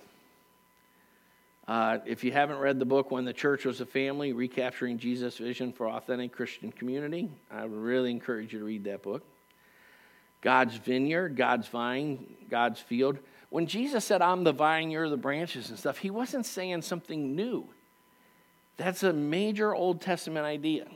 Uh, 1.69 1.99
if 2.07 2.25
you 2.25 2.33
haven't 2.33 2.57
read 2.57 2.79
the 2.79 2.87
book 2.87 3.11
When 3.11 3.27
the 3.27 3.33
Church 3.35 3.67
Was 3.67 3.83
a 3.83 3.87
Family, 3.87 4.33
Recapturing 4.33 4.97
Jesus' 4.97 5.37
Vision 5.37 5.71
for 5.71 5.87
Authentic 5.87 6.33
Christian 6.33 6.73
Community, 6.73 7.29
I 7.51 7.65
would 7.67 7.77
really 7.77 8.11
encourage 8.11 8.55
you 8.55 8.61
to 8.61 8.65
read 8.65 8.85
that 8.85 9.03
book. 9.03 9.23
God's 10.41 10.77
vineyard, 10.77 11.37
God's 11.37 11.69
vine, 11.69 12.25
God's 12.49 12.81
field. 12.81 13.19
When 13.51 13.67
Jesus 13.67 14.03
said, 14.03 14.23
I'm 14.23 14.45
the 14.45 14.53
vine, 14.53 14.91
you're 14.91 15.11
the 15.11 15.19
branches 15.19 15.69
and 15.69 15.79
stuff, 15.79 15.99
he 15.99 16.09
wasn't 16.09 16.47
saying 16.47 16.81
something 16.81 17.37
new. 17.37 17.69
That's 18.79 19.03
a 19.03 19.13
major 19.13 19.75
Old 19.75 20.01
Testament 20.01 20.47
idea. 20.47 20.87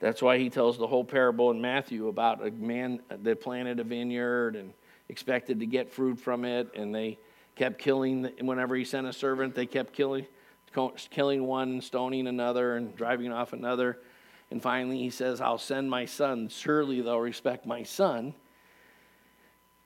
That's 0.00 0.22
why 0.22 0.38
he 0.38 0.48
tells 0.48 0.78
the 0.78 0.86
whole 0.86 1.04
parable 1.04 1.50
in 1.50 1.60
Matthew 1.60 2.08
about 2.08 2.46
a 2.46 2.50
man 2.50 3.00
that 3.10 3.40
planted 3.40 3.80
a 3.80 3.84
vineyard 3.84 4.54
and 4.56 4.72
expected 5.08 5.60
to 5.60 5.66
get 5.66 5.90
fruit 5.90 6.20
from 6.20 6.44
it, 6.44 6.68
and 6.74 6.94
they 6.94 7.18
kept 7.56 7.78
killing. 7.78 8.30
Whenever 8.40 8.76
he 8.76 8.84
sent 8.84 9.06
a 9.06 9.12
servant, 9.12 9.54
they 9.54 9.66
kept 9.66 9.92
killing 9.92 10.26
killing 11.10 11.44
one, 11.44 11.80
stoning 11.80 12.26
another, 12.26 12.76
and 12.76 12.94
driving 12.96 13.32
off 13.32 13.52
another. 13.52 13.98
And 14.50 14.62
finally, 14.62 14.98
he 14.98 15.10
says, 15.10 15.40
I'll 15.40 15.58
send 15.58 15.90
my 15.90 16.04
son. 16.04 16.48
Surely 16.48 17.00
they'll 17.00 17.20
respect 17.20 17.66
my 17.66 17.82
son. 17.82 18.34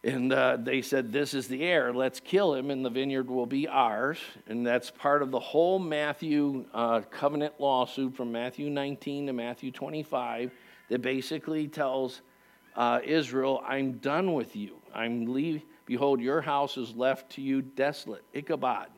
And 0.05 0.33
uh, 0.33 0.57
they 0.61 0.83
said, 0.83 1.13
This 1.13 1.33
is 1.33 1.47
the 1.47 1.63
heir. 1.63 1.93
Let's 1.93 2.19
kill 2.19 2.55
him, 2.55 2.71
and 2.71 2.85
the 2.85 2.91
vineyard 2.91 3.31
will 3.31 3.47
be 3.47 3.69
ours. 3.69 4.19
And 4.47 4.67
that's 4.67 4.91
part 4.91 5.23
of 5.23 5.31
the 5.31 5.39
whole 5.39 5.79
Matthew 5.79 6.65
uh, 6.75 7.03
covenant 7.11 7.55
lawsuit 7.59 8.17
from 8.17 8.33
Matthew 8.33 8.69
19 8.69 9.27
to 9.27 9.33
Matthew 9.33 9.71
25 9.71 10.53
that 10.89 11.03
basically 11.03 11.69
tells 11.69 12.23
uh, 12.75 13.01
Israel, 13.05 13.63
I'm 13.67 13.93
done 13.99 14.35
with 14.35 14.57
you. 14.57 14.77
I'm 14.95 15.33
leave. 15.33 15.63
Behold, 15.87 16.21
your 16.21 16.41
house 16.41 16.77
is 16.77 16.95
left 16.97 17.31
to 17.33 17.43
you 17.43 17.63
desolate. 17.63 18.25
Ichabod 18.33 18.89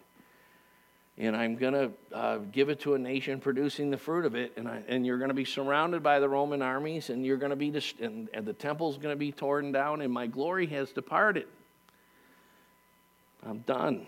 and 1.17 1.37
I'm 1.37 1.57
going 1.57 1.75
to 1.75 1.91
uh, 2.13 2.39
give 2.51 2.71
it 2.71 2.81
to 2.81 2.95
a 2.95 2.99
nation 2.99 3.39
producing 3.39 3.91
the 3.91 3.97
fruit 3.97 4.25
of 4.25 4.35
it. 4.35 4.53
And, 4.57 4.67
I, 4.67 4.83
and 4.89 5.07
you're 5.07 5.19
going 5.19 5.29
to 5.29 5.35
be 5.35 5.45
surrounded 5.45 6.03
by 6.03 6.19
the 6.19 6.29
Roman 6.29 6.61
armies, 6.61 7.09
and 7.11 7.25
you're 7.25 7.37
going 7.37 7.51
to 7.51 7.57
be, 7.57 7.71
dis- 7.71 7.95
and, 8.01 8.29
and 8.35 8.45
the 8.45 8.53
temple's 8.53 8.99
going 8.99 9.15
to 9.15 9.19
be 9.19 9.31
torn 9.31 9.71
down, 9.71 10.01
and 10.01 10.13
my 10.13 10.27
glory 10.27 10.67
has 10.67 10.91
departed. 10.91 11.47
I'm 13.47 13.59
done. 13.61 14.07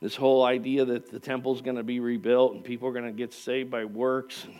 This 0.00 0.14
whole 0.14 0.44
idea 0.44 0.84
that 0.84 1.10
the 1.10 1.18
temple's 1.18 1.60
going 1.60 1.76
to 1.76 1.82
be 1.82 2.00
rebuilt 2.00 2.54
and 2.54 2.62
people 2.62 2.88
are 2.88 2.92
going 2.92 3.06
to 3.06 3.12
get 3.12 3.32
saved 3.32 3.70
by 3.70 3.84
works 3.84 4.44
and, 4.44 4.54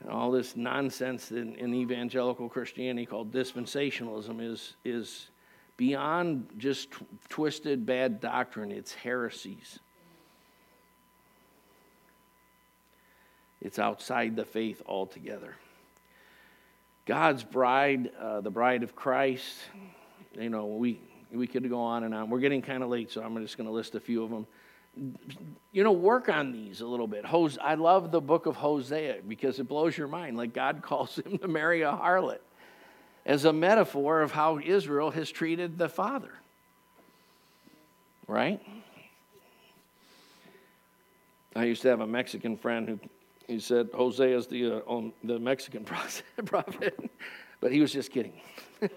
and 0.00 0.10
all 0.10 0.30
this 0.30 0.56
nonsense 0.56 1.30
in, 1.30 1.54
in 1.54 1.72
evangelical 1.72 2.48
Christianity 2.48 3.06
called 3.06 3.32
dispensationalism 3.32 4.42
is, 4.42 4.74
is 4.84 5.29
beyond 5.80 6.46
just 6.58 6.92
t- 6.92 7.06
twisted 7.30 7.86
bad 7.86 8.20
doctrine, 8.20 8.70
it's 8.70 8.92
heresies. 8.92 9.78
It's 13.62 13.78
outside 13.78 14.36
the 14.36 14.44
faith 14.44 14.82
altogether. 14.84 15.56
God's 17.06 17.44
bride, 17.44 18.10
uh, 18.20 18.42
the 18.42 18.50
bride 18.50 18.82
of 18.82 18.94
Christ, 18.94 19.56
you 20.38 20.50
know, 20.50 20.66
we, 20.66 21.00
we 21.32 21.46
could 21.46 21.66
go 21.70 21.80
on 21.80 22.04
and 22.04 22.14
on. 22.14 22.28
We're 22.28 22.40
getting 22.40 22.60
kind 22.60 22.82
of 22.82 22.90
late, 22.90 23.10
so 23.10 23.22
I'm 23.22 23.34
just 23.38 23.56
going 23.56 23.66
to 23.66 23.72
list 23.72 23.94
a 23.94 24.00
few 24.00 24.22
of 24.22 24.28
them. 24.28 24.46
You 25.72 25.82
know, 25.82 25.92
work 25.92 26.28
on 26.28 26.52
these 26.52 26.82
a 26.82 26.86
little 26.86 27.06
bit. 27.06 27.24
Hose, 27.24 27.56
I 27.58 27.76
love 27.76 28.10
the 28.10 28.20
book 28.20 28.44
of 28.44 28.54
Hosea 28.54 29.20
because 29.26 29.58
it 29.58 29.66
blows 29.66 29.96
your 29.96 30.08
mind. 30.08 30.36
Like 30.36 30.52
God 30.52 30.82
calls 30.82 31.18
him 31.18 31.38
to 31.38 31.48
marry 31.48 31.80
a 31.80 31.90
harlot 31.90 32.40
as 33.30 33.44
a 33.44 33.52
metaphor 33.52 34.22
of 34.22 34.32
how 34.32 34.58
Israel 34.58 35.12
has 35.12 35.30
treated 35.30 35.78
the 35.78 35.88
Father. 35.88 36.32
Right? 38.26 38.60
I 41.54 41.64
used 41.64 41.82
to 41.82 41.88
have 41.88 42.00
a 42.00 42.06
Mexican 42.08 42.56
friend 42.56 42.88
who 42.88 42.98
he 43.46 43.60
said 43.60 43.88
Jose 43.94 44.32
is 44.32 44.48
the, 44.48 44.84
uh, 44.84 45.02
the 45.22 45.38
Mexican 45.38 45.84
prophet, 46.44 47.10
but 47.60 47.70
he 47.70 47.80
was 47.80 47.92
just 47.92 48.10
kidding. 48.10 48.32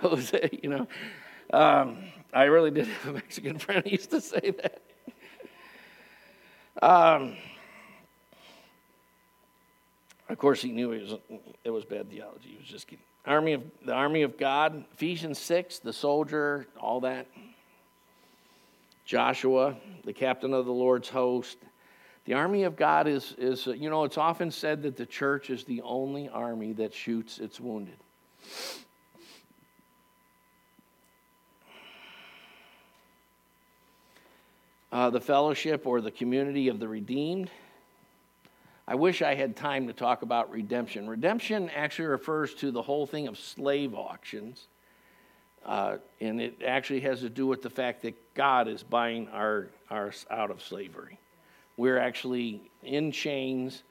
Jose, 0.00 0.60
you 0.62 0.70
know. 0.70 0.86
Um, 1.52 1.98
I 2.32 2.44
really 2.44 2.70
did 2.70 2.86
have 2.86 3.08
a 3.08 3.12
Mexican 3.14 3.58
friend 3.58 3.82
who 3.84 3.90
used 3.90 4.10
to 4.10 4.20
say 4.20 4.54
that. 4.62 4.82
Um, 6.80 7.36
of 10.32 10.38
course, 10.38 10.62
he 10.62 10.72
knew 10.72 10.92
it 10.92 11.02
was, 11.02 11.40
it 11.64 11.70
was 11.70 11.84
bad 11.84 12.10
theology. 12.10 12.48
He 12.48 12.56
was 12.58 12.66
just 12.66 12.86
kidding. 12.86 13.04
Army 13.26 13.52
of, 13.52 13.62
the 13.84 13.92
army 13.92 14.22
of 14.22 14.36
God, 14.36 14.84
Ephesians 14.94 15.38
6, 15.38 15.80
the 15.80 15.92
soldier, 15.92 16.66
all 16.80 17.00
that. 17.00 17.26
Joshua, 19.04 19.76
the 20.04 20.12
captain 20.12 20.54
of 20.54 20.64
the 20.64 20.72
Lord's 20.72 21.08
host. 21.08 21.58
The 22.24 22.34
army 22.34 22.62
of 22.62 22.76
God 22.76 23.06
is, 23.08 23.34
is, 23.36 23.66
you 23.66 23.90
know, 23.90 24.04
it's 24.04 24.18
often 24.18 24.50
said 24.50 24.82
that 24.82 24.96
the 24.96 25.06
church 25.06 25.50
is 25.50 25.64
the 25.64 25.82
only 25.82 26.28
army 26.28 26.72
that 26.74 26.94
shoots 26.94 27.38
its 27.38 27.60
wounded. 27.60 27.96
Uh, 34.90 35.10
the 35.10 35.20
fellowship 35.20 35.86
or 35.86 36.00
the 36.00 36.10
community 36.10 36.68
of 36.68 36.78
the 36.78 36.88
redeemed 36.88 37.50
I 38.86 38.94
wish 38.96 39.22
I 39.22 39.34
had 39.34 39.56
time 39.56 39.86
to 39.86 39.92
talk 39.92 40.22
about 40.22 40.50
redemption. 40.50 41.08
Redemption 41.08 41.70
actually 41.70 42.06
refers 42.06 42.54
to 42.54 42.70
the 42.70 42.82
whole 42.82 43.06
thing 43.06 43.28
of 43.28 43.38
slave 43.38 43.94
auctions. 43.94 44.66
Uh, 45.64 45.98
and 46.20 46.40
it 46.40 46.62
actually 46.66 47.00
has 47.00 47.20
to 47.20 47.30
do 47.30 47.46
with 47.46 47.62
the 47.62 47.70
fact 47.70 48.02
that 48.02 48.34
God 48.34 48.66
is 48.66 48.82
buying 48.82 49.28
our, 49.28 49.68
our 49.90 50.12
out 50.30 50.50
of 50.50 50.60
slavery. 50.60 51.18
We're 51.76 51.98
actually 51.98 52.70
in 52.82 53.12
chains, 53.12 53.84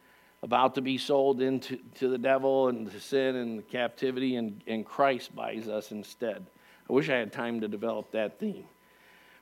about 0.44 0.76
to 0.76 0.82
be 0.82 0.98
sold 0.98 1.42
into 1.42 1.78
to 1.96 2.10
the 2.10 2.18
devil 2.18 2.68
and 2.68 2.92
to 2.92 3.00
sin 3.00 3.36
and 3.36 3.68
captivity, 3.70 4.36
and, 4.36 4.62
and 4.68 4.86
Christ 4.86 5.36
buys 5.36 5.68
us 5.68 5.92
instead. 5.92 6.46
I 6.90 6.94
wish 6.94 7.10
I 7.10 7.16
had 7.16 7.32
time 7.32 7.62
to 7.62 7.68
develop 7.68 8.12
that 8.12 8.40
theme. 8.40 8.66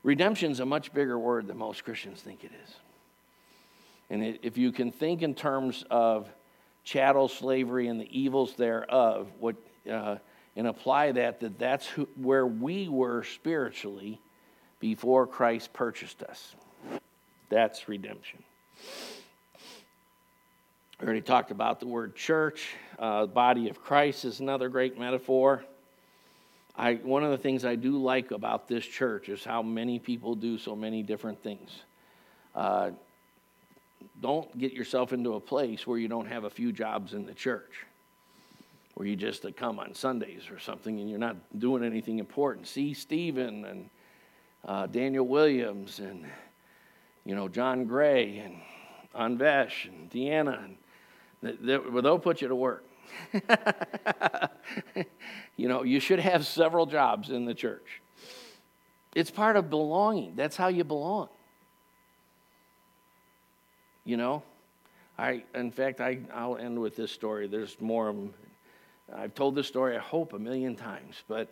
Redemption 0.04 0.52
is 0.52 0.60
a 0.60 0.66
much 0.66 0.94
bigger 0.94 1.18
word 1.18 1.48
than 1.48 1.58
most 1.58 1.84
Christians 1.84 2.22
think 2.22 2.44
it 2.44 2.52
is. 2.64 2.76
And 4.10 4.40
if 4.42 4.58
you 4.58 4.72
can 4.72 4.92
think 4.92 5.22
in 5.22 5.36
terms 5.36 5.84
of 5.90 6.28
chattel 6.84 7.28
slavery 7.28 7.88
and 7.88 8.00
the 8.00 8.20
evils 8.20 8.56
thereof, 8.56 9.28
what, 9.40 9.56
uh, 9.90 10.18
and 10.56 10.68
apply 10.68 11.12
that, 11.14 11.40
that 11.42 11.60
that's 11.60 11.86
who, 11.86 12.08
where 12.16 12.46
we 12.48 12.90
were 12.90 13.24
spiritually 13.24 14.20
before 14.80 15.28
Christ 15.28 15.74
purchased 15.74 16.24
us. 16.24 16.56
That's 17.50 17.88
redemption. 17.88 18.44
I 21.00 21.06
already 21.06 21.22
talked 21.22 21.52
about 21.52 21.80
the 21.80 21.88
word 21.88 22.16
church. 22.16 22.74
Uh, 22.98 23.26
body 23.26 23.70
of 23.70 23.82
Christ 23.82 24.26
is 24.26 24.40
another 24.40 24.70
great 24.70 25.00
metaphor. 25.00 25.64
I, 26.76 26.96
one 26.96 27.24
of 27.24 27.32
the 27.32 27.38
things 27.38 27.66
I 27.66 27.76
do 27.76 27.98
like 28.02 28.32
about 28.32 28.68
this 28.68 28.86
church 28.86 29.30
is 29.30 29.44
how 29.44 29.62
many 29.62 30.00
people 30.00 30.36
do 30.36 30.58
so 30.58 30.76
many 30.76 31.04
different 31.04 31.42
things. 31.44 31.70
Uh, 32.56 32.92
don't 34.22 34.58
get 34.58 34.74
yourself 34.74 35.14
into 35.14 35.34
a 35.34 35.40
place 35.40 35.88
where 35.88 35.98
you 35.98 36.08
don't 36.08 36.28
have 36.28 36.44
a 36.44 36.50
few 36.50 36.72
jobs 36.72 37.14
in 37.14 37.26
the 37.26 37.34
church, 37.34 37.86
where 38.96 39.08
you 39.08 39.16
just 39.16 39.46
come 39.56 39.80
on 39.80 39.94
Sundays 39.94 40.50
or 40.52 40.60
something 40.60 41.00
and 41.00 41.10
you're 41.10 41.20
not 41.20 41.38
doing 41.58 41.84
anything 41.84 42.20
important. 42.20 42.68
See 42.68 42.94
Stephen 42.94 43.66
and 43.66 43.90
uh, 44.66 44.88
Daniel 44.88 45.26
Williams 45.26 46.00
and 46.00 46.26
you 47.26 47.36
know 47.36 47.48
John 47.48 47.86
Gray 47.86 48.40
and 48.40 48.56
Anvesh 49.16 49.88
and 49.88 50.10
Deanna, 50.12 50.64
and 50.64 50.78
they, 51.42 51.54
they, 51.54 52.02
they'll 52.02 52.20
put 52.20 52.42
you 52.42 52.48
to 52.50 52.56
work. 52.56 52.84
you 55.56 55.68
know, 55.68 55.84
you 55.84 56.00
should 56.00 56.20
have 56.20 56.46
several 56.46 56.86
jobs 56.86 57.30
in 57.30 57.46
the 57.46 57.54
church. 57.54 58.02
It's 59.16 59.32
part 59.32 59.56
of 59.56 59.70
belonging. 59.70 60.36
That's 60.36 60.56
how 60.56 60.68
you 60.68 60.84
belong. 60.84 61.30
You 64.10 64.18
know, 64.18 64.42
I, 65.20 65.44
in 65.54 65.70
fact, 65.70 66.02
I, 66.02 66.18
I'll 66.34 66.58
end 66.58 66.80
with 66.80 66.96
this 66.96 67.12
story. 67.12 67.46
There's 67.46 67.80
more. 67.80 68.16
I've 69.16 69.36
told 69.36 69.54
this 69.54 69.68
story, 69.68 69.96
I 69.96 70.00
hope, 70.00 70.34
a 70.34 70.40
million 70.40 70.76
times. 70.76 71.22
But 71.28 71.48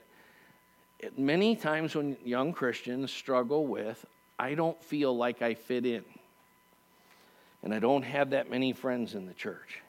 it, 0.98 1.20
many 1.20 1.56
times 1.56 1.94
when 1.94 2.18
young 2.26 2.54
Christians 2.54 3.12
struggle 3.12 3.68
with, 3.68 4.04
I 4.40 4.56
don't 4.56 4.82
feel 4.82 5.16
like 5.16 5.44
I 5.44 5.54
fit 5.54 5.86
in. 5.86 6.04
And 7.62 7.76
I 7.76 7.78
don't 7.78 8.02
have 8.02 8.32
that 8.32 8.50
many 8.50 8.74
friends 8.74 9.14
in 9.14 9.28
the 9.28 9.36
church. 9.36 9.84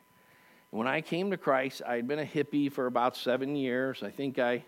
When 0.71 0.87
I 0.87 1.01
came 1.01 1.31
to 1.31 1.39
Christ, 1.39 1.81
I'd 1.87 2.07
been 2.07 2.19
a 2.19 2.27
hippie 2.27 2.71
for 2.71 2.85
about 2.85 3.17
seven 3.17 3.57
years. 3.57 4.03
I 4.03 4.11
think 4.11 4.39
I 4.39 4.63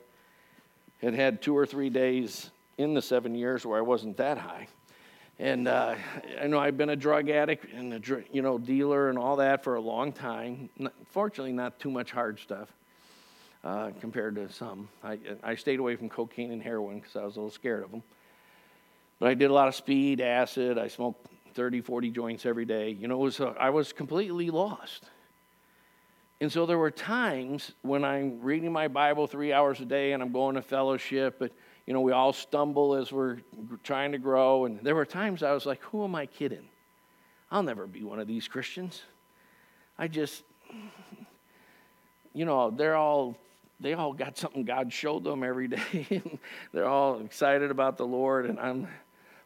had 1.02 1.12
had 1.12 1.42
two 1.42 1.54
or 1.54 1.66
three 1.66 1.90
days 1.90 2.50
in 2.78 2.94
the 2.94 3.02
seven 3.02 3.34
years 3.34 3.66
where 3.66 3.76
I 3.76 3.82
wasn't 3.82 4.16
that 4.16 4.38
high. 4.38 4.68
And 5.40 5.68
uh, 5.68 5.94
I 6.38 6.48
know 6.48 6.58
I've 6.58 6.76
been 6.76 6.90
a 6.90 6.96
drug 6.96 7.30
addict 7.30 7.72
and 7.72 7.94
a 7.94 8.22
you 8.30 8.42
know 8.42 8.58
dealer 8.58 9.08
and 9.08 9.16
all 9.16 9.36
that 9.36 9.64
for 9.64 9.76
a 9.76 9.80
long 9.80 10.12
time. 10.12 10.68
Fortunately, 11.12 11.54
not 11.54 11.80
too 11.80 11.90
much 11.90 12.10
hard 12.10 12.38
stuff 12.38 12.68
uh, 13.64 13.90
compared 14.02 14.34
to 14.34 14.52
some. 14.52 14.90
I, 15.02 15.18
I 15.42 15.54
stayed 15.54 15.80
away 15.80 15.96
from 15.96 16.10
cocaine 16.10 16.52
and 16.52 16.62
heroin 16.62 17.00
because 17.00 17.16
I 17.16 17.24
was 17.24 17.36
a 17.36 17.40
little 17.40 17.50
scared 17.50 17.84
of 17.84 17.90
them. 17.90 18.02
But 19.18 19.30
I 19.30 19.34
did 19.34 19.50
a 19.50 19.54
lot 19.54 19.66
of 19.66 19.74
speed, 19.74 20.20
acid. 20.20 20.76
I 20.76 20.88
smoked 20.88 21.26
30, 21.54 21.80
40 21.80 22.10
joints 22.10 22.44
every 22.44 22.66
day. 22.66 22.90
You 22.90 23.08
know, 23.08 23.16
was, 23.16 23.40
uh, 23.40 23.54
I 23.58 23.70
was 23.70 23.94
completely 23.94 24.50
lost. 24.50 25.04
And 26.42 26.52
so 26.52 26.66
there 26.66 26.78
were 26.78 26.90
times 26.90 27.72
when 27.80 28.04
I'm 28.04 28.42
reading 28.42 28.72
my 28.72 28.88
Bible 28.88 29.26
three 29.26 29.54
hours 29.54 29.80
a 29.80 29.86
day 29.86 30.12
and 30.12 30.22
I'm 30.22 30.32
going 30.32 30.56
to 30.56 30.62
fellowship, 30.62 31.36
but 31.38 31.52
you 31.86 31.94
know, 31.94 32.00
we 32.00 32.12
all 32.12 32.32
stumble 32.32 32.94
as 32.94 33.12
we're 33.12 33.38
trying 33.82 34.12
to 34.12 34.18
grow. 34.18 34.64
And 34.64 34.80
there 34.80 34.94
were 34.94 35.04
times 35.04 35.42
I 35.42 35.52
was 35.52 35.66
like, 35.66 35.82
who 35.82 36.04
am 36.04 36.14
I 36.14 36.26
kidding? 36.26 36.68
I'll 37.50 37.62
never 37.62 37.86
be 37.86 38.04
one 38.04 38.20
of 38.20 38.28
these 38.28 38.46
Christians. 38.46 39.02
I 39.98 40.08
just, 40.08 40.44
you 42.32 42.44
know, 42.44 42.70
they're 42.70 42.96
all, 42.96 43.36
they 43.80 43.94
all 43.94 44.12
got 44.12 44.38
something 44.38 44.64
God 44.64 44.92
showed 44.92 45.24
them 45.24 45.42
every 45.42 45.68
day. 45.68 46.22
they're 46.72 46.88
all 46.88 47.20
excited 47.20 47.70
about 47.70 47.96
the 47.96 48.06
Lord. 48.06 48.46
And 48.46 48.58
I'm 48.60 48.86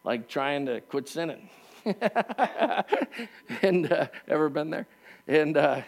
like 0.04 0.28
trying 0.28 0.66
to 0.66 0.80
quit 0.82 1.08
sinning. 1.08 1.48
and 3.62 3.92
uh, 3.92 4.06
ever 4.28 4.48
been 4.48 4.70
there? 4.70 4.86
And 5.26 5.56
uh, 5.56 5.82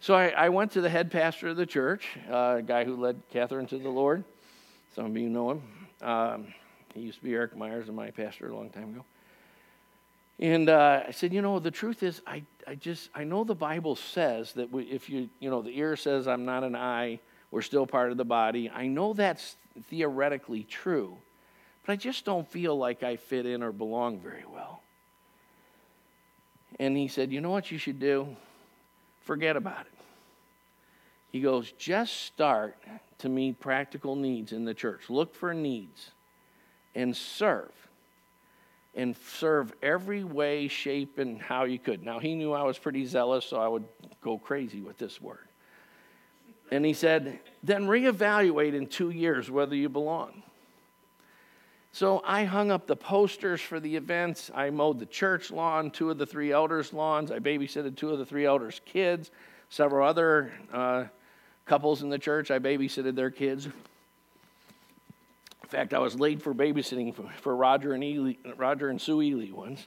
so 0.00 0.14
I, 0.14 0.28
I, 0.28 0.48
went 0.50 0.72
to 0.72 0.80
the 0.80 0.88
head 0.88 1.10
pastor 1.10 1.48
of 1.48 1.56
the 1.56 1.66
church, 1.66 2.08
uh, 2.30 2.56
a 2.58 2.62
guy 2.62 2.84
who 2.84 2.96
led 2.96 3.22
Catherine 3.30 3.66
to 3.68 3.78
the 3.78 3.88
Lord. 3.88 4.24
Some 4.94 5.06
of 5.06 5.16
you 5.16 5.28
know 5.28 5.50
him. 5.50 5.62
Um, 6.02 6.54
he 6.94 7.00
used 7.00 7.18
to 7.18 7.24
be 7.24 7.34
Eric 7.34 7.56
Myers 7.56 7.88
and 7.88 7.96
my 7.96 8.10
pastor 8.10 8.48
a 8.48 8.54
long 8.54 8.70
time 8.70 8.90
ago. 8.90 9.04
And 10.38 10.68
uh, 10.68 11.02
I 11.08 11.10
said, 11.10 11.32
you 11.32 11.42
know, 11.42 11.58
the 11.58 11.70
truth 11.70 12.02
is, 12.02 12.20
I, 12.26 12.42
I 12.66 12.76
just, 12.76 13.10
I 13.14 13.24
know 13.24 13.44
the 13.44 13.54
Bible 13.54 13.96
says 13.96 14.52
that 14.52 14.70
we, 14.70 14.84
if 14.84 15.08
you, 15.08 15.28
you 15.40 15.50
know, 15.50 15.62
the 15.62 15.76
ear 15.76 15.96
says, 15.96 16.28
I'm 16.28 16.44
not 16.44 16.64
an 16.64 16.76
eye, 16.76 17.20
we're 17.50 17.62
still 17.62 17.86
part 17.86 18.10
of 18.10 18.16
the 18.16 18.24
body. 18.24 18.70
I 18.70 18.86
know 18.86 19.14
that's 19.14 19.56
theoretically 19.88 20.64
true, 20.64 21.16
but 21.84 21.92
I 21.92 21.96
just 21.96 22.24
don't 22.24 22.48
feel 22.48 22.76
like 22.76 23.02
I 23.02 23.16
fit 23.16 23.46
in 23.46 23.62
or 23.62 23.72
belong 23.72 24.20
very 24.20 24.44
well. 24.52 24.82
And 26.80 26.96
he 26.96 27.08
said, 27.08 27.32
you 27.32 27.40
know 27.40 27.50
what 27.50 27.70
you 27.70 27.78
should 27.78 28.00
do? 28.00 28.36
Forget 29.22 29.56
about 29.56 29.82
it. 29.82 29.92
He 31.30 31.40
goes, 31.40 31.72
just 31.72 32.22
start 32.22 32.76
to 33.18 33.28
meet 33.28 33.60
practical 33.60 34.16
needs 34.16 34.52
in 34.52 34.64
the 34.64 34.74
church. 34.74 35.08
Look 35.08 35.34
for 35.34 35.54
needs 35.54 36.10
and 36.94 37.16
serve. 37.16 37.72
And 38.96 39.16
serve 39.16 39.72
every 39.82 40.22
way, 40.22 40.68
shape, 40.68 41.18
and 41.18 41.42
how 41.42 41.64
you 41.64 41.80
could. 41.80 42.04
Now, 42.04 42.20
he 42.20 42.34
knew 42.34 42.52
I 42.52 42.62
was 42.62 42.78
pretty 42.78 43.04
zealous, 43.06 43.44
so 43.44 43.56
I 43.56 43.66
would 43.66 43.84
go 44.22 44.38
crazy 44.38 44.80
with 44.80 44.98
this 44.98 45.20
word. 45.20 45.48
And 46.70 46.84
he 46.84 46.92
said, 46.92 47.40
then 47.62 47.86
reevaluate 47.86 48.74
in 48.74 48.86
two 48.86 49.10
years 49.10 49.50
whether 49.50 49.74
you 49.74 49.88
belong. 49.88 50.42
So 51.92 52.22
I 52.24 52.44
hung 52.44 52.72
up 52.72 52.86
the 52.86 52.96
posters 52.96 53.60
for 53.60 53.78
the 53.78 53.94
events. 53.94 54.50
I 54.52 54.70
mowed 54.70 54.98
the 54.98 55.06
church 55.06 55.52
lawn, 55.52 55.90
two 55.90 56.10
of 56.10 56.18
the 56.18 56.26
three 56.26 56.50
elders' 56.50 56.92
lawns. 56.92 57.30
I 57.30 57.38
babysitted 57.38 57.96
two 57.96 58.10
of 58.10 58.18
the 58.18 58.26
three 58.26 58.46
elders' 58.46 58.80
kids, 58.84 59.30
several 59.70 60.08
other 60.08 60.52
uh, 60.72 61.04
couples 61.66 62.02
in 62.02 62.10
the 62.10 62.18
church, 62.18 62.50
I 62.50 62.58
babysitted 62.58 63.14
their 63.14 63.30
kids. 63.30 63.66
In 63.66 63.72
fact, 65.68 65.94
I 65.94 65.98
was 65.98 66.18
late 66.18 66.42
for 66.42 66.54
babysitting 66.54 67.14
for, 67.14 67.24
for 67.40 67.56
Roger, 67.56 67.94
and 67.94 68.04
Ely, 68.04 68.34
Roger 68.56 68.90
and 68.90 69.00
Sue 69.00 69.22
Ely 69.22 69.50
once. 69.50 69.86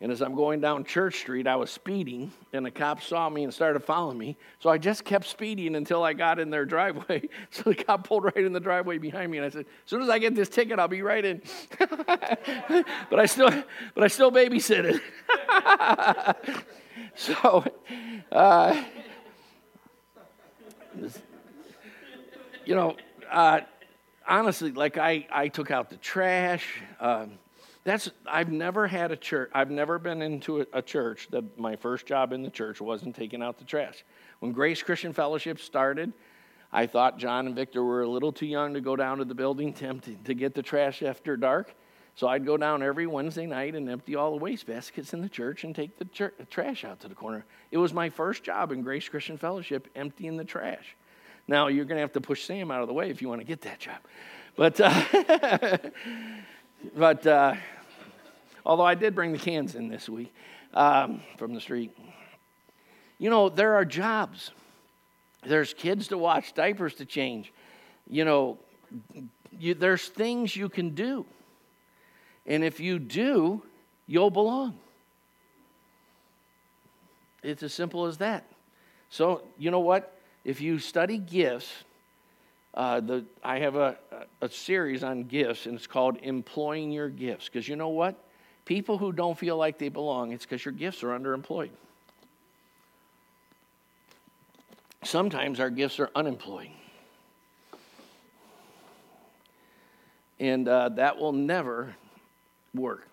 And 0.00 0.10
as 0.10 0.20
I'm 0.20 0.34
going 0.34 0.60
down 0.60 0.82
Church 0.82 1.18
Street, 1.18 1.46
I 1.46 1.54
was 1.54 1.70
speeding, 1.70 2.32
and 2.52 2.66
the 2.66 2.72
cop 2.72 3.02
saw 3.02 3.28
me 3.28 3.44
and 3.44 3.54
started 3.54 3.84
following 3.84 4.18
me. 4.18 4.36
So 4.58 4.68
I 4.68 4.76
just 4.76 5.04
kept 5.04 5.26
speeding 5.26 5.76
until 5.76 6.02
I 6.02 6.12
got 6.12 6.40
in 6.40 6.50
their 6.50 6.64
driveway. 6.64 7.28
So 7.50 7.70
the 7.70 7.76
cop 7.76 8.08
pulled 8.08 8.24
right 8.24 8.38
in 8.38 8.52
the 8.52 8.58
driveway 8.58 8.98
behind 8.98 9.30
me, 9.30 9.38
and 9.38 9.46
I 9.46 9.50
said, 9.50 9.60
"As 9.60 9.90
soon 9.90 10.02
as 10.02 10.08
I 10.08 10.18
get 10.18 10.34
this 10.34 10.48
ticket, 10.48 10.80
I'll 10.80 10.88
be 10.88 11.02
right 11.02 11.24
in." 11.24 11.40
but 11.78 13.20
I 13.20 13.26
still, 13.26 13.50
but 13.94 14.02
I 14.02 14.08
still 14.08 14.32
babysitted. 14.32 15.00
so. 17.14 17.64
Uh, 18.32 18.82
you 22.64 22.74
know, 22.74 22.96
uh, 23.30 23.60
honestly, 24.26 24.72
like 24.72 24.98
I, 24.98 25.26
I 25.32 25.48
took 25.48 25.70
out 25.70 25.90
the 25.90 25.96
trash. 25.96 26.80
Um, 27.00 27.38
that's 27.84 28.10
I've 28.26 28.50
never 28.50 28.86
had 28.86 29.10
a 29.10 29.16
church. 29.16 29.50
I've 29.52 29.70
never 29.70 29.98
been 29.98 30.22
into 30.22 30.60
a, 30.60 30.66
a, 30.72 30.82
church 30.82 31.28
that 31.30 31.58
my 31.58 31.74
first 31.76 32.06
job 32.06 32.32
in 32.32 32.42
the 32.42 32.50
church 32.50 32.80
wasn't 32.80 33.16
taking 33.16 33.42
out 33.42 33.58
the 33.58 33.64
trash. 33.64 34.04
When 34.38 34.52
Grace 34.52 34.82
Christian 34.82 35.12
Fellowship 35.12 35.58
started, 35.58 36.12
I 36.72 36.86
thought 36.86 37.18
John 37.18 37.46
and 37.46 37.56
Victor 37.56 37.82
were 37.82 38.02
a 38.02 38.08
little 38.08 38.32
too 38.32 38.46
young 38.46 38.74
to 38.74 38.80
go 38.80 38.94
down 38.94 39.18
to 39.18 39.24
the 39.24 39.34
building 39.34 39.72
to, 39.74 39.98
to 40.24 40.34
get 40.34 40.54
the 40.54 40.62
trash 40.62 41.02
after 41.02 41.36
dark. 41.36 41.74
So 42.14 42.28
I'd 42.28 42.44
go 42.44 42.56
down 42.56 42.82
every 42.82 43.06
Wednesday 43.06 43.46
night 43.46 43.74
and 43.74 43.88
empty 43.88 44.16
all 44.16 44.32
the 44.32 44.36
waste 44.36 44.66
baskets 44.66 45.14
in 45.14 45.22
the 45.22 45.28
church 45.28 45.64
and 45.64 45.74
take 45.74 45.98
the 45.98 46.04
trash 46.50 46.84
out 46.84 47.00
to 47.00 47.08
the 47.08 47.14
corner. 47.14 47.44
It 47.70 47.78
was 47.78 47.94
my 47.94 48.10
first 48.10 48.44
job 48.44 48.70
in 48.70 48.82
Grace 48.82 49.08
Christian 49.08 49.38
Fellowship, 49.38 49.88
emptying 49.96 50.36
the 50.36 50.44
trash. 50.44 50.94
Now 51.48 51.68
you're 51.68 51.86
going 51.86 51.96
to 51.96 52.02
have 52.02 52.12
to 52.12 52.20
push 52.20 52.44
Sam 52.44 52.70
out 52.70 52.82
of 52.82 52.88
the 52.88 52.94
way 52.94 53.10
if 53.10 53.22
you 53.22 53.28
want 53.28 53.40
to 53.40 53.46
get 53.46 53.62
that 53.62 53.80
job. 53.80 53.98
But, 54.56 54.78
uh, 54.80 55.78
but 56.96 57.26
uh, 57.26 57.54
although 58.66 58.84
I 58.84 58.94
did 58.94 59.14
bring 59.14 59.32
the 59.32 59.38
cans 59.38 59.74
in 59.74 59.88
this 59.88 60.08
week 60.08 60.32
um, 60.74 61.22
from 61.38 61.54
the 61.54 61.60
street, 61.60 61.96
you 63.18 63.30
know 63.30 63.48
there 63.48 63.74
are 63.74 63.84
jobs. 63.84 64.50
There's 65.44 65.74
kids 65.74 66.08
to 66.08 66.18
watch, 66.18 66.54
diapers 66.54 66.94
to 66.96 67.04
change. 67.04 67.52
You 68.08 68.24
know, 68.24 68.58
you, 69.58 69.74
there's 69.74 70.08
things 70.08 70.54
you 70.54 70.68
can 70.68 70.90
do. 70.90 71.24
And 72.46 72.64
if 72.64 72.80
you 72.80 72.98
do, 72.98 73.62
you'll 74.06 74.30
belong. 74.30 74.78
It's 77.42 77.62
as 77.62 77.72
simple 77.72 78.06
as 78.06 78.18
that. 78.18 78.44
So, 79.10 79.42
you 79.58 79.70
know 79.70 79.80
what? 79.80 80.16
If 80.44 80.60
you 80.60 80.78
study 80.78 81.18
gifts, 81.18 81.70
uh, 82.74 83.00
the, 83.00 83.24
I 83.44 83.58
have 83.58 83.76
a, 83.76 83.96
a 84.40 84.48
series 84.48 85.04
on 85.04 85.24
gifts, 85.24 85.66
and 85.66 85.74
it's 85.76 85.86
called 85.86 86.18
Employing 86.22 86.90
Your 86.90 87.08
Gifts. 87.08 87.46
Because 87.46 87.68
you 87.68 87.76
know 87.76 87.90
what? 87.90 88.16
People 88.64 88.96
who 88.96 89.12
don't 89.12 89.36
feel 89.36 89.56
like 89.56 89.78
they 89.78 89.88
belong, 89.88 90.32
it's 90.32 90.44
because 90.44 90.64
your 90.64 90.72
gifts 90.72 91.02
are 91.02 91.18
underemployed. 91.18 91.70
Sometimes 95.04 95.58
our 95.58 95.70
gifts 95.70 95.98
are 95.98 96.10
unemployed. 96.14 96.70
And 100.38 100.66
uh, 100.66 100.90
that 100.90 101.18
will 101.18 101.32
never 101.32 101.94
work. 102.74 103.08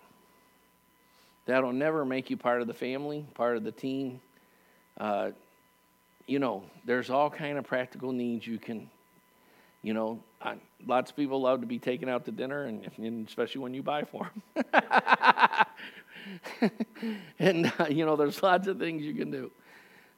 That'll 1.46 1.72
never 1.72 2.04
make 2.04 2.30
you 2.30 2.36
part 2.36 2.60
of 2.60 2.68
the 2.68 2.74
family, 2.74 3.26
part 3.34 3.56
of 3.56 3.64
the 3.64 3.72
team. 3.72 4.20
Uh, 4.98 5.30
you 6.26 6.38
know, 6.38 6.62
there's 6.84 7.10
all 7.10 7.30
kind 7.30 7.58
of 7.58 7.64
practical 7.64 8.12
needs 8.12 8.46
you 8.46 8.58
can, 8.58 8.88
you 9.82 9.94
know, 9.94 10.22
I, 10.40 10.56
lots 10.86 11.10
of 11.10 11.16
people 11.16 11.40
love 11.40 11.60
to 11.60 11.66
be 11.66 11.78
taken 11.78 12.08
out 12.08 12.24
to 12.26 12.30
dinner, 12.30 12.64
and, 12.64 12.88
and 12.96 13.26
especially 13.26 13.60
when 13.62 13.74
you 13.74 13.82
buy 13.82 14.04
for 14.04 14.30
them. 14.54 14.64
and 17.38 17.72
uh, 17.78 17.86
you 17.90 18.06
know, 18.06 18.16
there's 18.16 18.42
lots 18.42 18.66
of 18.66 18.78
things 18.78 19.02
you 19.02 19.14
can 19.14 19.30
do. 19.30 19.50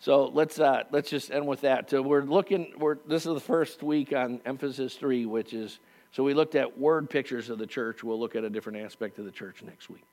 So 0.01 0.26
let's 0.26 0.59
uh, 0.59 0.84
let's 0.90 1.09
just 1.11 1.30
end 1.30 1.47
with 1.47 1.62
that. 1.62 1.90
So 1.90 2.03
we're 2.03 2.22
looking. 2.22 2.72
We're 2.76 2.97
this 3.07 3.24
is 3.24 3.34
the 3.34 3.40
first 3.40 3.82
week 3.82 4.12
on 4.12 4.40
emphasis 4.45 4.95
three, 4.95 5.26
which 5.26 5.55
is 5.55 5.78
so 6.12 6.22
we 6.22 6.34
looked 6.34 6.54
at 6.54 6.78
word 6.78 7.08
pictures 7.10 7.48
of 7.48 7.58
the 7.58 7.66
church. 7.66 8.04
We'll 8.04 8.20
look 8.20 8.36
at 8.36 8.44
a 8.44 8.50
different 8.50 8.78
aspect 8.78 9.18
of 9.18 9.24
the 9.24 9.30
church 9.30 9.62
next 9.62 9.88
week. 9.88 10.04